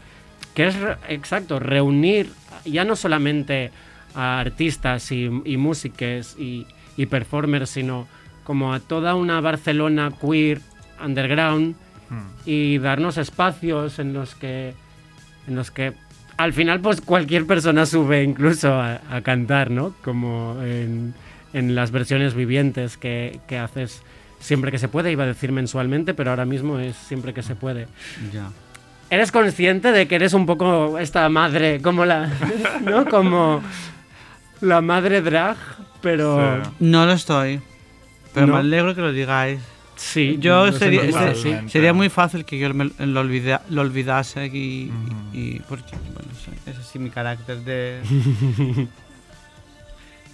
que 0.59 0.67
es 0.67 0.77
exacto, 1.09 1.61
reunir 1.61 2.31
ya 2.65 2.83
no 2.85 2.97
solamente 2.97 3.71
a 4.17 4.41
artistas 4.41 5.13
y, 5.13 5.31
y 5.45 5.57
músicos 5.57 6.35
y, 6.37 6.67
y 6.97 7.07
performers, 7.07 7.71
sino 7.71 8.09
como 8.43 8.75
a 8.75 8.81
toda 8.81 9.15
una 9.15 9.41
Barcelona 9.41 10.13
queer 10.21 10.61
underground 11.01 11.77
Mm. 12.11 12.27
y 12.47 12.79
darnos 12.79 13.19
espacios 13.19 13.99
en 13.99 14.15
los 14.15 14.35
que 14.35 14.73
en 15.47 15.55
los 15.57 15.71
que 15.71 15.93
al 16.39 16.55
final 16.55 16.81
pues 16.81 17.03
cualquier 17.03 17.47
persona 17.47 17.85
sube 17.85 18.23
incluso 18.23 18.73
a, 18.73 19.03
a 19.11 19.21
cantar, 19.21 19.71
¿no? 19.71 19.93
Como 20.03 20.57
en, 20.63 21.13
en 21.53 21.75
las 21.75 21.91
versiones 21.91 22.33
vivientes 22.33 22.97
que, 22.97 23.41
que 23.47 23.59
haces 23.59 24.01
siempre 24.41 24.71
que 24.71 24.79
se 24.79 24.89
puede, 24.89 25.13
iba 25.13 25.25
a 25.25 25.27
decir 25.27 25.53
mensualmente, 25.53 26.15
pero 26.15 26.31
ahora 26.31 26.47
mismo 26.47 26.79
es 26.79 26.97
siempre 26.97 27.35
que 27.35 27.43
se 27.43 27.55
puede. 27.55 27.89
Ya. 28.33 28.49
¿Eres 29.11 29.33
consciente 29.33 29.91
de 29.93 30.07
que 30.07 30.17
eres 30.17 30.35
un 30.35 30.45
poco 30.45 30.99
esta 30.99 31.29
madre, 31.31 31.81
como 31.81 32.05
la, 32.05 32.31
¿no? 32.85 33.07
Como 33.07 33.63
la 34.61 34.81
madre 34.83 35.23
drag, 35.23 35.57
pero 36.03 36.63
No 36.79 37.07
lo 37.07 37.13
estoy. 37.13 37.61
Pero 38.35 38.47
¿No? 38.49 38.53
me 38.55 38.59
alegro 38.61 38.95
que 38.95 39.01
lo 39.01 39.11
digáis. 39.13 39.61
sí, 39.97 40.37
Yo 40.39 40.71
sería, 40.73 41.93
muy 41.95 42.09
fácil 42.11 42.45
que 42.45 42.59
yo 42.59 42.73
me- 42.75 42.91
lo, 42.99 43.21
olvida- 43.21 43.63
lo 43.71 43.81
olvidase 43.81 44.47
y, 44.47 44.93
y- 45.33 45.61
porque 45.69 45.97
bueno, 46.15 46.29
soy- 46.45 46.55
es 46.73 46.79
así 46.79 46.99
mi 46.99 47.09
carácter 47.11 47.59
de 47.61 48.01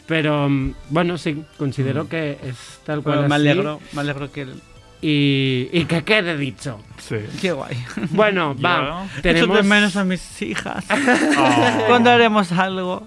Pero 0.07 0.49
mm, 0.51 0.75
bueno, 0.91 1.17
sí, 1.17 1.45
considero 1.57 2.09
que 2.09 2.39
es 2.43 2.81
tal 2.85 3.03
cual. 3.03 3.17
Bueno, 3.21 3.29
me 3.29 3.35
así. 3.37 3.49
alegro, 3.49 3.81
me 3.93 4.01
alegro 4.03 4.31
que 4.33 4.43
el- 4.43 4.61
Y, 5.03 5.69
y 5.73 5.85
que 5.85 6.03
quede 6.05 6.37
dicho. 6.37 6.81
Sí. 6.99 7.17
qué 7.41 7.53
guay. 7.53 7.77
Bueno, 8.11 8.55
va. 8.59 8.81
Yo- 8.81 9.05
Echo 9.19 9.23
Tenemos 9.23 9.57
de 9.59 9.63
menos 9.65 9.97
a 9.97 10.05
mis 10.05 10.43
hijas. 10.43 10.85
Oh. 11.37 11.85
Cuando 11.89 12.11
haremos 12.11 12.53
algo. 12.53 13.07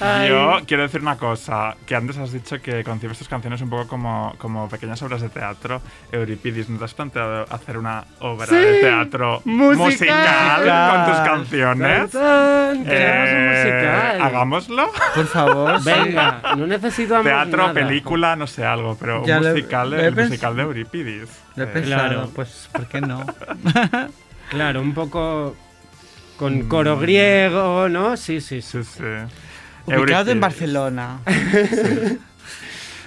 Ay. 0.00 0.28
Yo 0.28 0.58
quiero 0.66 0.82
decir 0.82 1.00
una 1.00 1.16
cosa, 1.16 1.74
que 1.86 1.94
antes 1.94 2.18
has 2.18 2.32
dicho 2.32 2.60
que 2.60 2.84
concibes 2.84 3.16
tus 3.18 3.28
canciones 3.28 3.60
un 3.62 3.70
poco 3.70 3.86
como, 3.88 4.34
como 4.38 4.68
pequeñas 4.68 5.00
obras 5.02 5.22
de 5.22 5.28
teatro. 5.28 5.80
Euripides, 6.12 6.68
¿no 6.68 6.78
te 6.78 6.84
has 6.84 6.94
planteado 6.94 7.46
hacer 7.50 7.78
una 7.78 8.04
obra 8.20 8.46
de 8.46 8.80
teatro 8.80 9.40
musical. 9.44 9.86
musical 9.86 10.90
con 10.90 11.06
tus 11.14 11.20
canciones? 11.28 12.10
Tan, 12.10 12.76
un 12.78 12.86
Eh, 12.88 13.52
musical. 13.64 14.20
Hagámoslo. 14.22 14.90
Por 15.14 15.26
favor. 15.26 15.82
Venga, 15.82 16.42
no 16.56 16.66
necesitamos 16.66 17.24
Teatro, 17.24 17.56
nada. 17.58 17.72
película, 17.72 18.36
no 18.36 18.46
sé, 18.46 18.64
algo, 18.64 18.96
pero 19.00 19.24
Ya 19.24 19.38
un 19.40 19.48
musical, 19.48 19.92
el 19.94 20.14
pens- 20.14 20.24
musical 20.28 20.56
de 20.56 20.62
Euripides. 20.62 21.28
Eh, 21.56 21.82
Claro. 21.84 22.30
pues, 22.34 22.68
¿por 22.72 22.86
qué 22.86 23.00
no? 23.00 23.24
Claro, 24.50 24.80
un 24.80 24.94
poco 24.94 25.56
con 26.38 26.68
coro 26.68 26.98
griego, 26.98 27.88
¿no? 27.88 28.16
Sí, 28.16 28.40
sí, 28.40 28.62
sí. 28.62 28.84
sí, 28.84 28.90
sí. 28.98 29.02
Ubicado 29.86 30.30
en. 30.32 30.40
Barcelona. 30.40 31.18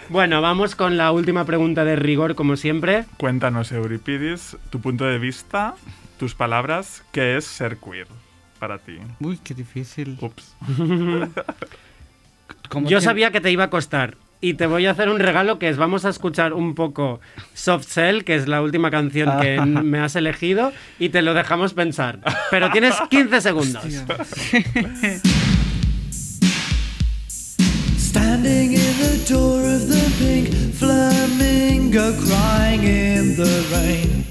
Bueno, 0.10 0.42
vamos 0.42 0.76
con 0.76 0.98
la 0.98 1.12
última 1.12 1.46
pregunta 1.46 1.86
de 1.86 1.96
rigor, 1.96 2.34
como 2.36 2.56
siempre. 2.56 3.06
Cuéntanos, 3.18 3.72
Euripides, 3.72 4.58
tu 4.72 4.82
punto 4.82 5.06
de 5.06 5.20
vista, 5.20 5.76
tus 6.18 6.34
palabras, 6.34 7.04
¿qué 7.12 7.38
es 7.38 7.46
ser 7.46 7.78
queer 7.78 8.08
para 8.58 8.80
ti? 8.80 8.98
Uy, 9.20 9.38
qué 9.44 9.54
difícil. 9.54 10.18
Ups. 10.20 10.56
¿Cómo 12.70 12.90
Yo 12.90 13.02
sabía 13.02 13.32
que 13.32 13.40
te 13.42 13.52
iba 13.52 13.66
a 13.66 13.70
costar. 13.70 14.18
Y 14.42 14.54
te 14.54 14.68
voy 14.68 14.86
a 14.86 14.92
hacer 14.92 15.10
un 15.10 15.20
regalo 15.20 15.60
que 15.60 15.68
es, 15.68 15.76
vamos 15.76 16.06
a 16.06 16.10
escuchar 16.10 16.54
un 16.54 16.74
poco 16.74 17.20
Soft 17.54 17.86
Cell, 17.88 18.22
que 18.24 18.36
es 18.36 18.48
la 18.48 18.62
última 18.62 18.90
canción 18.90 19.30
que 19.42 19.58
Ah. 19.60 19.66
me 19.66 20.00
has 20.00 20.16
elegido, 20.16 20.72
y 20.98 21.10
te 21.10 21.22
lo 21.22 21.34
dejamos 21.34 21.74
pensar. 21.74 22.20
Pero 22.50 22.72
tienes 22.72 22.96
15 23.10 23.42
segundos. 23.42 23.84
Standing 28.40 28.72
in 28.72 28.98
the 29.00 29.26
door 29.28 29.60
of 29.60 29.90
the 29.90 30.06
pink 30.18 30.48
flamingo, 30.76 32.14
crying 32.24 32.84
in 32.84 33.36
the 33.36 33.56
rain. 33.74 34.24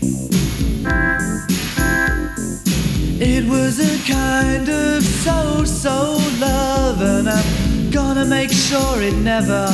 It 3.21 3.45
was 3.47 3.79
a 3.81 3.99
kind 4.11 4.67
of 4.67 5.03
so 5.03 5.63
so 5.67 6.17
love, 6.41 7.03
and 7.03 7.29
I'm 7.29 7.91
gonna 7.91 8.25
make 8.25 8.51
sure 8.51 9.03
it 9.03 9.15
never 9.17 9.67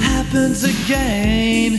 happens 0.00 0.64
again. 0.64 1.78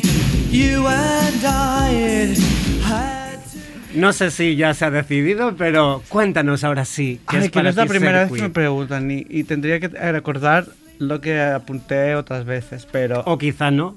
You 0.49 0.87
and 0.87 1.43
I, 1.43 1.89
it 1.91 2.37
had 2.83 3.39
to. 3.51 3.99
No 3.99 4.13
sé 4.13 4.31
si 4.31 4.55
ya 4.55 4.73
se 4.73 4.85
ha 4.85 4.91
decidido, 4.91 5.57
pero 5.57 6.01
cuéntanos 6.07 6.63
ahora 6.63 6.85
sí. 6.85 7.19
¿qué 7.29 7.35
Ay, 7.37 7.43
es 7.43 7.51
que 7.51 7.59
no 7.59 7.63
para 7.63 7.69
es 7.71 7.75
la 7.75 7.85
primera 7.85 8.23
vez 8.23 8.31
que 8.31 8.41
me 8.43 8.49
preguntan 8.49 9.11
y, 9.11 9.25
y 9.29 9.43
tendría 9.43 9.81
que 9.81 9.89
recordar 9.89 10.67
lo 10.99 11.21
que 11.21 11.39
apunté 11.41 12.15
otras 12.15 12.45
veces, 12.45 12.87
pero... 12.91 13.21
O 13.25 13.37
quizá 13.37 13.71
no. 13.71 13.95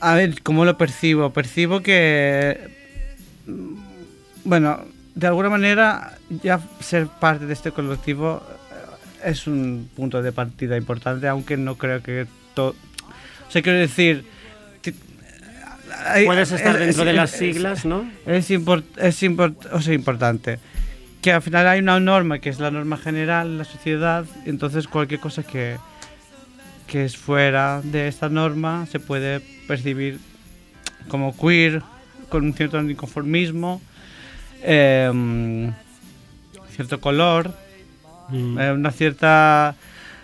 A 0.00 0.14
ver, 0.14 0.42
¿cómo 0.42 0.64
lo 0.64 0.76
percibo? 0.78 1.30
Percibo 1.32 1.82
que... 1.82 2.70
mm, 3.46 3.74
Bueno, 4.44 4.84
de 5.14 5.26
alguna 5.26 5.48
manera 5.50 6.18
ya 6.42 6.60
ser 6.80 7.06
parte 7.06 7.46
de 7.46 7.52
este 7.54 7.72
colectivo 7.72 8.42
eh, 9.22 9.30
es 9.30 9.46
un 9.46 9.88
punto 9.96 10.22
de 10.22 10.32
partida 10.32 10.76
importante, 10.76 11.26
aunque 11.28 11.56
no 11.56 11.76
creo 11.76 12.02
que 12.02 12.26
todo... 12.54 12.74
O 13.48 13.50
sea, 13.50 13.62
quiero 13.62 13.78
decir... 13.78 14.24
hay- 16.06 16.26
Puedes 16.26 16.52
estar 16.52 16.74
es- 16.76 16.80
dentro 16.80 17.02
es- 17.02 17.06
de 17.06 17.12
las 17.12 17.30
siglas, 17.30 17.84
¿no? 17.84 18.08
Es, 18.26 18.50
import- 18.50 18.84
es 18.98 19.22
import- 19.22 19.68
o 19.72 19.80
sea, 19.80 19.94
importante. 19.94 20.58
Que 21.26 21.32
al 21.32 21.42
final 21.42 21.66
hay 21.66 21.80
una 21.80 21.98
norma 21.98 22.38
que 22.38 22.50
es 22.50 22.60
la 22.60 22.70
norma 22.70 22.96
general 22.96 23.48
en 23.48 23.58
la 23.58 23.64
sociedad, 23.64 24.24
entonces 24.44 24.86
cualquier 24.86 25.18
cosa 25.18 25.42
que, 25.42 25.76
que 26.86 27.04
es 27.04 27.16
fuera 27.16 27.80
de 27.82 28.06
esta 28.06 28.28
norma 28.28 28.86
se 28.86 29.00
puede 29.00 29.40
percibir 29.66 30.20
como 31.08 31.36
queer, 31.36 31.82
con 32.28 32.44
un 32.44 32.54
cierto 32.54 32.78
anticonformismo, 32.78 33.82
eh, 34.62 35.72
cierto 36.70 37.00
color, 37.00 37.52
Mm. 38.28 38.58
eh, 38.60 38.72
una 38.72 38.92
cierta 38.92 39.74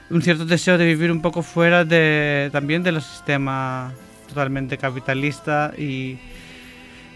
un 0.09 0.22
cierto 0.22 0.44
deseo 0.44 0.78
de 0.78 0.86
vivir 0.86 1.11
un 1.11 1.20
poco 1.20 1.42
fuera 1.42 1.84
de 1.84 2.48
también 2.53 2.84
de 2.84 2.92
los 2.92 3.05
sistemas 3.05 3.92
totalmente 4.28 4.78
capitalista 4.78 5.72
y, 5.76 6.16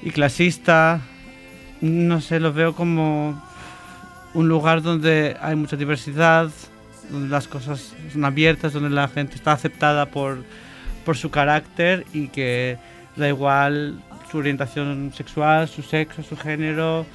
y 0.03 0.11
clasista 0.11 1.01
no 1.81 2.21
sé 2.21 2.41
lo 2.41 2.53
veo 2.53 2.75
como 2.75 3.46
un 4.37 4.49
lugar 4.49 4.83
donde 4.83 5.35
hay 5.41 5.57
mucha 5.57 5.77
diversidad 5.77 6.51
donde 7.11 7.29
las 7.29 7.49
cosas 7.49 7.95
son 8.13 8.25
abiertas 8.25 8.75
donde 8.75 8.91
la 8.91 9.09
gente 9.09 9.35
está 9.35 9.53
aceptada 9.53 10.07
por 10.07 10.45
por 11.07 11.17
su 11.17 11.31
carácter 11.31 12.05
y 12.13 12.29
que 12.29 12.77
da 13.17 13.29
igual 13.29 13.99
su 14.31 14.37
orientación 14.37 15.11
sexual 15.15 15.69
su 15.69 15.83
sexo 15.83 16.23
su 16.23 16.37
género 16.37 17.07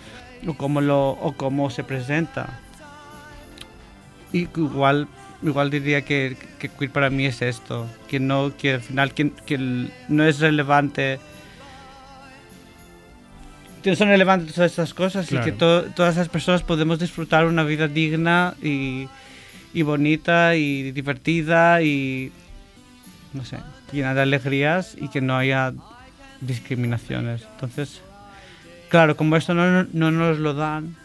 o 0.48 0.54
cómo 0.56 0.82
lo 0.82 1.12
o 1.12 1.34
cómo 1.34 1.70
se 1.70 1.84
presenta. 1.84 2.60
Y 4.34 4.48
igual 4.56 5.08
igual 5.44 5.70
diría 5.70 6.02
que, 6.02 6.38
que 6.58 6.70
queer 6.70 6.90
para 6.90 7.12
mí 7.12 7.28
es 7.28 7.44
esto 7.44 7.88
que 8.08 8.20
no 8.20 8.52
que 8.58 8.74
al 8.76 8.82
final 8.82 9.14
que, 9.14 9.32
que 9.46 9.60
no 10.08 10.24
es 10.24 10.40
relevante 10.40 11.20
son 13.96 14.08
relevantes 14.10 14.54
todas 14.56 14.72
estas 14.72 14.94
cosas 14.94 15.32
y 15.32 15.36
que 15.44 15.52
to- 15.52 15.84
todas 15.96 16.16
esas 16.16 16.30
personas 16.30 16.64
podemos 16.64 17.00
disfrutar 17.00 17.46
una 17.46 17.64
vida 17.64 17.88
digna 17.88 18.54
y, 18.62 19.08
y 19.74 19.82
bonita 19.84 20.56
y 20.56 20.92
divertida 20.92 21.82
y 21.82 22.32
no 23.34 23.44
sé 23.46 23.58
llena 23.92 24.14
de 24.14 24.22
alegrías 24.22 24.96
y 25.00 25.08
que 25.10 25.22
no 25.22 25.38
haya 25.38 25.74
discriminaciones 26.42 27.44
entonces 27.54 28.02
claro 28.90 29.16
como 29.16 29.36
esto 29.38 29.54
no, 29.54 29.84
no 29.92 30.12
nos 30.12 30.40
lo 30.40 30.54
dan 30.54 30.96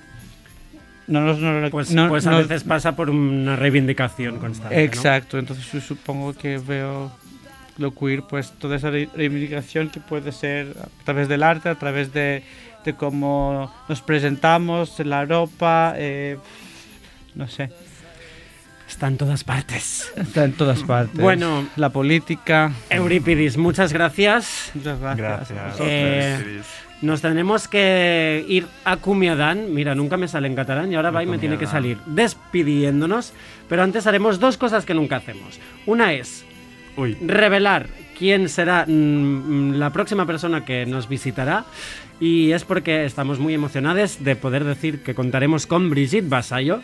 no 1.07 1.21
nos, 1.21 1.39
no 1.39 1.61
lo- 1.61 1.71
Pues, 1.71 1.93
no- 1.93 2.09
pues 2.09 2.27
a 2.27 2.31
veces 2.49 2.65
pasa 2.65 2.97
por 2.97 3.11
una 3.11 3.55
reivindicación 3.55 4.39
constante. 4.39 4.83
Exacto, 4.83 5.39
entonces 5.39 5.71
yo 5.73 5.81
supongo 5.81 6.33
que 6.35 6.59
veo 6.59 7.13
lo 7.79 7.95
queer, 7.95 8.23
pues 8.23 8.51
toda 8.59 8.75
esa 8.75 8.91
re- 8.91 9.09
reivindicación 9.15 9.89
que 9.91 10.01
puede 10.01 10.33
ser 10.33 10.75
a 10.83 11.05
través 11.05 11.29
del 11.29 11.45
arte, 11.45 11.69
a 11.69 11.77
través 11.77 12.13
de, 12.13 12.43
de 12.87 12.95
cómo 12.95 13.71
nos 13.89 14.01
presentamos, 14.01 14.99
la 15.01 15.25
ropa, 15.27 15.95
eh, 15.97 16.39
no 17.35 17.47
sé, 17.49 17.71
Está 18.89 19.09
en 19.09 19.17
todas 19.19 19.43
partes. 19.43 20.13
está 20.17 20.45
en 20.45 20.53
todas 20.53 20.83
partes. 20.85 21.21
Bueno. 21.21 21.69
la 21.77 21.91
política. 21.91 22.73
Eurípides, 22.89 23.59
muchas 23.59 23.93
gracias. 23.93 24.71
Muchas 24.75 25.01
gracias. 25.01 25.19
Gracias. 25.51 25.77
Eh. 25.81 26.63
Nos 27.03 27.21
tenemos 27.21 27.67
que 27.69 28.45
ir 28.49 28.67
acomiadant. 28.85 29.69
Mira, 29.69 29.95
nunca 29.95 30.17
me 30.17 30.29
sale 30.29 30.47
en 30.47 30.55
catalán 30.55 30.93
y 30.93 30.95
ahora 30.95 31.11
va 31.11 31.23
y 31.23 31.27
me 31.27 31.39
tiene 31.39 31.59
que 31.59 31.67
salir 31.67 31.99
despidiéndonos. 32.07 33.33
Pero 33.69 33.83
antes 33.83 34.07
haremos 34.07 34.39
dos 34.39 34.57
cosas 34.57 34.87
que 34.87 34.95
nunca 34.95 35.17
hacemos. 35.17 35.59
Una 35.85 36.13
es 36.13 36.45
Uy. 36.97 37.19
revelar 37.21 37.89
quién 38.19 38.49
será 38.49 38.85
mm, 38.87 39.75
la 39.75 39.91
próxima 39.91 40.27
persona 40.27 40.65
que 40.65 40.87
nos 40.87 41.09
visitará. 41.09 41.65
Y 42.19 42.53
es 42.53 42.65
porque 42.65 43.05
estamos 43.05 43.39
muy 43.39 43.55
emocionados 43.55 44.25
de 44.25 44.37
poder 44.37 44.65
decir 44.65 45.03
que 45.03 45.15
contaremos 45.15 45.67
con 45.67 45.91
Brigitte 45.91 46.29
Basayo. 46.29 46.81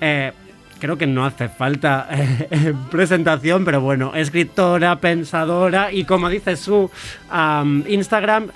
Eh, 0.00 0.32
creo 0.80 0.96
que 0.96 1.06
no 1.06 1.26
hace 1.26 1.48
falta 1.48 2.08
eh, 2.10 2.72
presentación, 2.90 3.64
pero 3.64 3.80
bueno, 3.80 4.12
escritora, 4.14 5.00
pensadora 5.00 5.92
y 5.92 6.04
como 6.04 6.30
dice 6.30 6.56
su 6.56 6.90
am, 7.30 7.84
Instagram, 7.86 8.48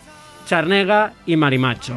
Charnega 0.47 1.13
y 1.27 1.37
Marimacho. 1.37 1.95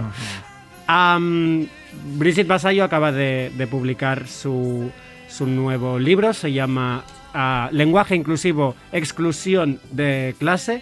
Brigitte 2.17 2.47
Basayo 2.47 2.83
acaba 2.83 3.11
de, 3.11 3.51
de 3.57 3.67
publicar 3.67 4.27
su, 4.27 4.91
su 5.29 5.45
nuevo 5.47 5.99
libro, 5.99 6.33
se 6.33 6.51
llama 6.51 7.03
ah, 7.33 7.69
Lenguaje 7.71 8.15
Inclusivo, 8.15 8.75
Exclusión 8.91 9.79
de 9.91 10.35
Clase. 10.39 10.81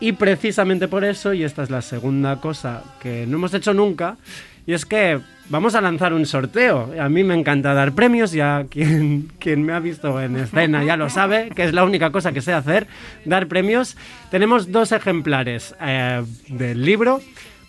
Y 0.00 0.12
precisamente 0.12 0.86
por 0.86 1.04
eso, 1.04 1.34
y 1.34 1.42
esta 1.42 1.62
es 1.62 1.70
la 1.70 1.82
segunda 1.82 2.40
cosa 2.40 2.84
que 3.00 3.26
no 3.26 3.38
hemos 3.38 3.52
hecho 3.52 3.74
nunca, 3.74 4.16
y 4.64 4.72
es 4.72 4.84
que 4.84 5.18
vamos 5.48 5.74
a 5.74 5.80
lanzar 5.80 6.12
un 6.12 6.24
sorteo. 6.26 6.92
A 7.00 7.08
mí 7.08 7.24
me 7.24 7.34
encanta 7.34 7.74
dar 7.74 7.92
premios, 7.92 8.32
ya 8.32 8.66
quien, 8.70 9.32
quien 9.38 9.62
me 9.62 9.72
ha 9.72 9.80
visto 9.80 10.20
en 10.20 10.36
escena 10.36 10.84
ya 10.84 10.96
lo 10.96 11.10
sabe, 11.10 11.50
que 11.54 11.64
es 11.64 11.72
la 11.72 11.84
única 11.84 12.12
cosa 12.12 12.32
que 12.32 12.42
sé 12.42 12.52
hacer, 12.52 12.86
dar 13.24 13.48
premios. 13.48 13.96
Tenemos 14.30 14.70
dos 14.70 14.92
ejemplares 14.92 15.74
eh, 15.80 16.22
del 16.48 16.84
libro 16.84 17.20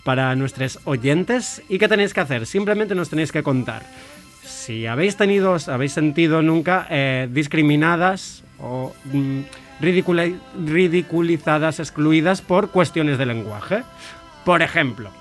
para 0.03 0.35
nuestros 0.35 0.79
oyentes. 0.85 1.63
¿Y 1.69 1.79
qué 1.79 1.87
tenéis 1.87 2.13
que 2.13 2.19
hacer? 2.19 2.45
Simplemente 2.45 2.95
nos 2.95 3.09
tenéis 3.09 3.31
que 3.31 3.43
contar 3.43 3.83
si 4.49 4.87
habéis 4.87 5.15
tenido, 5.15 5.53
os 5.53 5.69
habéis 5.69 5.93
sentido 5.93 6.41
nunca 6.41 6.87
eh, 6.89 7.29
discriminadas 7.31 8.43
o 8.59 8.93
mm, 9.05 9.41
ridiculizadas, 9.79 11.79
excluidas 11.79 12.41
por 12.41 12.71
cuestiones 12.71 13.17
de 13.17 13.25
lenguaje. 13.25 13.83
Por 14.43 14.61
ejemplo, 14.61 15.11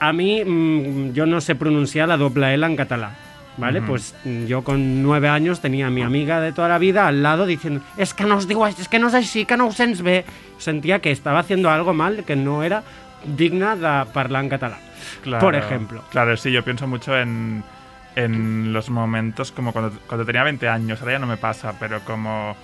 a 0.00 0.12
mí 0.12 0.44
mm, 0.44 1.12
yo 1.12 1.26
no 1.26 1.40
sé 1.40 1.54
pronunciar 1.54 2.08
la 2.08 2.16
doble 2.16 2.52
L 2.54 2.66
en 2.66 2.76
catalán. 2.76 3.14
¿Vale? 3.56 3.82
Pues 3.82 4.16
mm, 4.24 4.46
yo 4.46 4.64
con 4.64 5.00
nueve 5.00 5.28
años 5.28 5.60
tenía 5.60 5.86
a 5.86 5.90
mi 5.90 6.02
amiga 6.02 6.40
de 6.40 6.50
toda 6.50 6.68
la 6.68 6.78
vida 6.78 7.06
al 7.06 7.22
lado 7.22 7.46
diciendo 7.46 7.82
es 7.96 8.12
que 8.12 8.24
no 8.24 8.36
os 8.36 8.48
digo, 8.48 8.66
es 8.66 8.88
que 8.88 8.98
no 8.98 9.06
es 9.06 9.14
así, 9.14 9.44
que 9.44 9.56
no 9.56 9.70
sents 9.70 10.02
bé. 10.02 10.24
Sentía 10.58 10.98
que 10.98 11.12
estaba 11.12 11.38
haciendo 11.38 11.70
algo 11.70 11.94
mal, 11.94 12.24
que 12.24 12.34
no 12.34 12.64
era 12.64 12.82
digna 13.24 13.76
de 13.76 13.86
hablar 13.86 14.42
en 14.42 14.50
catalán. 14.50 14.80
Claro, 15.22 15.40
Por 15.40 15.54
ejemplo. 15.54 16.02
Claro, 16.10 16.36
sí, 16.36 16.50
yo 16.50 16.64
pienso 16.64 16.88
mucho 16.88 17.16
en, 17.16 17.62
en 18.16 18.72
los 18.72 18.90
momentos 18.90 19.50
como 19.52 19.72
cuando, 19.72 19.96
cuando 20.06 20.24
tenía 20.24 20.42
20 20.44 20.68
años, 20.68 21.00
ahora 21.00 21.12
ya 21.14 21.18
no 21.18 21.26
me 21.26 21.36
pasa, 21.36 21.74
pero 21.80 22.00
como 22.00 22.56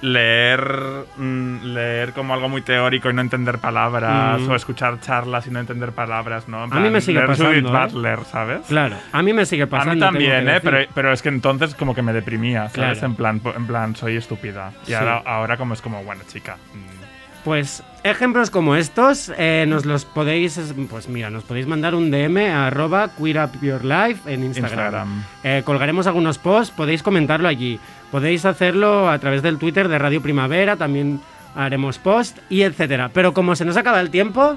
leer 0.00 1.04
mm, 1.16 1.64
leer 1.72 2.12
como 2.12 2.34
algo 2.34 2.48
muy 2.48 2.60
teórico 2.60 3.08
y 3.08 3.14
no 3.14 3.22
entender 3.22 3.58
palabras 3.58 4.40
Mm. 4.42 4.50
o 4.50 4.54
escuchar 4.54 5.00
charlas 5.00 5.46
y 5.46 5.50
no 5.50 5.60
entender 5.60 5.92
palabras, 5.92 6.46
¿no? 6.48 6.62
A 6.64 6.66
mí 6.66 6.90
me 6.90 7.00
sigue 7.00 7.20
pasando, 7.22 7.50
Judith 7.52 7.66
¿eh? 7.66 7.70
Butler, 7.70 8.18
¿sabes? 8.30 8.60
Claro, 8.68 8.96
a 9.12 9.22
mí 9.22 9.32
me 9.32 9.46
sigue 9.46 9.62
A 9.62 9.66
pasando. 9.68 9.94
mí 9.94 10.00
tengo 10.00 10.12
también, 10.12 10.48
¿eh? 10.48 10.60
Pero, 10.62 10.78
pero 10.94 11.12
es 11.12 11.22
que 11.22 11.30
entonces 11.30 11.74
como 11.74 11.94
que 11.94 12.02
me 12.02 12.12
deprimía, 12.12 12.68
¿sabes? 12.68 12.98
Claro. 12.98 13.06
En, 13.06 13.14
plan, 13.14 13.40
en 13.56 13.66
plan, 13.66 13.96
soy 13.96 14.16
estúpida. 14.16 14.72
Y 14.84 14.88
Sí. 14.88 14.94
ahora, 14.94 15.22
ahora 15.24 15.56
como 15.56 15.72
es 15.74 15.80
como, 15.80 16.02
bueno, 16.04 16.22
chica. 16.28 16.56
mm, 16.74 17.04
Pues 17.44 17.82
ejemplos 18.04 18.48
como 18.50 18.74
estos 18.74 19.30
eh, 19.36 19.66
nos 19.68 19.84
los 19.84 20.06
podéis, 20.06 20.56
es- 20.56 20.74
pues 20.88 21.08
mira, 21.08 21.28
nos 21.28 21.44
podéis 21.44 21.66
mandar 21.66 21.94
un 21.94 22.10
DM 22.10 22.38
a 22.50 22.66
arroba 22.68 23.10
queerupyourlife 23.18 24.32
en 24.32 24.44
Instagram. 24.44 24.70
Instagram. 24.72 25.24
Eh, 25.42 25.62
colgaremos 25.64 26.06
algunos 26.06 26.38
posts, 26.38 26.74
podéis 26.74 27.02
comentarlo 27.02 27.46
allí. 27.46 27.78
Podéis 28.10 28.44
hacerlo 28.46 29.10
a 29.10 29.18
través 29.18 29.42
del 29.42 29.58
Twitter 29.58 29.88
de 29.88 29.98
Radio 29.98 30.22
Primavera, 30.22 30.76
también 30.76 31.20
haremos 31.54 31.98
post 31.98 32.38
y 32.48 32.62
etcétera. 32.62 33.10
Pero 33.12 33.34
como 33.34 33.54
se 33.56 33.64
nos 33.66 33.76
acaba 33.76 34.00
el 34.00 34.10
tiempo, 34.10 34.56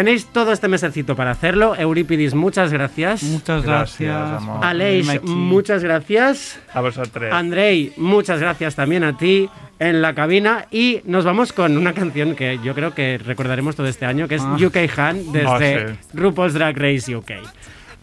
tenéis 0.00 0.24
todo 0.32 0.50
este 0.52 0.66
mesecito 0.66 1.14
para 1.14 1.32
hacerlo. 1.32 1.76
Eurípides, 1.76 2.32
muchas 2.34 2.72
gracias. 2.72 3.22
Muchas 3.22 3.62
Gracias, 3.62 4.08
gracias. 4.08 4.42
amor. 4.42 4.64
Aleix, 4.64 5.22
muchas 5.24 5.84
gracias. 5.84 6.58
A 6.72 6.80
vosotros. 6.80 7.30
Andrei, 7.30 7.92
muchas 7.98 8.40
gracias 8.40 8.74
también 8.76 9.04
a 9.04 9.18
ti 9.18 9.50
en 9.78 10.00
la 10.00 10.14
cabina 10.14 10.64
y 10.70 11.02
nos 11.04 11.26
vamos 11.26 11.52
con 11.52 11.76
una 11.76 11.92
canción 11.92 12.34
que 12.34 12.58
yo 12.64 12.74
creo 12.74 12.94
que 12.94 13.18
recordaremos 13.18 13.76
todo 13.76 13.88
este 13.88 14.06
año, 14.06 14.26
que 14.26 14.36
es 14.36 14.42
Ah. 14.42 14.56
UK 14.58 14.76
Han 14.96 15.32
desde 15.32 15.74
Ah, 15.74 15.88
sí. 15.88 15.98
RuPaul's 16.14 16.54
Drag 16.54 16.78
Race 16.78 17.14
UK. 17.14 17.32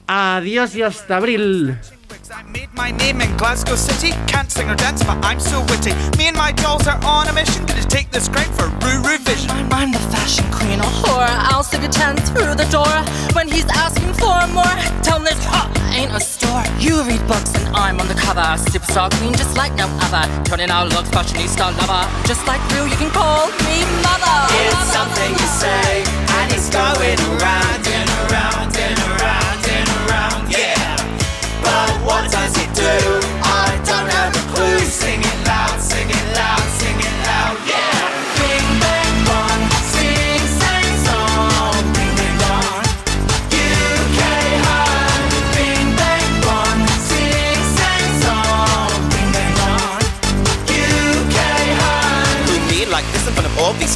Adiós 0.06 0.76
y 0.76 0.84
hasta 0.84 1.18
abril. 1.18 1.78
I 2.10 2.44
made 2.44 2.74
my 2.74 2.92
name 2.92 3.20
in 3.20 3.36
Glasgow 3.36 3.76
City. 3.76 4.12
Can't 4.28 4.50
sing 4.50 4.70
or 4.70 4.76
dance, 4.76 5.04
but 5.04 5.18
I'm 5.26 5.40
so 5.40 5.60
witty. 5.68 5.92
Me 6.18 6.28
and 6.28 6.38
my 6.38 6.52
dolls 6.54 6.88
are 6.88 7.00
on 7.04 7.28
a 7.28 7.34
mission. 7.34 7.66
Gonna 7.66 7.84
take 7.84 8.12
this 8.12 8.30
crown 8.30 8.52
for 8.54 8.68
Ruru 8.80 9.20
Vision. 9.20 9.52
I'm 9.72 9.92
the 9.92 10.00
fashion 10.08 10.46
queen 10.52 10.80
of 10.80 10.88
horror. 11.04 11.28
I'll 11.52 11.64
stick 11.64 11.84
a 11.84 11.90
10 11.90 12.16
through 12.32 12.56
the 12.56 12.68
door 12.72 12.88
when 13.36 13.48
he's 13.48 13.68
asking 13.76 14.14
for 14.14 14.40
more. 14.56 14.76
Tell 15.04 15.18
him 15.18 15.26
this 15.26 15.40
huh, 15.44 15.68
ain't 15.92 16.12
a 16.12 16.20
store. 16.20 16.64
You 16.80 17.04
read 17.04 17.26
books 17.28 17.54
and 17.56 17.68
I'm 17.76 18.00
on 18.00 18.08
the 18.08 18.16
cover. 18.16 18.46
Superstar 18.72 19.12
queen 19.20 19.34
just 19.34 19.58
like 19.58 19.76
no 19.76 19.88
other. 20.08 20.24
Turning 20.46 20.70
out 20.70 20.94
looks, 20.94 21.10
fashionista 21.10 21.76
lover. 21.76 22.08
Just 22.26 22.48
like 22.48 22.62
Rue, 22.72 22.88
you 22.88 22.96
can 22.96 23.12
call 23.12 23.48
me 23.68 23.84
mother. 24.00 24.38
It's 24.56 24.94
something 24.96 25.32
you 25.32 25.50
say, 25.60 26.04
and 26.40 26.52
it's 26.56 26.70
going 26.70 27.20
around 27.36 27.84
and 27.88 28.10
around 28.32 28.67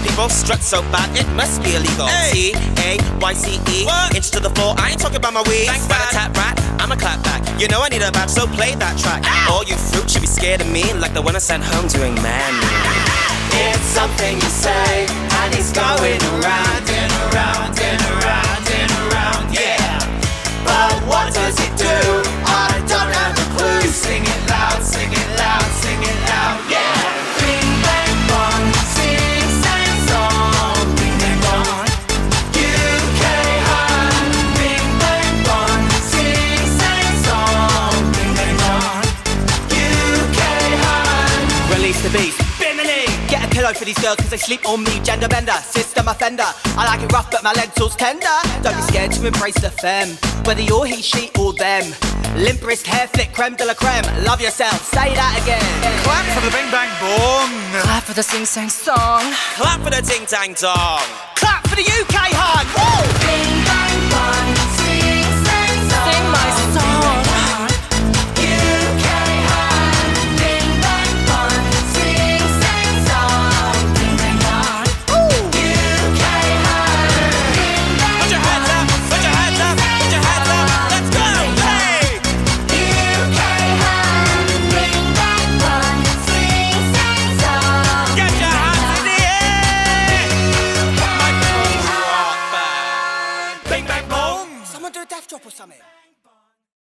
people? 0.01 0.29
Strut 0.29 0.61
so 0.61 0.81
bad, 0.93 1.09
it 1.15 1.27
must 1.33 1.63
be 1.63 1.75
illegal. 1.75 2.07
T 2.31 2.53
A 2.81 2.97
Y 3.19 3.33
C 3.33 3.59
E. 3.69 3.87
Inch 4.15 4.29
to 4.31 4.39
the 4.39 4.49
floor, 4.49 4.75
I 4.77 4.91
ain't 4.91 4.99
talking 4.99 5.17
about 5.17 5.33
my 5.33 5.43
weed. 5.43 5.67
Rat 5.67 6.11
a 6.11 6.13
tat 6.13 6.37
rat, 6.37 6.55
I'm 6.81 6.91
a 6.91 6.97
clap 6.97 7.23
back. 7.23 7.41
You 7.59 7.67
know 7.67 7.81
I 7.81 7.89
need 7.89 8.01
a 8.01 8.11
badge, 8.11 8.29
so 8.29 8.47
play 8.47 8.75
that 8.75 8.97
track. 8.97 9.21
Ah! 9.25 9.53
All 9.53 9.63
you 9.63 9.77
fruit 9.77 10.09
should 10.09 10.21
be 10.21 10.27
scared 10.27 10.61
of 10.61 10.69
me, 10.69 10.83
like 10.93 11.13
the 11.13 11.21
one 11.21 11.35
I 11.35 11.39
sent 11.39 11.63
home 11.63 11.87
doing 11.87 12.15
man. 12.21 12.53
It's 13.53 13.85
something 13.93 14.35
you 14.35 14.49
say, 14.49 15.05
and 15.07 15.49
it's 15.53 15.71
going 15.71 16.21
around 16.39 16.85
and 16.89 17.11
around 17.29 17.75
and 17.77 18.01
around 18.17 18.65
and 18.65 18.91
around, 19.05 19.45
yeah. 19.53 19.99
But 20.65 20.95
what 21.05 21.33
does 21.33 21.59
it 21.59 21.73
do? 21.77 21.97
I 22.47 22.81
don't 22.87 23.11
have 23.11 23.35
a 23.37 23.47
clue. 23.57 23.81
Sing 23.91 24.23
for 43.81 43.85
these 43.85 43.97
girls 43.97 44.17
cause 44.17 44.29
they 44.29 44.37
sleep 44.37 44.63
on 44.69 44.83
me. 44.83 44.93
Gender 45.01 45.27
bender, 45.27 45.57
system 45.65 46.07
offender. 46.07 46.45
I 46.77 46.85
like 46.85 47.01
it 47.01 47.11
rough 47.11 47.31
but 47.31 47.43
my 47.43 47.51
lentils 47.53 47.95
tender. 47.95 48.37
Don't 48.61 48.75
be 48.75 48.81
scared 48.83 49.11
to 49.13 49.25
embrace 49.25 49.59
the 49.59 49.71
femme. 49.71 50.13
Whether 50.45 50.61
you're 50.61 50.85
he, 50.85 51.01
she 51.01 51.31
or 51.39 51.53
them. 51.53 51.89
Limp 52.37 52.61
wrist, 52.61 52.85
hair 52.85 53.07
flick, 53.07 53.33
creme 53.33 53.55
de 53.55 53.65
la 53.65 53.73
creme. 53.73 54.05
Love 54.23 54.39
yourself, 54.39 54.77
say 54.93 55.15
that 55.15 55.33
again. 55.41 55.65
Clap 56.05 56.25
for 56.37 56.41
the 56.45 56.51
bing 56.53 56.69
bang 56.69 56.91
boom. 57.01 57.49
Clap 57.81 58.03
for 58.03 58.13
the 58.13 58.23
sing 58.23 58.45
sang 58.45 58.69
song. 58.69 59.23
Clap 59.57 59.81
for 59.81 59.89
the 59.89 60.01
ting 60.05 60.27
tang 60.27 60.53
dong. 60.53 61.01
Clap 61.35 61.65
for 61.67 61.75
the 61.75 61.81
UK 61.81 62.29
hug. 62.37 62.67
Woo! 62.77 63.01
Bing 63.25 63.65
bang 63.65 63.90